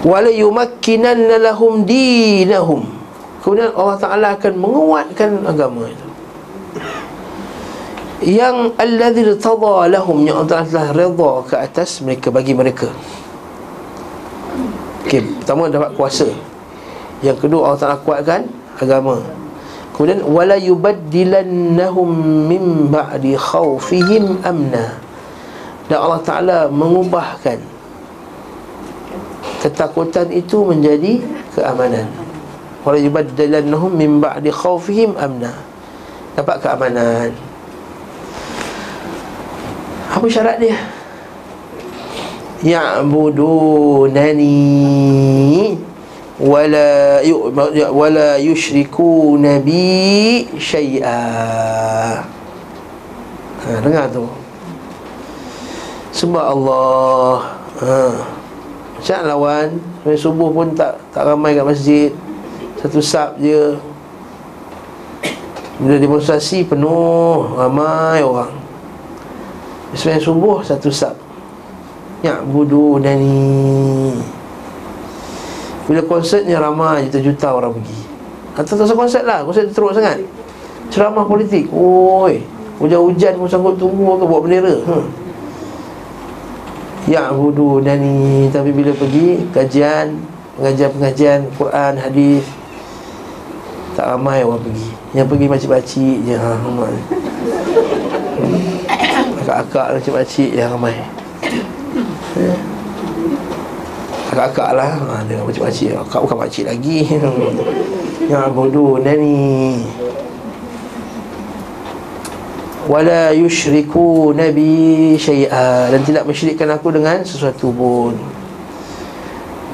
Wala 0.07 0.31
yumakkinanna 0.31 1.43
lahum 1.43 1.83
dinahum 1.83 2.87
Kemudian 3.43 3.73
Allah 3.75 3.97
Ta'ala 3.99 4.27
akan 4.37 4.55
menguatkan 4.57 5.31
agama 5.49 5.89
itu 5.89 6.10
Yang 8.21 8.77
Alladhi 8.77 9.25
tada 9.41 9.89
lahum 9.89 10.21
Yang 10.21 10.45
Allah 10.45 10.69
Ta'ala 10.69 10.93
reda 10.93 11.33
ke 11.49 11.55
atas 11.57 12.05
mereka 12.05 12.29
Bagi 12.29 12.53
mereka. 12.53 12.93
Okey, 15.09 15.25
pertama 15.41 15.73
dapat 15.73 15.97
kuasa. 15.97 16.29
Yang 17.25 17.49
kedua 17.49 17.73
Allah 17.73 17.81
Ta'ala 17.81 17.99
kuatkan 18.05 18.45
agama. 18.77 19.25
Kemudian 19.97 20.21
Wala 20.29 20.61
yubaddilannahum 20.61 22.09
min 22.47 22.93
ba'di 22.93 23.41
khawfihim 23.41 24.45
amna. 24.45 25.01
Dan 25.89 25.99
Allah 26.05 26.21
Ta'ala 26.21 26.59
mengubahkan 26.69 27.59
Ketakutan 29.65 30.29
itu 30.33 30.61
menjadi 30.65 31.21
keamanan. 31.57 32.09
Wala 32.85 33.01
yubaddalannahum 33.01 33.93
min 33.97 34.21
ba'di 34.21 34.53
khawfihim 34.53 35.17
amna. 35.17 35.57
Dapat 36.37 36.57
keamanan 36.65 37.50
apa 40.21 40.29
syarat 40.29 40.61
dia? 40.61 40.77
Ya'budunani 42.61 44.53
wala 46.37 47.25
yu, 47.25 47.49
wala 47.89 48.37
yushriku 48.37 49.41
nabi 49.41 50.45
syai'a. 50.61 52.21
Ha, 53.65 53.81
dengar 53.81 54.13
tu. 54.13 54.29
Sebab 56.13 56.45
Allah 56.53 57.57
ha. 57.81 58.13
macam 59.01 59.25
lawan 59.25 59.81
subuh 60.21 60.53
pun 60.53 60.77
tak 60.77 61.01
tak 61.17 61.33
ramai 61.33 61.57
kat 61.57 61.65
masjid. 61.65 62.13
Satu 62.77 63.01
sub 63.01 63.41
je. 63.41 63.73
Bila 65.81 65.97
demonstrasi 65.97 66.69
penuh 66.69 67.57
Ramai 67.57 68.21
orang 68.21 68.60
Sebenarnya 69.95 70.23
subuh 70.23 70.63
satu 70.63 70.91
sub 70.91 71.17
Ya 72.23 72.39
budu 72.45 73.01
nani 73.03 74.15
Bila 75.91 76.05
konsertnya 76.07 76.63
ramai 76.63 77.11
juta-juta 77.11 77.51
orang 77.51 77.75
pergi. 77.75 77.99
Atau 78.55 78.79
tak 78.79 78.95
konsert 78.95 79.25
lah 79.27 79.43
Konsert 79.43 79.73
teruk 79.75 79.91
sangat. 79.91 80.23
Ceramah 80.93 81.27
politik 81.27 81.67
Oi 81.75 82.45
Hujan-hujan 82.79 83.37
pun 83.37 83.49
sanggup 83.51 83.77
tunggu 83.77 84.17
ke 84.17 84.25
buat 84.25 84.41
bendera. 84.41 84.77
Hmm. 84.89 85.05
Ya 87.11 87.29
budu 87.35 87.83
nani 87.83 88.49
Tapi 88.49 88.71
bila 88.73 88.95
pergi 88.95 89.45
Kajian 89.53 90.17
Pengajian-pengajian 90.61 91.57
Quran, 91.57 91.93
hadis 91.97 92.45
tak 93.97 94.17
ramai 94.17 94.45
orang 94.45 94.61
pergi. 94.61 94.89
Yang 95.17 95.27
pergi 95.33 95.47
makcik-makcik 95.49 96.17
je 96.29 96.37
ha, 96.37 96.53
Akak-akak 99.51 99.87
lah 99.91 99.99
makcik-makcik 99.99 100.51
yang 100.55 100.71
ramai. 100.79 100.95
Eh? 102.39 102.59
Akak-akak 104.31 104.71
lah. 104.79 104.95
Ha, 104.95 105.27
Dengan 105.27 105.43
makcik-makcik 105.43 105.91
Akak 105.99 106.23
bukan 106.23 106.39
makcik 106.39 106.65
lagi. 106.71 106.99
Ya 108.31 108.47
bodoh 108.47 109.03
nani 109.03 109.83
Wala 112.87 113.35
yushriku 113.35 114.31
nabi 114.31 115.19
syai'a. 115.19 115.91
Dan 115.91 116.07
tidak 116.07 116.31
mensyirikkan 116.31 116.71
aku 116.71 116.95
dengan 116.95 117.27
sesuatu 117.27 117.75
pun. 117.75 118.15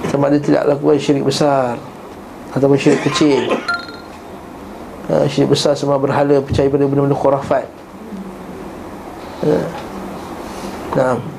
Sama 0.09 0.33
ada 0.33 0.41
tidak 0.41 0.65
lakukan 0.65 0.97
syirik 0.97 1.29
besar. 1.29 1.77
Atau 2.57 2.73
syirik 2.81 3.05
kecil. 3.05 3.53
Ha, 5.13 5.29
Syirik 5.29 5.53
besar 5.53 5.77
semua 5.77 6.01
berhala 6.01 6.41
Percaya 6.41 6.67
pada 6.73 6.89
benda-benda 6.89 7.15
khurafat 7.15 7.86
ha. 9.45 9.57
Nah 10.97 11.37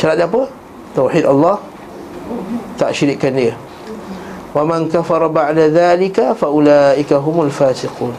Syarat 0.00 0.16
dia 0.16 0.24
apa? 0.24 0.48
Tauhid 0.96 1.28
Allah. 1.28 1.60
Tak 2.80 2.96
syirikkan 2.96 3.36
dia. 3.36 3.52
Wa 4.56 4.64
man 4.64 4.88
kafara 4.88 5.28
ba'da 5.28 5.68
dhalika 5.68 6.32
Fa 6.32 6.48
ulaika 6.48 7.20
humul 7.20 7.52
fasiqun. 7.52 8.16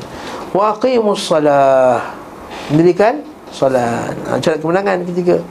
Wa 0.54 0.78
aqimus 0.78 1.26
salah. 1.26 2.14
Mendirikan 2.70 3.26
salat. 3.50 4.14
Ha, 4.30 4.38
Syarat 4.38 4.62
kemenangan 4.62 5.02
ketiga. 5.10 5.42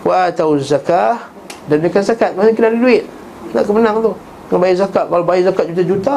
Wa 0.00 0.32
atau 0.32 0.56
zakah. 0.56 1.20
Dan 1.68 1.84
berikan 1.84 2.00
zakat. 2.00 2.32
Maksudnya 2.32 2.56
kena 2.56 2.68
ada 2.72 2.78
duit. 2.80 3.04
Nak 3.52 3.62
kemenang 3.68 4.00
tu. 4.00 4.12
Kena 4.48 4.56
bayar 4.56 4.76
zakat. 4.88 5.04
Kalau 5.12 5.24
bayar 5.28 5.52
zakat 5.52 5.64
juta-juta 5.68 6.16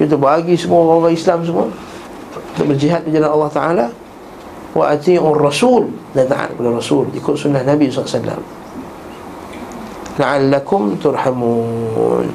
kita 0.00 0.16
bagi 0.16 0.56
semua 0.56 0.80
orang 0.88 1.12
Islam 1.12 1.44
semua. 1.44 1.68
Untuk 2.56 2.64
berjihad 2.64 3.04
di 3.04 3.12
jalan 3.12 3.28
Allah 3.28 3.50
Ta'ala 3.52 3.86
Wa 4.70 4.94
ati'ur 4.94 5.34
rasul 5.34 5.90
Dan 6.14 6.30
taat 6.30 6.54
kepada 6.54 6.70
rasul. 6.70 7.10
Ikut 7.10 7.34
sunnah 7.34 7.62
Nabi 7.66 7.90
SAW 7.90 8.38
La'allakum 10.20 11.00
turhamun. 11.00 12.28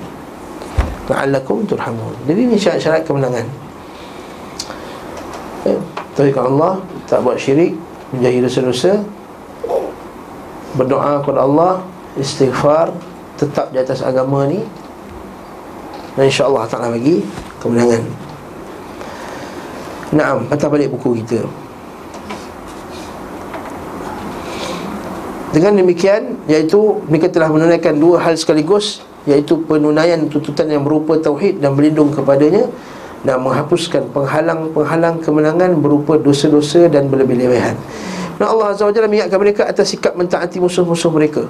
La'allakum 1.05 1.61
turhamun. 1.69 2.17
Jadi 2.25 2.39
ini 2.49 2.57
syarat-syarat 2.57 3.05
kemenangan. 3.05 3.45
Eh, 5.65 5.79
Tauhidkan 6.13 6.45
Allah 6.45 6.77
Tak 7.09 7.25
buat 7.25 7.41
syirik 7.41 7.73
Menjahil 8.13 8.45
dosa-dosa 8.45 9.01
Berdoa 10.77 11.25
kepada 11.25 11.41
Allah 11.41 11.81
Istighfar 12.21 12.93
Tetap 13.41 13.73
di 13.73 13.81
atas 13.81 14.05
agama 14.05 14.45
ni 14.45 14.61
Dan 16.13 16.29
insyaAllah 16.29 16.69
ta'ala 16.69 16.93
bagi 16.93 17.25
kemenangan. 17.59 18.03
Naam, 20.15 20.45
patah 20.47 20.69
balik 20.69 20.93
buku 20.93 21.25
kita 21.25 21.43
Dengan 25.56 25.80
demikian 25.80 26.36
Iaitu 26.51 26.99
mereka 27.08 27.32
telah 27.32 27.47
menunaikan 27.47 27.95
dua 27.95 28.20
hal 28.20 28.36
sekaligus 28.36 28.99
Iaitu 29.24 29.64
penunaian 29.64 30.20
tuntutan 30.28 30.68
yang 30.68 30.84
berupa 30.84 31.16
Tauhid 31.16 31.64
dan 31.64 31.80
berlindung 31.80 32.12
kepadanya 32.12 32.68
Dan 33.24 33.39
menghapuskan 33.39 34.12
penghalang-penghalang 34.12 35.24
kemenangan 35.24 35.80
Berupa 35.80 36.20
dosa-dosa 36.20 36.91
dan 36.91 37.08
berlebih-lebihan. 37.08 37.80
Dan 38.36 38.51
Allah 38.51 38.76
Azza 38.76 38.84
wa 38.84 38.91
Jalla 38.91 39.08
mengingatkan 39.08 39.39
mereka 39.39 39.64
atas 39.64 39.95
sikap 39.95 40.12
mentaati 40.20 40.60
musuh-musuh 40.60 41.08
mereka. 41.08 41.47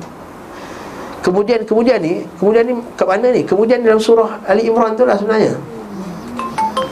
Kemudian 1.25 1.65
kemudian 1.65 1.97
ni, 1.97 2.21
kemudian 2.37 2.63
ni 2.69 2.77
kat 2.93 3.09
mana 3.09 3.33
ni? 3.33 3.41
Kemudian 3.41 3.81
dalam 3.81 3.97
surah 3.97 4.37
Ali 4.45 4.69
Imran 4.69 4.93
tu 4.93 5.01
lah 5.01 5.17
sebenarnya. 5.17 5.57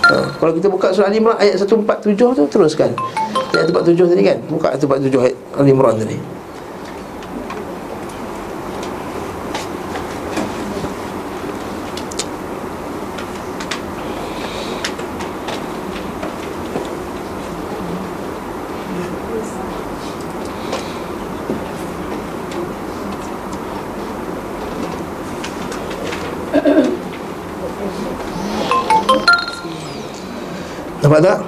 Ha, 0.10 0.34
Kalau 0.42 0.52
kita 0.58 0.68
buka 0.68 0.90
surah 0.90 1.14
Al-Imran 1.14 1.38
ayat 1.38 1.62
147 1.62 2.18
tu 2.18 2.44
teruskan. 2.50 2.90
Ayat 3.54 3.70
147 3.70 4.18
tadi 4.18 4.24
kan? 4.26 4.38
Buka 4.50 4.74
ayat 4.74 4.82
147 4.82 5.22
ayat 5.30 5.38
Al-Imran 5.62 5.96
tadi 6.02 6.18
Nampak 31.14 31.30
tak? 31.30 31.40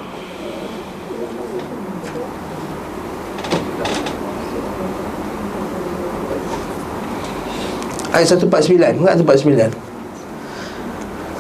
Ayat 8.14 8.38
149 8.46 9.02
Enggak 9.02 9.18
149 9.26 9.74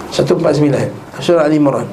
149 0.10 1.22
Surah 1.22 1.46
Al-Imran 1.46 1.86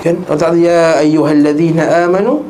kan 0.00 0.16
Allah 0.30 0.46
Ta'ala 0.46 0.62
ya 0.62 0.82
ayyuhalladzina 1.02 2.06
amanu 2.06 2.46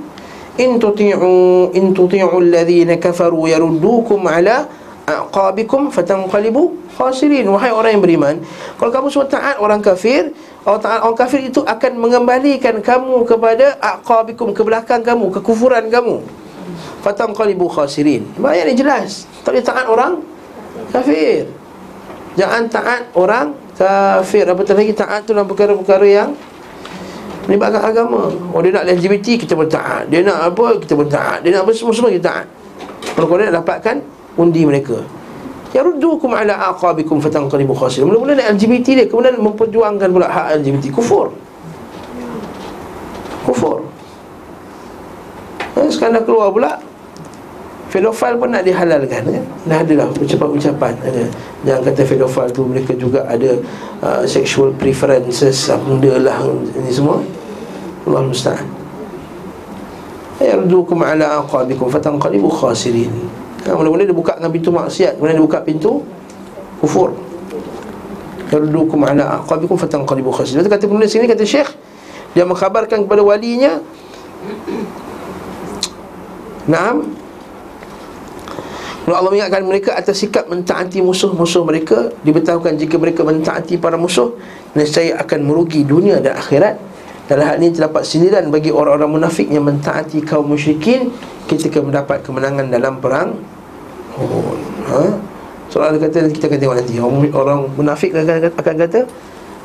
in 0.61 0.77
tuti'u 0.77 1.73
in 1.73 1.97
tuti'u 1.97 2.29
alladhina 2.29 3.01
kafaru 3.01 3.49
yaruddukum 3.49 4.21
ala 4.29 4.69
aqabikum 5.09 5.89
fatanqalibu 5.89 6.77
khasirin. 6.93 7.49
Wahai 7.49 7.73
orang 7.73 7.97
yang 7.97 8.05
beriman 8.05 8.37
kalau 8.77 8.93
kamu 8.93 9.07
semua 9.09 9.33
taat 9.33 9.57
orang 9.57 9.81
kafir 9.81 10.29
orang 10.69 10.81
taat 10.85 11.01
orang 11.01 11.17
kafir 11.17 11.41
itu 11.41 11.65
akan 11.65 11.93
mengembalikan 11.97 12.85
kamu 12.85 13.25
kepada 13.25 13.81
aqabikum 13.81 14.53
ke 14.53 14.61
belakang 14.61 15.01
kamu 15.01 15.33
kekufuran 15.41 15.89
kamu. 15.89 16.21
Fatanqalibu 17.01 17.65
khasirin. 17.65 18.29
Ayat 18.45 18.69
ni 18.69 18.77
jelas. 18.77 19.25
Tak 19.41 19.57
boleh 19.57 19.65
taat 19.65 19.89
orang 19.89 20.21
kafir. 20.93 21.49
Jangan 22.37 22.69
taat 22.69 23.09
orang 23.17 23.57
kafir. 23.73 24.45
Apatah 24.45 24.77
lagi? 24.77 24.93
Taat 24.93 25.25
tu 25.25 25.33
dalam 25.33 25.49
perkara-perkara 25.49 26.05
yang 26.05 26.37
melibatkan 27.49 27.81
agama. 27.81 28.29
Oh 28.53 28.61
dia 28.61 28.75
nak 28.75 28.85
LGBT 28.85 29.41
kita 29.41 29.57
bertaat 29.57 30.11
Dia 30.13 30.21
nak 30.21 30.53
apa 30.53 30.77
kita 30.77 30.93
bertaat 30.93 31.41
Dia 31.41 31.57
nak 31.57 31.65
apa 31.65 31.71
semua-semua 31.73 32.11
kita 32.13 32.25
taat. 32.29 32.47
Kalau 33.17 33.27
kau 33.29 33.37
nak 33.41 33.53
dapatkan 33.53 33.97
undi 34.37 34.63
mereka. 34.67 35.01
Ya 35.71 35.87
ruddukum 35.87 36.35
ala 36.35 36.75
aqabikum 36.75 37.23
fatanqalibu 37.23 37.73
khasir. 37.79 38.03
Mula-mula 38.03 38.35
nak 38.35 38.59
LGBT 38.59 38.87
dia 39.03 39.07
Kemudian 39.07 39.39
memperjuangkan 39.39 40.09
pula 40.11 40.27
hak 40.27 40.61
LGBT 40.61 40.91
Kufur. 40.91 41.31
Kufur. 43.47 43.87
Eh, 45.79 45.89
Sekarang 45.89 46.21
dah 46.21 46.25
keluar 46.27 46.51
pula 46.53 46.90
Pedofil 47.91 48.39
pun 48.39 48.55
nak 48.55 48.63
dihalalkan 48.63 49.27
kan? 49.27 49.45
Dah 49.67 49.83
ada 49.83 49.93
lah 49.99 50.07
ucapan-ucapan 50.15 50.95
ada. 51.03 51.27
Jangan 51.67 51.83
kata 51.91 52.01
pedofil 52.07 52.47
tu 52.55 52.63
mereka 52.63 52.95
juga 52.95 53.27
ada 53.27 53.59
uh, 53.99 54.23
Sexual 54.23 54.71
preferences 54.79 55.67
Benda 55.75 56.15
lah 56.23 56.39
ini 56.79 56.91
semua. 56.95 57.19
Allah 58.07 58.31
musta'an. 58.31 58.63
Yardukum 60.39 61.03
ala 61.03 61.43
aqabikum 61.43 61.91
Fatanqalibu 61.91 62.47
khasirin. 62.47 63.11
Ha, 63.67 63.75
Mula-mula 63.75 64.07
dia 64.07 64.15
buka 64.15 64.39
dengan 64.39 64.55
pintu 64.55 64.71
maksiat 64.71 65.19
Kemudian 65.19 65.37
dia 65.37 65.45
buka 65.45 65.59
pintu 65.67 66.07
kufur. 66.79 67.11
Yardukum 68.55 69.03
ala 69.03 69.43
aqabikum 69.43 69.75
Fatanqalibu 69.75 70.31
khasirin. 70.31 70.63
Kata 70.63 70.87
penulis 70.87 71.11
sini 71.11 71.27
kata 71.27 71.43
syekh 71.43 71.75
Dia 72.39 72.47
mengkhabarkan 72.47 73.03
kepada 73.03 73.27
walinya 73.27 73.83
Naam 76.71 77.20
Allah 79.17 79.33
mengingatkan 79.33 79.65
mereka 79.65 79.91
atas 79.97 80.21
sikap 80.21 80.47
mentaati 80.47 81.01
musuh-musuh 81.01 81.65
mereka 81.65 82.13
Diberitahukan 82.21 82.77
jika 82.77 83.01
mereka 83.01 83.25
mentaati 83.25 83.81
para 83.81 83.97
musuh 83.97 84.37
Nescaya 84.77 85.17
akan 85.19 85.47
merugi 85.47 85.83
dunia 85.83 86.21
dan 86.21 86.37
akhirat 86.37 86.91
dalam 87.31 87.47
hal 87.47 87.63
ini 87.63 87.71
terdapat 87.71 88.03
sindiran 88.03 88.51
bagi 88.51 88.75
orang-orang 88.75 89.23
munafik 89.23 89.47
yang 89.47 89.63
mentaati 89.63 90.19
kaum 90.27 90.51
musyrikin 90.51 91.15
ketika 91.47 91.79
mendapat 91.79 92.27
kemenangan 92.27 92.67
dalam 92.67 92.99
perang 92.99 93.39
Uhud. 94.19 94.59
Ha? 94.91 95.03
Soalan 95.71 96.03
kata 96.03 96.27
kita 96.27 96.51
akan 96.51 96.59
tengok 96.59 96.77
nanti 96.83 96.95
orang, 97.31 97.71
munafik 97.79 98.11
akan, 98.11 98.51
akan 98.51 98.75
kata, 98.83 99.01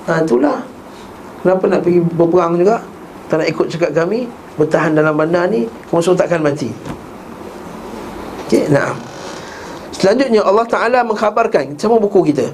ha, 0.05 0.21
itulah. 0.21 0.61
Kenapa 1.41 1.65
nak 1.65 1.81
pergi 1.81 2.05
berperang 2.05 2.53
juga? 2.61 2.85
Tak 3.29 3.41
nak 3.41 3.47
ikut 3.49 3.65
cakap 3.69 3.91
kami 3.93 4.29
Bertahan 4.57 4.93
dalam 4.93 5.17
bandar 5.17 5.49
ni 5.49 5.65
Kamu 5.89 6.01
semua 6.01 6.17
takkan 6.17 6.41
mati 6.45 6.69
Okey, 8.45 8.69
nah 8.69 8.93
Selanjutnya 9.95 10.43
Allah 10.43 10.67
Ta'ala 10.67 10.99
mengkhabarkan 11.07 11.79
Sama 11.79 11.97
buku 11.97 12.31
kita 12.33 12.51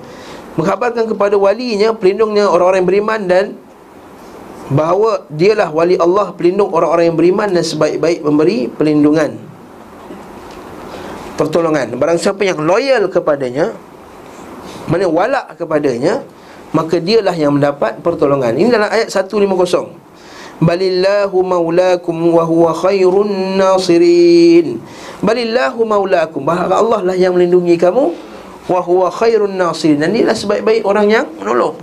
Mengkhabarkan 0.55 1.09
kepada 1.09 1.35
walinya 1.35 1.91
Pelindungnya 1.95 2.45
orang-orang 2.47 2.85
yang 2.85 2.89
beriman 2.89 3.21
dan 3.25 3.45
bahawa 4.71 5.27
dialah 5.27 5.67
wali 5.67 5.99
Allah 5.99 6.31
pelindung 6.31 6.71
orang-orang 6.71 7.11
yang 7.11 7.17
beriman 7.19 7.51
dan 7.51 7.59
sebaik-baik 7.59 8.23
memberi 8.23 8.71
pelindungan 8.71 9.35
pertolongan. 11.35 11.99
Barang 11.99 12.15
siapa 12.15 12.47
yang 12.47 12.63
loyal 12.63 13.11
kepadanya 13.11 13.75
mana 14.87 15.11
walak 15.11 15.59
kepadanya 15.59 16.23
maka 16.71 17.03
dialah 17.03 17.35
yang 17.35 17.59
mendapat 17.59 17.99
pertolongan. 17.99 18.55
Ini 18.55 18.71
dalam 18.71 18.87
ayat 18.87 19.11
150 19.11 20.63
balillahu 20.63 21.37
maulakum 21.43 22.15
wa 22.31 22.45
huwa 22.47 22.71
khairun 22.71 23.59
nasirin 23.59 24.79
balillahu 25.21 25.81
maulakum. 25.85 26.43
Bahawa 26.43 26.81
Allah 26.81 26.99
lah 27.13 27.15
yang 27.15 27.37
melindungi 27.37 27.77
kamu. 27.77 28.13
Wa 28.69 28.81
huwa 28.83 29.09
khairun 29.09 29.57
nasirin. 29.57 30.01
Dan 30.01 30.13
inilah 30.13 30.35
sebaik-baik 30.35 30.85
orang 30.85 31.07
yang 31.09 31.25
menolong. 31.39 31.73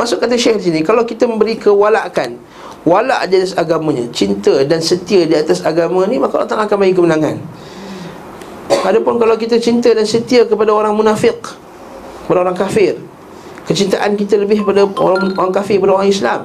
Masuk 0.00 0.16
kata 0.16 0.32
Syekh 0.32 0.56
di 0.56 0.64
sini 0.72 0.80
Kalau 0.80 1.04
kita 1.04 1.28
memberi 1.28 1.60
kewalakan 1.60 2.40
Walak 2.88 3.28
di 3.28 3.44
atas 3.44 3.52
agamanya 3.52 4.08
Cinta 4.08 4.64
dan 4.64 4.80
setia 4.80 5.28
di 5.28 5.36
atas 5.36 5.60
agama 5.60 6.08
ni 6.08 6.16
Maka 6.16 6.40
Allah 6.40 6.64
akan 6.64 6.76
bagi 6.80 6.96
kemenangan. 6.96 7.36
Adapun 8.80 9.20
kalau 9.20 9.36
kita 9.36 9.60
cinta 9.60 9.92
dan 9.92 10.08
setia 10.08 10.48
kepada 10.48 10.72
orang 10.72 10.96
munafik 10.96 11.36
Kepada 12.24 12.48
orang 12.48 12.56
kafir 12.56 12.96
Kecintaan 13.68 14.16
kita 14.16 14.40
lebih 14.40 14.64
kepada 14.64 14.88
orang, 14.88 15.36
orang 15.36 15.54
kafir 15.54 15.78
kepada 15.78 16.00
orang 16.00 16.10
Islam. 16.10 16.40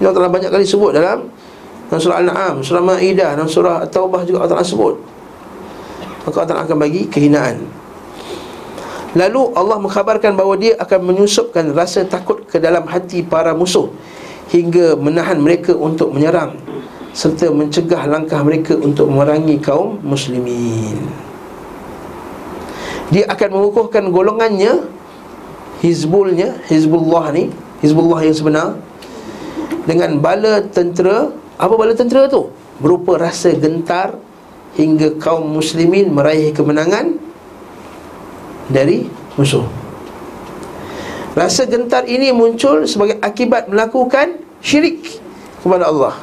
Ini 0.00 0.08
Allah 0.08 0.32
banyak 0.32 0.48
kali 0.48 0.64
sebut 0.64 0.96
dalam 0.96 1.28
surah 1.92 2.24
Al-Na'am, 2.24 2.64
surah 2.64 2.80
Ma'idah 2.80 3.36
dan 3.36 3.44
surah 3.44 3.84
At-Taubah 3.84 4.24
juga 4.24 4.48
Allah 4.48 4.64
sebut 4.64 4.96
Maka 6.22 6.36
Allah 6.46 6.62
akan 6.62 6.76
bagi 6.78 7.10
kehinaan. 7.10 7.82
Lalu 9.12 9.52
Allah 9.52 9.76
mengkhabarkan 9.76 10.32
bahawa 10.32 10.56
dia 10.56 10.72
akan 10.80 11.12
menyusupkan 11.12 11.68
rasa 11.76 12.08
takut 12.08 12.48
ke 12.48 12.56
dalam 12.56 12.88
hati 12.88 13.20
para 13.20 13.52
musuh 13.52 13.92
Hingga 14.48 14.96
menahan 14.96 15.36
mereka 15.36 15.76
untuk 15.76 16.16
menyerang 16.16 16.56
Serta 17.12 17.52
mencegah 17.52 18.08
langkah 18.08 18.40
mereka 18.40 18.72
untuk 18.72 19.12
memerangi 19.12 19.60
kaum 19.60 20.00
muslimin. 20.00 20.96
Dia 23.12 23.28
akan 23.28 23.48
mengukuhkan 23.52 24.08
golongannya 24.08 24.88
Hizbulnya, 25.84 26.56
Hizbullah 26.72 27.36
ni 27.36 27.52
Hizbullah 27.84 28.24
yang 28.24 28.32
sebenar 28.32 28.68
Dengan 29.84 30.16
bala 30.24 30.64
tentera. 30.72 31.28
Apa 31.60 31.76
bala 31.76 31.92
tentera 31.92 32.32
tu? 32.32 32.48
Berupa 32.80 33.20
rasa 33.20 33.52
gentar 33.52 34.16
Hingga 34.72 35.20
kaum 35.20 35.52
muslimin 35.52 36.08
meraih 36.12 36.50
kemenangan 36.56 37.20
dari 38.72 39.04
musuh. 39.36 39.68
Rasa 41.32 41.64
gentar 41.64 42.04
ini 42.04 42.28
muncul 42.32 42.84
sebagai 42.84 43.16
akibat 43.20 43.68
melakukan 43.68 44.40
syirik 44.60 45.20
kepada 45.64 45.88
Allah. 45.88 46.14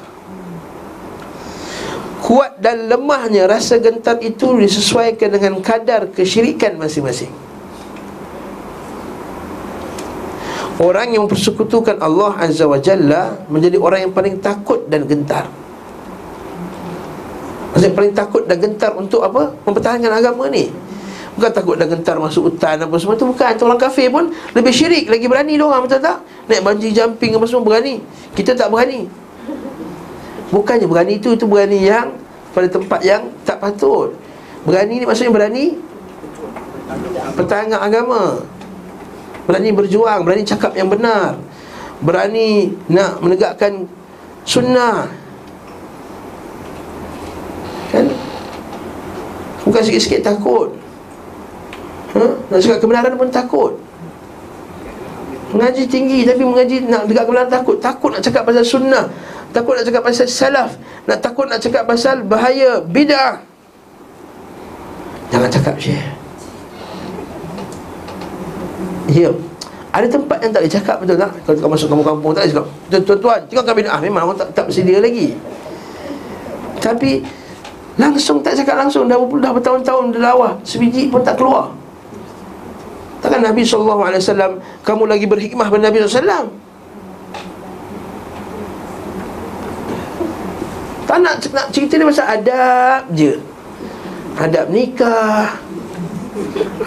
Kuat 2.21 2.61
dan 2.61 2.85
lemahnya 2.85 3.49
rasa 3.49 3.81
gentar 3.81 4.21
itu 4.21 4.53
disesuaikan 4.53 5.33
dengan 5.33 5.57
kadar 5.65 6.13
kesyirikan 6.13 6.77
masing-masing. 6.77 7.33
Orang 10.79 11.11
yang 11.11 11.27
mempersekutukan 11.27 11.99
Allah 11.99 12.39
Azza 12.39 12.63
wa 12.63 12.79
Jalla 12.79 13.35
Menjadi 13.51 13.75
orang 13.75 14.07
yang 14.07 14.13
paling 14.15 14.39
takut 14.39 14.87
dan 14.87 15.03
gentar 15.03 15.51
Maksudnya 17.73 17.93
paling 17.93 18.13
takut 18.17 18.43
dan 18.49 18.57
gentar 18.57 18.91
untuk 18.97 19.21
apa? 19.21 19.53
Mempertahankan 19.65 20.09
agama 20.09 20.49
ni. 20.49 20.73
Bukan 21.39 21.51
takut 21.55 21.79
dah 21.79 21.87
gentar 21.87 22.19
masuk 22.19 22.51
hutan 22.51 22.75
apa 22.83 22.95
semua 22.99 23.15
tu 23.15 23.23
Bukan. 23.29 23.55
Orang 23.63 23.79
kafir 23.79 24.11
pun 24.11 24.27
lebih 24.51 24.75
syirik 24.75 25.07
Lagi 25.07 25.23
berani 25.23 25.55
dia 25.55 25.63
orang 25.63 25.87
betul 25.87 26.03
tak? 26.03 26.19
Naik 26.51 26.61
banji 26.67 26.91
jumping 26.91 27.31
apa 27.37 27.45
semua 27.47 27.63
berani. 27.63 28.03
Kita 28.35 28.51
tak 28.59 28.67
berani. 28.67 29.07
Bukannya 30.51 30.83
berani 30.89 31.15
itu 31.15 31.31
Itu 31.37 31.47
berani 31.47 31.79
yang 31.79 32.11
Pada 32.51 32.67
tempat 32.67 32.99
yang 33.05 33.31
tak 33.47 33.61
patut. 33.63 34.11
Berani 34.67 34.99
ni 34.99 35.05
maksudnya 35.07 35.31
berani 35.31 35.65
Pertahanan 37.39 37.79
agama. 37.79 38.43
Berani 39.47 39.69
berjuang 39.71 40.19
Berani 40.27 40.43
cakap 40.43 40.75
yang 40.75 40.91
benar. 40.91 41.39
Berani 42.03 42.75
nak 42.91 43.23
menegakkan 43.23 43.87
Sunnah 44.43 45.28
Kan? 47.89 48.05
Bukan 49.65 49.81
sikit-sikit 49.85 50.21
takut. 50.25 50.73
Ha? 52.17 52.25
Nak 52.25 52.59
cakap 52.61 52.79
kebenaran 52.81 53.13
pun 53.17 53.29
takut. 53.29 53.73
Mengaji 55.49 55.89
tinggi 55.89 56.29
tapi 56.29 56.45
mengaji 56.45 56.85
nak 56.85 57.09
dekat 57.09 57.25
kebenaran 57.25 57.49
takut. 57.49 57.77
Takut 57.81 58.09
nak 58.13 58.21
cakap 58.21 58.45
pasal 58.45 58.65
sunnah. 58.65 59.05
Takut 59.49 59.73
nak 59.73 59.85
cakap 59.85 60.01
pasal 60.05 60.29
salaf. 60.29 60.77
Nak 61.09 61.17
Takut 61.25 61.45
nak 61.49 61.57
cakap 61.57 61.83
pasal 61.89 62.21
bahaya 62.21 62.81
bid'ah. 62.85 63.41
Jangan 65.33 65.49
cakap 65.49 65.75
syekh. 65.77 66.05
Ya. 69.09 69.33
Ada 69.89 70.05
tempat 70.05 70.37
yang 70.45 70.53
tak 70.53 70.61
boleh 70.61 70.73
cakap 70.77 70.95
betul 71.01 71.17
tak? 71.17 71.33
Kalau 71.45 71.57
kau 71.65 71.71
masuk 71.73 71.87
kampung-kampung 71.89 72.31
tak 72.37 72.41
boleh 72.45 72.53
cakap. 72.53 72.65
Tuan-tuan, 73.09 73.39
tinggalkan 73.49 73.73
bid'ah. 73.73 73.99
Memang 74.05 74.21
orang 74.29 74.37
tak, 74.37 74.49
tak 74.53 74.65
bersedia 74.69 75.01
lagi. 75.01 75.33
Tapi 76.77 77.25
Langsung 77.99 78.39
tak 78.39 78.55
cakap 78.55 78.79
langsung. 78.79 79.11
Dah, 79.11 79.19
dah 79.19 79.51
bertahun-tahun 79.51 80.15
dah 80.15 80.55
Sebiji 80.63 81.11
pun 81.11 81.19
tak 81.19 81.35
keluar. 81.35 81.75
Takkan 83.19 83.43
Nabi 83.43 83.67
SAW 83.67 84.63
Kamu 84.87 85.03
lagi 85.03 85.27
berhikmah 85.27 85.67
pada 85.67 85.91
Nabi 85.91 85.99
SAW 86.07 86.47
Tak 91.03 91.17
nak, 91.19 91.35
nak 91.51 91.67
cerita 91.73 91.99
dia 91.99 92.07
pasal 92.07 92.27
adab 92.31 93.01
je. 93.11 93.33
Adab 94.39 94.71
nikah 94.71 95.59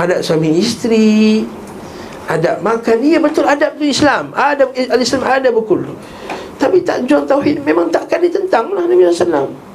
Adab 0.00 0.24
suami 0.24 0.56
isteri 0.56 1.44
Adab 2.32 2.64
makan. 2.64 2.96
Ya 3.04 3.20
betul 3.20 3.44
adab 3.44 3.76
tu 3.76 3.84
Islam. 3.84 4.32
Adab 4.32 4.72
Al-Islam 4.72 5.20
ada 5.26 5.52
betul 5.52 5.84
Tapi 6.56 6.80
tak 6.80 7.04
jual 7.04 7.28
tauhid 7.28 7.60
Memang 7.60 7.92
takkan 7.92 8.24
ditentang 8.24 8.72
lah 8.72 8.88
Nabi 8.88 9.04
SAW 9.12 9.71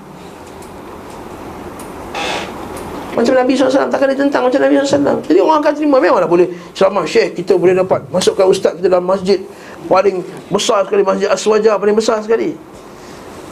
Macam 3.18 3.34
Nabi 3.34 3.58
SAW 3.58 3.90
Takkan 3.90 4.14
ditentang 4.14 4.46
macam 4.46 4.60
Nabi 4.62 4.74
SAW 4.78 5.26
Jadi 5.26 5.40
orang 5.42 5.58
akan 5.66 5.74
terima 5.74 5.98
Memanglah 5.98 6.30
boleh. 6.30 6.46
Selama 6.78 7.02
syekh 7.10 7.42
kita 7.42 7.58
boleh 7.58 7.74
dapat 7.74 8.06
Masukkan 8.14 8.46
ustaz 8.46 8.78
kita 8.78 8.94
dalam 8.94 9.10
masjid 9.10 9.42
Paling 9.90 10.22
besar 10.54 10.86
sekali 10.86 11.02
Masjid 11.02 11.26
Aswaja 11.26 11.74
paling 11.82 11.98
besar 11.98 12.22
sekali. 12.22 12.54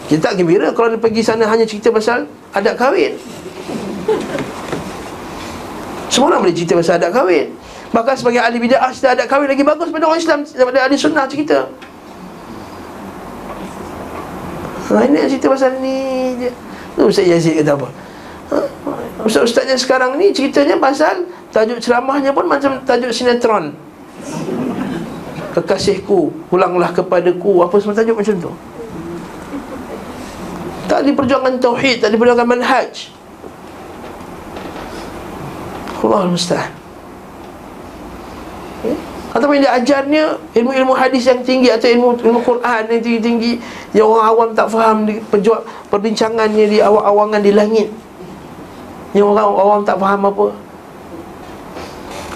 Kita 0.05 0.29
tak 0.29 0.33
gembira 0.37 0.69
Kalau 0.69 0.93
dia 0.93 1.01
pergi 1.01 1.25
sana 1.25 1.49
Hanya 1.49 1.65
cerita 1.65 1.89
pasal 1.89 2.29
Adat 2.53 2.77
kahwin. 2.77 3.17
Semua 6.13 6.31
orang 6.31 6.47
boleh 6.47 6.55
cerita 6.55 6.77
pasal 6.77 7.01
adat 7.01 7.11
kahwin. 7.11 7.51
Bahkan 7.89 8.15
sebagai 8.15 8.39
ahli 8.39 8.61
bid'ah 8.61 8.93
Cerita 8.93 9.17
adat 9.17 9.27
kahwin 9.27 9.49
lagi 9.49 9.65
bagus 9.65 9.89
Daripada 9.89 10.05
orang 10.13 10.21
Islam 10.21 10.39
Daripada 10.45 10.77
ahli 10.85 10.95
sunnah 10.95 11.25
cerita. 11.25 11.65
Ha, 14.85 15.01
ini 15.09 15.25
cerita 15.25 15.49
pasal 15.49 15.81
ni 15.81 15.97
je. 16.37 16.49
Ustaz 17.01 17.25
Yazid 17.25 17.57
kata 17.57 17.73
apa? 17.73 17.89
Ustaz-ustaznya 19.25 19.73
sekarang 19.73 20.21
ni 20.21 20.29
ceritanya 20.29 20.77
pasal 20.77 21.25
tajuk 21.49 21.81
ceramahnya 21.81 22.29
pun 22.29 22.45
macam 22.45 22.77
tajuk 22.85 23.09
sinetron. 23.09 23.73
Kekasihku, 25.57 26.29
pulanglah 26.51 26.93
kepadaku, 26.93 27.65
apa 27.65 27.73
semua 27.81 27.97
tajuk 27.97 28.21
macam 28.21 28.35
tu. 28.37 28.51
Tak 30.85 31.01
diperjuangkan 31.09 31.57
tauhid, 31.57 32.05
tak 32.05 32.13
diperjuangkan 32.13 32.45
manhaj. 32.45 33.09
Allah 36.05 36.29
musta'an. 36.29 36.69
Ataupun 39.33 39.59
dia 39.59 39.73
ajarnya 39.73 40.37
ilmu-ilmu 40.55 40.95
hadis 40.95 41.27
yang 41.27 41.43
tinggi 41.43 41.67
Atau 41.67 41.91
ilmu 41.91 42.15
ilmu 42.23 42.39
Quran 42.39 42.87
yang 42.87 43.01
tinggi-tinggi 43.03 43.59
Yang 43.91 44.07
orang 44.07 44.25
awam 44.31 44.49
tak 44.55 44.71
faham 44.71 45.03
di, 45.03 45.19
perjuang, 45.19 45.59
Perbincangannya 45.91 46.71
di 46.71 46.79
awang-awangan 46.79 47.43
di 47.43 47.51
langit 47.51 47.91
Yang 49.15 49.27
orang 49.31 49.47
awam 49.47 49.79
tak 49.87 49.95
faham 49.95 50.27
apa. 50.27 50.47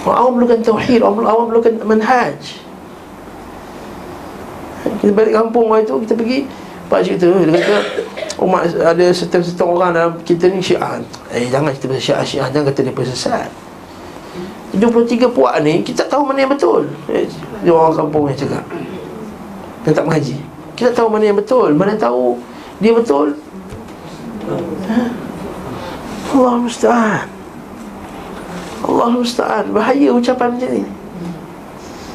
Orang 0.08 0.18
awam 0.18 0.32
perlukan 0.40 0.60
tauhid 0.64 1.04
Orang 1.04 1.28
awam 1.28 1.46
perlukan 1.52 1.74
manhaj. 1.84 2.40
Kita 5.04 5.12
balik 5.12 5.36
kampung 5.36 5.68
waktu 5.68 5.92
itu 5.92 5.96
Kita 6.08 6.14
pergi 6.16 6.40
Pak 6.88 7.00
cerita 7.04 7.28
Dia 7.28 7.52
kata 7.52 7.78
Umat 8.40 8.72
ada 8.72 9.06
setengah-setengah 9.12 9.68
orang 9.68 9.92
dalam 9.92 10.12
kita 10.24 10.48
ni 10.48 10.64
syiah. 10.64 11.04
Eh 11.36 11.52
jangan 11.52 11.76
kita 11.76 11.92
pasal 11.92 12.00
syiah-syiah 12.00 12.48
Jangan 12.48 12.66
kata 12.72 12.80
dia 12.88 13.04
sesat 13.12 13.50
73 14.72 15.36
puak 15.36 15.60
ni 15.60 15.84
Kita 15.84 16.08
tahu 16.08 16.24
mana 16.24 16.48
yang 16.48 16.52
betul. 16.56 16.88
Eh, 17.12 17.28
Dia 17.68 17.74
orang 17.76 18.00
kampung 18.00 18.32
yang 18.32 18.40
cakap. 18.40 18.64
Yang 19.84 19.94
tak 20.00 20.06
mengaji. 20.08 20.38
Kita 20.80 20.90
tahu 20.96 21.08
mana 21.12 21.24
yang 21.28 21.36
betul. 21.36 21.70
Mana 21.76 22.00
tahu 22.00 22.40
Dia 22.80 22.96
betul 22.96 23.36
Allah 26.30 26.56
musta'an. 26.62 27.28
Allah 28.86 29.08
musta'an. 29.10 29.66
Bahaya 29.74 30.10
ucapan 30.14 30.56
macam 30.56 30.70
ni. 30.70 30.84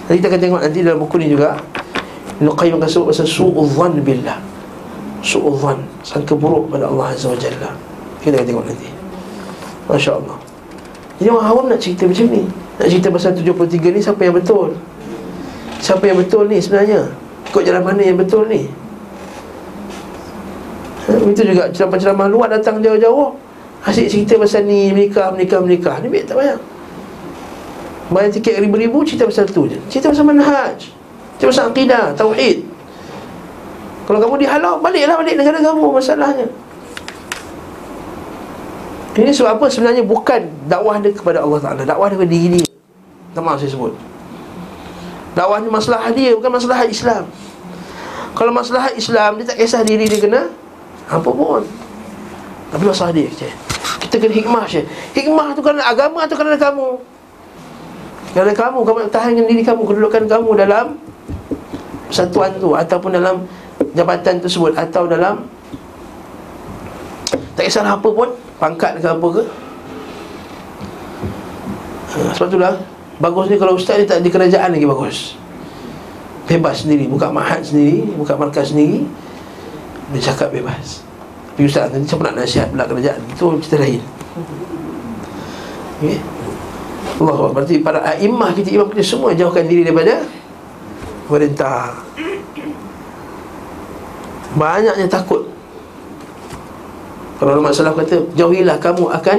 Nanti 0.05 0.17
kita 0.21 0.29
akan 0.31 0.41
tengok 0.41 0.61
nanti 0.63 0.79
dalam 0.85 0.99
buku 1.03 1.17
ni 1.19 1.29
juga. 1.33 1.59
Qayyim 2.39 2.77
akan 2.79 2.91
sebut 2.91 3.07
pasal 3.15 3.27
Su'udhan 3.31 4.03
billah. 4.03 4.39
Su'udhan 5.25 5.81
Sangka 6.05 6.35
buruk 6.37 6.69
pada 6.69 6.91
Allah 6.91 7.15
Azza 7.15 7.31
wa 7.31 7.39
Jalla. 7.39 7.73
Kita 8.21 8.37
akan 8.37 8.47
tengok 8.47 8.65
nanti. 8.69 8.89
Masya 9.89 10.13
Allah 10.19 10.39
jadi 11.19 11.31
orang 11.31 11.47
awam 11.47 11.65
nak 11.71 11.79
cerita 11.79 12.11
macam 12.11 12.27
ni. 12.27 12.43
Nak 12.75 12.89
cerita 12.91 13.09
pasal 13.11 13.39
73 13.39 13.95
ni 13.95 14.01
siapa 14.03 14.21
yang 14.27 14.35
betul? 14.35 14.75
Siapa 15.79 16.03
yang 16.11 16.19
betul 16.19 16.51
ni 16.51 16.59
sebenarnya? 16.59 17.07
Ikut 17.47 17.63
jalan 17.63 17.83
mana 17.87 18.03
yang 18.03 18.19
betul 18.19 18.51
ni? 18.51 18.67
Ha, 21.07 21.11
Itu 21.23 21.43
juga 21.47 21.71
ceramah-ceramah 21.71 22.27
luar 22.27 22.51
datang 22.51 22.83
jauh-jauh 22.83 23.37
Asyik 23.85 24.07
cerita 24.09 24.35
pasal 24.41 24.65
ni 24.65 24.93
Menikah, 24.93 25.29
menikah, 25.33 25.61
menikah. 25.61 26.01
Ni 26.01 26.09
tak 26.25 26.41
payah. 26.41 26.57
Bayar 28.13 28.31
tiket 28.33 28.61
ribu-ribu 28.61 29.05
cerita 29.05 29.29
pasal 29.29 29.49
tu 29.49 29.69
je. 29.69 29.77
Cerita 29.93 30.13
pasal 30.13 30.25
manhaj. 30.29 30.89
Cerita 31.37 31.51
pasal 31.53 31.65
akidah, 31.73 32.13
tauhid. 32.17 32.65
Kalau 34.05 34.19
kamu 34.21 34.45
dihalau, 34.45 34.81
baliklah 34.85 35.17
balik 35.17 35.37
negara 35.41 35.59
kamu 35.65 35.85
Masalahnya. 35.89 36.47
Ini 39.15 39.31
sebab 39.31 39.57
apa? 39.57 39.67
Sebenarnya 39.71 40.03
bukan 40.03 40.69
dakwah 40.69 40.99
dia 40.99 41.15
kepada 41.15 41.41
Allah 41.41 41.61
Ta'ala. 41.63 41.83
Dakwah 41.87 42.11
dia 42.11 42.17
kepada 42.19 42.33
diri 42.35 42.61
dia. 42.61 42.75
Tak 43.33 43.57
saya 43.63 43.71
sebut. 43.71 43.95
Dakwah 45.35 45.59
ni 45.63 45.69
masalah 45.71 46.11
dia 46.11 46.35
bukan 46.35 46.51
masalah 46.51 46.87
Islam. 46.87 47.25
Kalau 48.35 48.51
masalah 48.51 48.91
Islam 48.99 49.39
Dia 49.39 49.47
tak 49.55 49.63
kisah 49.63 49.87
diri 49.87 50.11
dia 50.11 50.19
kena 50.19 50.51
Apa 51.07 51.31
pun 51.31 51.63
Tapi 52.75 52.83
masalah 52.83 53.15
dia 53.15 53.31
cik. 53.31 53.64
Kita 54.05 54.21
kena 54.21 54.35
hikmah 54.37 54.65
cik. 54.69 54.85
Hikmah 55.17 55.57
tu 55.57 55.61
kerana 55.65 55.83
agama 55.89 56.29
atau 56.29 56.37
kerana 56.37 56.61
kamu? 56.61 56.89
Kerana 58.35 58.53
kamu 58.53 58.79
Kamu 58.83 58.99
nak 59.07 59.13
tahan 59.15 59.39
diri 59.39 59.63
kamu 59.63 59.87
Kedudukan 59.87 60.27
kamu 60.27 60.51
dalam 60.59 60.99
Persatuan 62.11 62.51
tu 62.59 62.75
Ataupun 62.75 63.15
dalam 63.15 63.47
Jabatan 63.95 64.43
tersebut 64.43 64.75
Atau 64.75 65.07
dalam 65.07 65.47
Tak 67.55 67.63
kisah 67.63 67.87
apa 67.87 68.09
pun 68.11 68.35
pangkat 68.59 68.99
ke 68.99 69.07
apa 69.07 69.27
ke. 69.31 69.43
Ha, 72.15 72.19
sebab 72.33 72.49
itulah 72.51 72.75
bagus 73.21 73.47
ni 73.53 73.57
kalau 73.61 73.75
ustaz 73.77 74.01
ni 74.01 74.07
tak 74.09 74.25
di 74.25 74.31
kerajaan 74.33 74.73
lagi 74.73 74.87
bagus. 74.89 75.39
Bebas 76.49 76.83
sendiri 76.85 77.09
buka 77.09 77.29
mahat 77.29 77.65
sendiri 77.65 78.05
buka 78.17 78.37
markas 78.37 78.73
sendiri 78.73 79.07
dia 80.13 80.21
cakap 80.21 80.53
bebas 80.53 81.04
tapi 81.55 81.71
ustaz 81.71 81.87
nanti 81.87 82.11
siapa 82.11 82.27
nak 82.27 82.35
nasihat 82.43 82.67
pula 82.75 82.83
kerajaan 82.83 83.23
itu 83.31 83.47
cerita 83.63 83.77
lain. 83.79 84.03
Okay. 86.03 86.19
Allah 87.23 87.55
berarti 87.55 87.79
para 87.79 88.03
imam 88.19 88.51
kita 88.59 88.75
imam 88.75 88.91
kita 88.91 89.07
semua 89.07 89.31
jauhkan 89.39 89.63
diri 89.63 89.87
daripada 89.87 90.27
pemerintah 91.31 91.95
banyaknya 94.59 95.07
takut. 95.07 95.47
Kalau 97.39 97.55
ulama 97.55 97.71
salaf 97.71 97.95
kata 98.03 98.35
Jauhilah 98.35 98.83
kamu 98.83 99.11
akan 99.11 99.39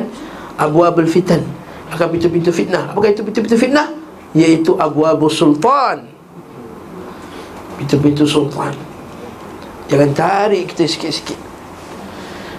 Abu 0.59 0.83
Abul 0.83 1.07
Fitan 1.07 1.43
Akan 1.91 2.11
pintu-pintu 2.11 2.51
fitnah. 2.51 2.91
Apakah 2.91 3.11
itu 3.11 3.23
pintu-pintu 3.23 3.55
fitnah? 3.55 3.91
Iaitu 4.35 4.75
Abu 4.79 5.03
Abu 5.03 5.31
Sultan. 5.31 6.07
Pintu-pintu 7.79 8.23
sultan. 8.23 8.75
Jangan 9.87 10.11
tarik 10.11 10.75
kita 10.75 10.87
sikit-sikit 10.87 11.54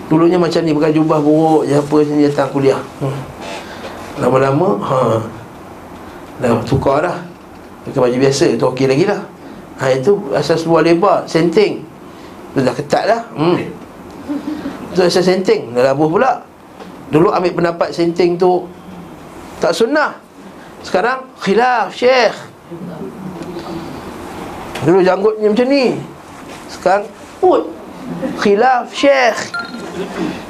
Dulunya 0.06 0.38
macam 0.38 0.62
ni 0.62 0.70
Pakai 0.70 0.94
jubah 0.94 1.18
buruk 1.18 1.66
je 1.66 1.74
Apa 1.74 1.96
ni 2.06 2.26
datang 2.26 2.50
kuliah. 2.54 2.78
Hmm. 3.02 3.18
Lama-lama 4.22 4.68
ha. 4.80 4.98
Dah 6.40 6.50
tukar 6.62 7.02
dah. 7.04 7.16
Pakai 7.86 7.98
baju 7.98 8.16
biasa 8.16 8.54
Itu 8.54 8.70
okey 8.72 8.86
lagi 8.86 9.04
lah 9.04 9.20
ha, 9.82 9.90
Itu 9.90 10.30
asas 10.32 10.62
buah 10.62 10.86
lebar 10.86 11.26
Senting. 11.26 11.82
Itu 12.54 12.58
dah 12.62 12.74
ketat 12.74 13.04
dah 13.10 13.22
hmm. 13.34 13.56
Tu 14.96 15.02
asal 15.02 15.22
senting 15.22 15.74
Dah 15.74 15.92
labuh 15.92 16.08
pula. 16.08 16.40
Dulu 17.10 17.30
ambil 17.34 17.52
pendapat 17.52 17.90
senting 17.90 18.38
tu 18.38 18.64
Tak 19.58 19.74
sunnah. 19.74 20.22
Sekarang 20.86 21.26
khilaf 21.42 21.90
syekh. 21.90 22.36
Dulu 24.86 25.02
janggutnya 25.02 25.50
macam 25.50 25.66
ni. 25.66 25.98
Sekarang 26.70 27.10
put. 27.42 27.66
Khilaf 28.38 28.94
syekh 28.94 29.50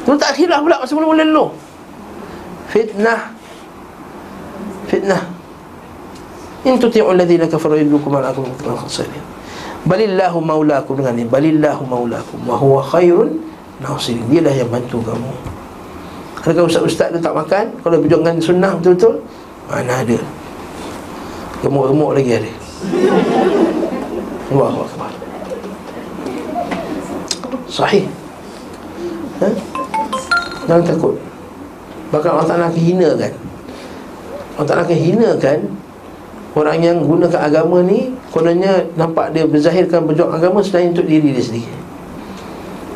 Dulu 0.02 0.16
tak 0.18 0.34
khilaf 0.34 0.60
pula 0.62 0.76
masa 0.82 0.92
mula-mula 0.98 1.22
dulu 1.22 1.46
Fitnah. 2.66 3.30
Fitnah. 4.90 5.22
In 6.66 6.74
tuti'u 6.82 7.14
alladhina 7.14 7.46
kafaru 7.46 7.78
yudlukum 7.78 8.18
ala'akum 8.18 8.50
Balillahu 9.86 10.38
maulakum 10.42 10.98
dengan 10.98 11.14
ni. 11.14 11.22
Balillahu 11.22 11.86
maulakum. 11.86 12.42
Wa 12.42 12.58
huwa 12.58 12.82
khairun 12.82 13.38
Nasirin. 13.78 14.26
Dia 14.26 14.40
lah 14.42 14.54
yang 14.56 14.66
bantu 14.66 14.98
kamu. 15.04 15.32
Kalau 16.42 16.66
ustaz-ustaz 16.66 17.14
tu 17.14 17.22
tak 17.22 17.34
makan? 17.38 17.70
Kalau 17.86 17.96
berjuangkan 18.02 18.34
sunnah 18.42 18.74
betul-betul? 18.78 19.22
Mana 19.70 20.02
ada. 20.02 20.18
Gemuk-gemuk 21.62 22.10
lagi 22.18 22.30
ada. 22.34 22.52
Allahu 24.50 24.78
Akbar. 24.90 25.12
Sahih 27.66 28.06
ha? 29.42 29.48
Jangan 30.66 30.84
takut. 30.84 31.16
Bahkan 32.10 32.30
Allah 32.30 32.46
Ta'ala 32.46 32.64
akan 32.70 32.82
hinakan 32.82 33.32
Allah 34.56 34.66
Ta'ala 34.66 34.82
akan 34.86 34.98
hinakan 34.98 35.58
Orang 36.56 36.78
yang 36.80 37.02
gunakan 37.02 37.40
agama 37.40 37.82
ni 37.82 38.14
Kononnya 38.30 38.86
nampak 38.94 39.34
dia 39.34 39.44
berzahirkan 39.44 40.06
berjuang 40.06 40.30
agama 40.30 40.62
Selain 40.62 40.94
untuk 40.94 41.04
diri 41.04 41.34
dia 41.34 41.42
sendiri. 41.42 41.74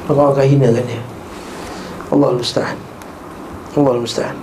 Orang 0.06 0.32
akan 0.34 0.46
hinakan 0.46 0.84
dia? 0.86 1.02
Allah 2.10 2.28
Al-Musta'an 2.34 2.78
Allah 3.76 3.92
Al-Musta'an 3.98 4.36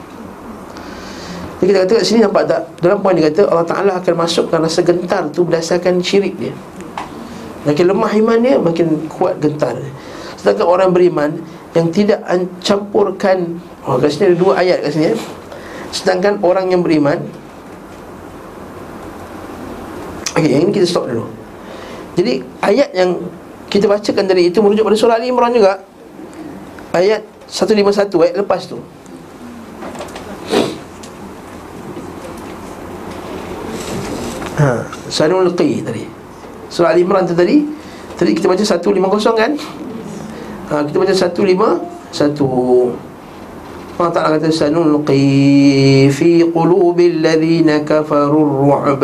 Jadi 1.58 1.66
kita 1.74 1.78
kata 1.88 1.94
kat 1.98 2.06
sini 2.06 2.20
nampak 2.24 2.44
tak? 2.46 2.62
Dalam 2.84 3.00
poin 3.00 3.16
dia 3.16 3.32
kata 3.32 3.48
Allah 3.48 3.68
Ta'ala 3.68 3.92
akan 4.04 4.14
masukkan 4.20 4.60
rasa 4.60 4.84
gentar 4.84 5.32
tu 5.32 5.48
Berdasarkan 5.48 6.04
syirik 6.04 6.36
dia. 6.36 6.54
Makin 7.64 7.86
lemah 7.88 8.12
iman 8.20 8.38
dia 8.44 8.56
Makin 8.60 9.08
kuat 9.10 9.40
gentar 9.40 9.80
Sedangkan 10.38 10.68
orang 10.70 10.90
beriman 10.94 11.42
Yang 11.78 11.88
tidak 11.94 12.26
campurkan 12.66 13.62
Oh 13.86 14.02
kat 14.02 14.10
sini 14.10 14.34
ada 14.34 14.38
dua 14.42 14.58
ayat 14.58 14.82
kat 14.82 14.92
sini 14.98 15.06
ya. 15.14 15.16
Sedangkan 15.94 16.42
orang 16.42 16.74
yang 16.74 16.82
beriman 16.82 17.22
Okey, 20.38 20.54
yang 20.54 20.70
ini 20.70 20.72
kita 20.74 20.86
stop 20.86 21.10
dulu. 21.10 21.26
Jadi 22.14 22.46
ayat 22.62 22.94
yang 22.94 23.18
kita 23.74 23.90
bacakan 23.90 24.26
tadi 24.30 24.54
itu 24.54 24.62
merujuk 24.62 24.86
pada 24.86 24.98
surah 24.98 25.18
Al-Imran 25.18 25.50
juga. 25.50 25.82
Ayat 26.94 27.26
151 27.50 28.10
ayat 28.22 28.36
lepas 28.42 28.62
tu. 28.70 28.78
Ha, 34.62 34.86
Sanul 35.10 35.54
Qi 35.58 35.82
tadi. 35.82 36.06
Surah 36.70 36.94
Al-Imran 36.94 37.26
tu 37.26 37.34
tadi. 37.34 37.66
Tadi 38.18 38.32
kita 38.38 38.46
baca 38.46 38.62
150 38.62 39.34
kan 39.34 39.54
ha, 40.70 40.84
Kita 40.84 40.98
baca 41.00 41.16
151 41.16 43.08
Allah 43.98 44.14
Ta'ala 44.14 44.38
kata 44.38 44.54
Sanulqi 44.54 46.06
fi 46.14 46.46
qulubil 46.46 47.18
ladhina 47.18 47.82
kafarur 47.82 48.46
ru'b 48.46 49.02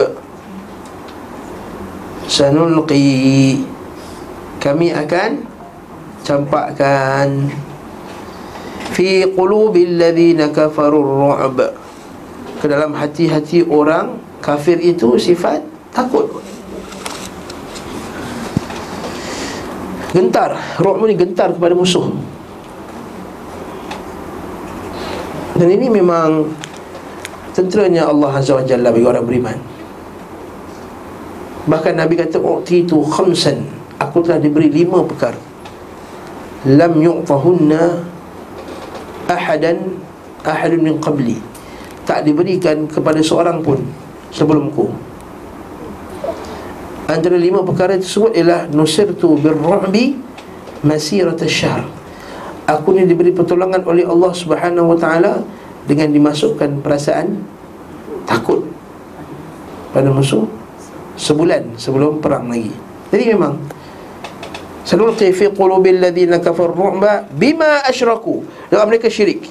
Sanulqi. 2.30 3.58
Kami 4.62 4.94
akan 4.94 5.32
Campakkan. 6.24 7.52
Fi 8.94 9.26
qulubil 9.34 9.98
ladhina 9.98 10.54
kafarur 10.54 11.02
ru'b 11.04 11.58
Ke 12.62 12.70
dalam 12.70 12.94
hati-hati 12.94 13.66
orang 13.66 14.22
Kafir 14.46 14.78
itu 14.78 15.18
sifat 15.18 15.66
takut 15.90 16.53
Gentar. 20.14 20.54
Ru'b 20.78 21.02
ni 21.10 21.18
gentar 21.18 21.50
kepada 21.50 21.74
musuh. 21.74 22.14
Dan 25.58 25.70
ini 25.74 25.90
memang 25.90 26.54
tenteranya 27.58 28.10
Allah 28.10 28.38
Azza 28.38 28.54
wa 28.54 28.62
Jalla 28.62 28.94
bagi 28.94 29.10
orang 29.10 29.26
beriman. 29.26 29.58
Bahkan 31.66 31.94
Nabi 31.98 32.14
kata 32.14 32.38
U'ti 32.38 32.86
tu 32.86 33.02
khamsan. 33.02 33.66
Aku 33.98 34.22
telah 34.22 34.38
diberi 34.38 34.70
lima 34.70 35.02
perkara. 35.02 35.38
Lam 36.70 36.94
yu'tahunna 37.02 38.06
Ahadan 39.34 39.98
Ahadun 40.46 40.82
min 40.84 40.96
qabli. 41.02 41.42
Tak 42.04 42.28
diberikan 42.28 42.84
kepada 42.84 43.24
seorang 43.24 43.64
pun 43.64 43.80
Sebelumku 44.28 45.13
Antara 47.14 47.38
lima 47.38 47.62
perkara 47.62 47.94
tersebut 47.94 48.34
ialah 48.34 48.74
Nusirtu 48.74 49.38
birru'bi 49.38 50.18
Masirata 50.82 51.46
syahr 51.46 51.86
aku 52.68 52.96
ni 52.96 53.04
diberi 53.04 53.36
pertolongan 53.36 53.84
oleh 53.84 54.08
Allah 54.08 54.32
Subhanahu 54.32 54.96
Wa 54.96 54.98
Taala 55.00 55.34
dengan 55.84 56.12
dimasukkan 56.12 56.80
perasaan 56.80 57.44
takut 58.24 58.64
pada 59.92 60.10
musuh 60.10 60.48
sebulan 61.20 61.78
sebelum 61.78 62.24
perang 62.24 62.50
lagi. 62.50 62.74
Jadi 63.14 63.24
memang 63.36 63.54
Sanulqi 64.84 65.32
fi 65.32 65.48
qulubil 65.48 66.04
ladzina 66.04 66.44
kafaru 66.44 66.76
ru'ba 66.76 67.24
bima 67.32 67.88
asyraku. 67.88 68.44
Dalam 68.68 68.92
mereka 68.92 69.08
syirik. 69.08 69.48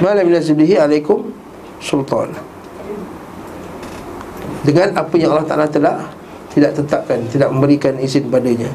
Malam 0.00 0.32
nazbihi 0.32 0.80
alaikum 0.80 1.28
sultan. 1.84 2.32
Dengan 4.66 4.94
apa 4.98 5.14
yang 5.14 5.34
Allah 5.36 5.46
Taala 5.46 5.66
telah 5.70 5.96
tidak 6.50 6.74
tetapkan, 6.74 7.22
tidak 7.30 7.48
memberikan 7.54 7.94
izin 8.00 8.26
padanya 8.26 8.70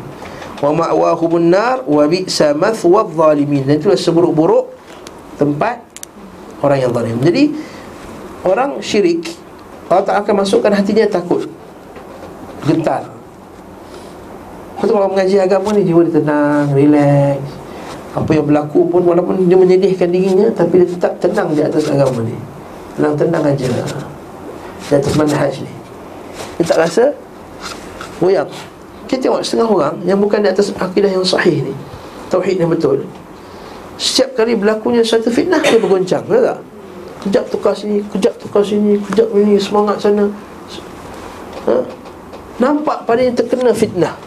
wa 0.64 0.72
ma'wahumun 0.72 1.52
nar 1.52 1.84
wa 1.84 2.08
bi'sa 2.08 2.56
mathwa 2.56 3.04
dan 3.36 3.76
itulah 3.76 4.00
seburuk-buruk 4.00 4.72
tempat 5.36 5.84
orang 6.64 6.88
yang 6.88 6.92
zalim. 6.96 7.20
Jadi 7.20 7.44
orang 8.48 8.80
syirik 8.80 9.28
Allah 9.92 10.08
tak 10.08 10.16
akan 10.24 10.48
masukkan 10.48 10.72
hatinya 10.72 11.04
takut 11.12 11.52
gentar. 12.64 13.12
Lepas 14.80 14.88
kalau 14.88 15.12
mengaji 15.12 15.36
agama 15.40 15.76
ni 15.76 15.84
jiwa 15.84 16.04
dia 16.08 16.20
tenang, 16.20 16.72
relax. 16.72 17.40
Apa 18.16 18.30
yang 18.36 18.46
berlaku 18.48 18.88
pun 18.88 19.04
walaupun 19.04 19.50
dia 19.50 19.58
menyedihkan 19.58 20.14
dirinya 20.14 20.46
Tapi 20.54 20.86
dia 20.86 20.90
tetap 20.94 21.18
tenang 21.18 21.50
di 21.50 21.66
atas 21.66 21.90
agama 21.90 22.22
ni. 22.22 22.36
Tenang-tenang 22.96 23.44
aja 23.52 23.68
Di 24.90 24.94
atas 25.00 25.14
manhaj 25.16 25.54
ni. 25.64 25.72
Dia 26.60 26.66
tak 26.68 26.80
rasa? 26.84 27.04
Goyang. 28.20 28.50
Kita 29.08 29.30
tengok 29.30 29.42
setengah 29.46 29.70
orang 29.70 29.96
yang 30.04 30.20
bukan 30.20 30.44
di 30.44 30.50
atas 30.50 30.74
akidah 30.76 31.12
yang 31.12 31.24
sahih 31.24 31.64
ni. 31.64 31.74
Tauhid 32.28 32.60
yang 32.60 32.72
betul. 32.72 33.06
Setiap 33.96 34.34
kali 34.42 34.58
berlakunya 34.58 35.06
satu 35.06 35.30
fitnah 35.30 35.62
Dia 35.62 35.78
bergoncang, 35.78 36.26
betul 36.26 36.50
tak? 36.50 36.60
Kejap 37.24 37.46
tukar 37.54 37.74
sini, 37.78 38.02
kejap 38.10 38.34
tukar 38.42 38.66
sini 38.66 38.98
Kejap 38.98 39.30
ini, 39.38 39.56
semangat 39.62 40.02
sana. 40.02 40.26
Ha? 41.70 41.76
Nampak 42.58 43.06
pada 43.06 43.22
yang 43.22 43.38
terkena 43.38 43.70
fitnah. 43.70 44.18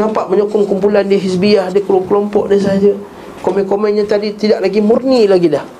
Nampak 0.00 0.32
menyokong 0.32 0.64
kumpulan 0.64 1.04
dia 1.04 1.20
hizbiyah 1.20 1.68
Dia 1.68 1.84
kelompok 1.84 2.48
dia 2.48 2.58
saja. 2.58 2.96
Komen-komennya 3.44 4.08
tadi 4.08 4.34
tidak 4.34 4.64
lagi 4.64 4.80
murni 4.80 5.28
lagi 5.28 5.52
dah 5.52 5.77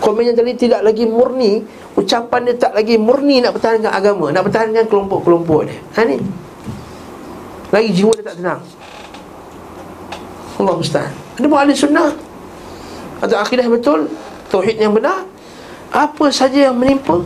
Komennya 0.00 0.32
tadi 0.32 0.56
tidak 0.56 0.80
lagi 0.80 1.04
murni 1.04 1.60
Ucapan 1.92 2.48
dia 2.48 2.56
tak 2.56 2.72
lagi 2.72 2.96
murni 2.96 3.44
nak 3.44 3.52
pertahankan 3.60 3.92
agama 3.92 4.32
Nak 4.32 4.42
pertahankan 4.48 4.84
kelompok-kelompok 4.88 5.68
dia. 5.68 5.76
Ha 6.00 6.08
ni. 6.08 6.16
Lagi 7.70 7.90
jiwa 7.94 8.10
dia 8.16 8.24
tak 8.24 8.36
tenang. 8.40 8.60
Allah 10.58 10.74
mustahil 10.74 11.12
Ada 11.36 11.46
pun 11.46 11.58
ahli 11.60 11.72
sunnah. 11.76 12.10
Atau 13.20 13.36
akidah 13.36 13.68
betul 13.68 14.08
Tauhid 14.48 14.80
yang 14.80 14.96
benar 14.96 15.28
Apa 15.92 16.32
saja 16.32 16.72
yang 16.72 16.76
menimpa 16.80 17.20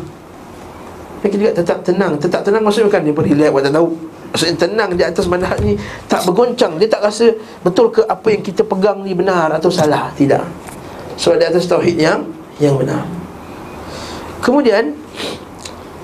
Mereka 1.22 1.34
juga 1.38 1.52
tetap 1.54 1.86
tenang. 1.86 2.18
Tetap 2.18 2.42
tenang 2.42 2.66
maksudnya 2.66 2.90
kan 2.90 3.06
Dia 3.06 3.14
berilek 3.14 3.54
buat 3.54 3.62
tak 3.62 3.78
tahu. 3.78 3.88
Maksudnya 4.34 4.56
tenang 4.58 4.90
di 4.98 5.04
atas 5.06 5.30
manhaj 5.30 5.62
ni 5.62 5.78
Tak 6.10 6.26
bergoncang. 6.26 6.74
Dia 6.82 6.90
tak 6.90 7.06
rasa 7.06 7.30
Betul 7.62 7.94
ke 7.94 8.02
apa 8.02 8.26
yang 8.34 8.42
kita 8.42 8.66
pegang 8.66 9.06
ni 9.06 9.14
benar 9.14 9.54
Atau 9.54 9.70
salah. 9.70 10.10
Tidak. 10.18 10.74
Sebab 11.14 11.34
so, 11.34 11.38
di 11.38 11.46
atas 11.46 11.64
tauhid 11.70 11.94
yang 11.94 12.26
Yang 12.62 12.86
benar. 12.86 13.02
Kemudian 14.44 14.92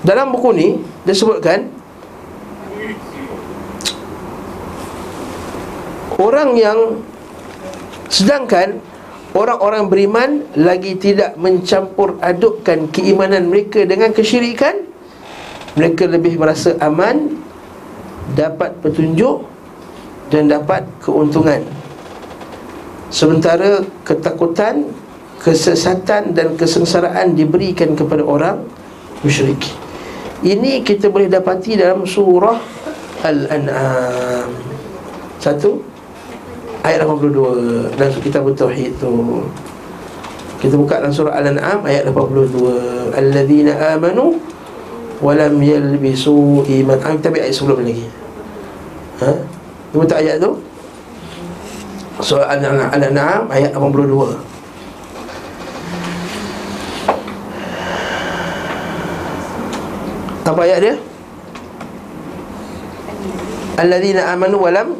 Dalam 0.01 0.33
buku 0.33 0.49
ni 0.57 0.67
Dia 1.05 1.13
sebutkan 1.13 1.69
Orang 6.17 6.57
yang 6.57 7.05
Sedangkan 8.09 8.81
Orang-orang 9.37 9.87
beriman 9.87 10.29
Lagi 10.57 10.97
tidak 10.97 11.37
mencampur 11.37 12.17
adukkan 12.19 12.89
Keimanan 12.89 13.47
mereka 13.47 13.85
dengan 13.85 14.09
kesyirikan 14.09 14.89
Mereka 15.77 16.09
lebih 16.09 16.41
merasa 16.41 16.73
aman 16.81 17.37
Dapat 18.33 18.81
petunjuk 18.81 19.45
Dan 20.33 20.47
dapat 20.49 20.87
keuntungan. 21.03 21.61
Sementara 23.11 23.83
ketakutan 24.07 24.87
Kesesatan 25.41 26.37
dan 26.37 26.53
kesengsaraan 26.53 27.33
Diberikan 27.33 27.97
kepada 27.97 28.21
orang 28.21 28.61
Musyrik. 29.25 29.61
Ini 30.41 30.81
kita 30.81 31.09
boleh 31.09 31.29
dapati 31.29 31.77
dalam 31.77 32.05
surah 32.05 32.57
Al-An'am. 33.21 34.49
Satu 35.41 35.81
ayat 36.85 37.05
82 37.05 37.97
dalam 37.97 38.13
kitab 38.21 38.45
tauhid 38.53 38.93
tu. 38.97 39.41
Kita 40.61 40.77
buka 40.77 41.01
dalam 41.01 41.09
surah 41.09 41.33
al-an'am 41.41 41.81
ayat 41.89 42.05
82 42.13 43.17
alladzina 43.17 43.97
amanu 43.97 44.37
wa 45.17 45.33
lam 45.33 45.57
yalbisu 45.57 46.61
iman. 46.61 46.97
Ah, 47.01 47.17
kita 47.17 47.33
ambil 47.33 47.41
ayat 47.41 47.55
sebelum 47.57 47.81
lagi. 47.81 48.05
Ha? 49.25 49.31
Kita 49.89 50.05
tak 50.05 50.19
ayat 50.21 50.35
tu. 50.37 50.51
Surah 52.21 52.53
al-an'am 52.53 53.49
ayat 53.49 53.73
82 53.73 54.50
apa 60.51 60.61
ayat 60.67 60.79
dia? 60.83 60.95
Alladzina 63.79 64.21
amanu 64.35 64.61
wa 64.61 64.69
lam 64.69 64.93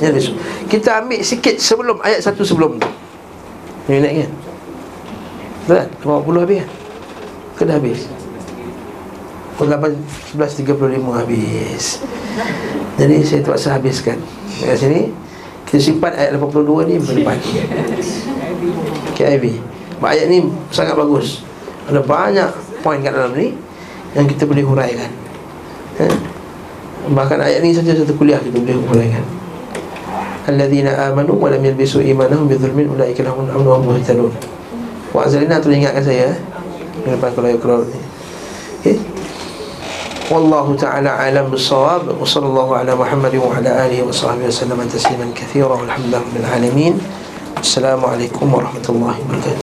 yalbisu. 0.00 0.32
Kita 0.70 1.02
ambil 1.02 1.20
sikit 1.20 1.58
sebelum 1.58 2.00
ayat 2.00 2.24
satu 2.24 2.46
sebelum 2.46 2.78
tu. 2.78 2.88
Ni 3.90 3.98
ingat 3.98 4.12
kan? 4.14 4.30
Betul? 5.66 5.78
Kan? 6.06 6.22
50 6.26 6.42
habis 6.46 6.58
kan? 6.62 6.70
Ke 7.58 7.62
dah 7.68 7.76
habis? 7.76 8.00
Pukul 9.62 9.78
8, 9.78 9.94
11.35 10.34 11.18
habis. 11.22 11.84
Jadi 12.98 13.16
saya 13.22 13.40
terpaksa 13.46 13.68
habiskan. 13.78 14.18
Kat 14.58 14.74
sini 14.74 15.14
Kita 15.70 15.78
simpan 15.78 16.12
ayat 16.18 16.34
82 16.34 16.90
ni 16.90 16.98
minggu 16.98 17.14
depan. 17.22 17.38
KIV 19.14 19.44
Ayat 20.02 20.26
ni 20.26 20.42
sangat 20.74 20.98
bagus. 20.98 21.46
Ada 21.86 22.02
banyak 22.02 22.50
poin 22.82 22.98
kat 23.06 23.14
dalam 23.14 23.38
ni 23.38 23.54
yang 24.12 24.26
kita 24.28 24.44
boleh 24.44 24.64
huraikan 24.64 25.10
ha? 26.00 26.06
Bahkan 27.02 27.38
ayat 27.42 27.66
ni 27.66 27.74
saja 27.74 27.98
satu 27.98 28.14
kuliah 28.14 28.38
kita 28.38 28.56
boleh 28.62 28.78
huraikan 28.86 29.24
Alladzina 30.42 30.98
amanu 31.06 31.38
wa 31.38 31.50
lam 31.50 31.62
yalbisu 31.62 32.02
imanahum 32.02 32.50
bidhulmin 32.50 32.90
ulaika 32.90 33.22
lahum 33.22 33.46
amnu 33.46 33.78
wa 33.78 33.78
muhtadun. 33.78 34.34
Wa 35.14 35.22
azalina 35.22 35.62
tu 35.62 35.70
ingatkan 35.70 36.02
saya 36.02 36.34
eh? 36.34 36.38
depan 37.06 37.30
kalau 37.30 37.46
ikra 37.46 37.78
ni. 37.86 38.02
والله 40.32 40.76
تعالى 40.80 41.08
اعلم 41.08 41.46
بالصواب 41.52 42.16
وصلى 42.20 42.46
الله 42.46 42.76
على 42.76 42.92
محمد 42.96 43.34
وعلى 43.36 43.86
اله 43.86 44.02
وصحبه 44.08 44.48
وسلم 44.48 44.88
تسليما 44.88 45.28
كثيرا 45.36 45.76
والحمد 45.76 46.08
لله 46.08 46.18
رب 46.18 46.36
العالمين 46.40 46.94
السلام 47.60 48.00
عليكم 48.00 48.54
ورحمه 48.54 48.86
الله 48.88 49.14
وبركاته 49.28 49.60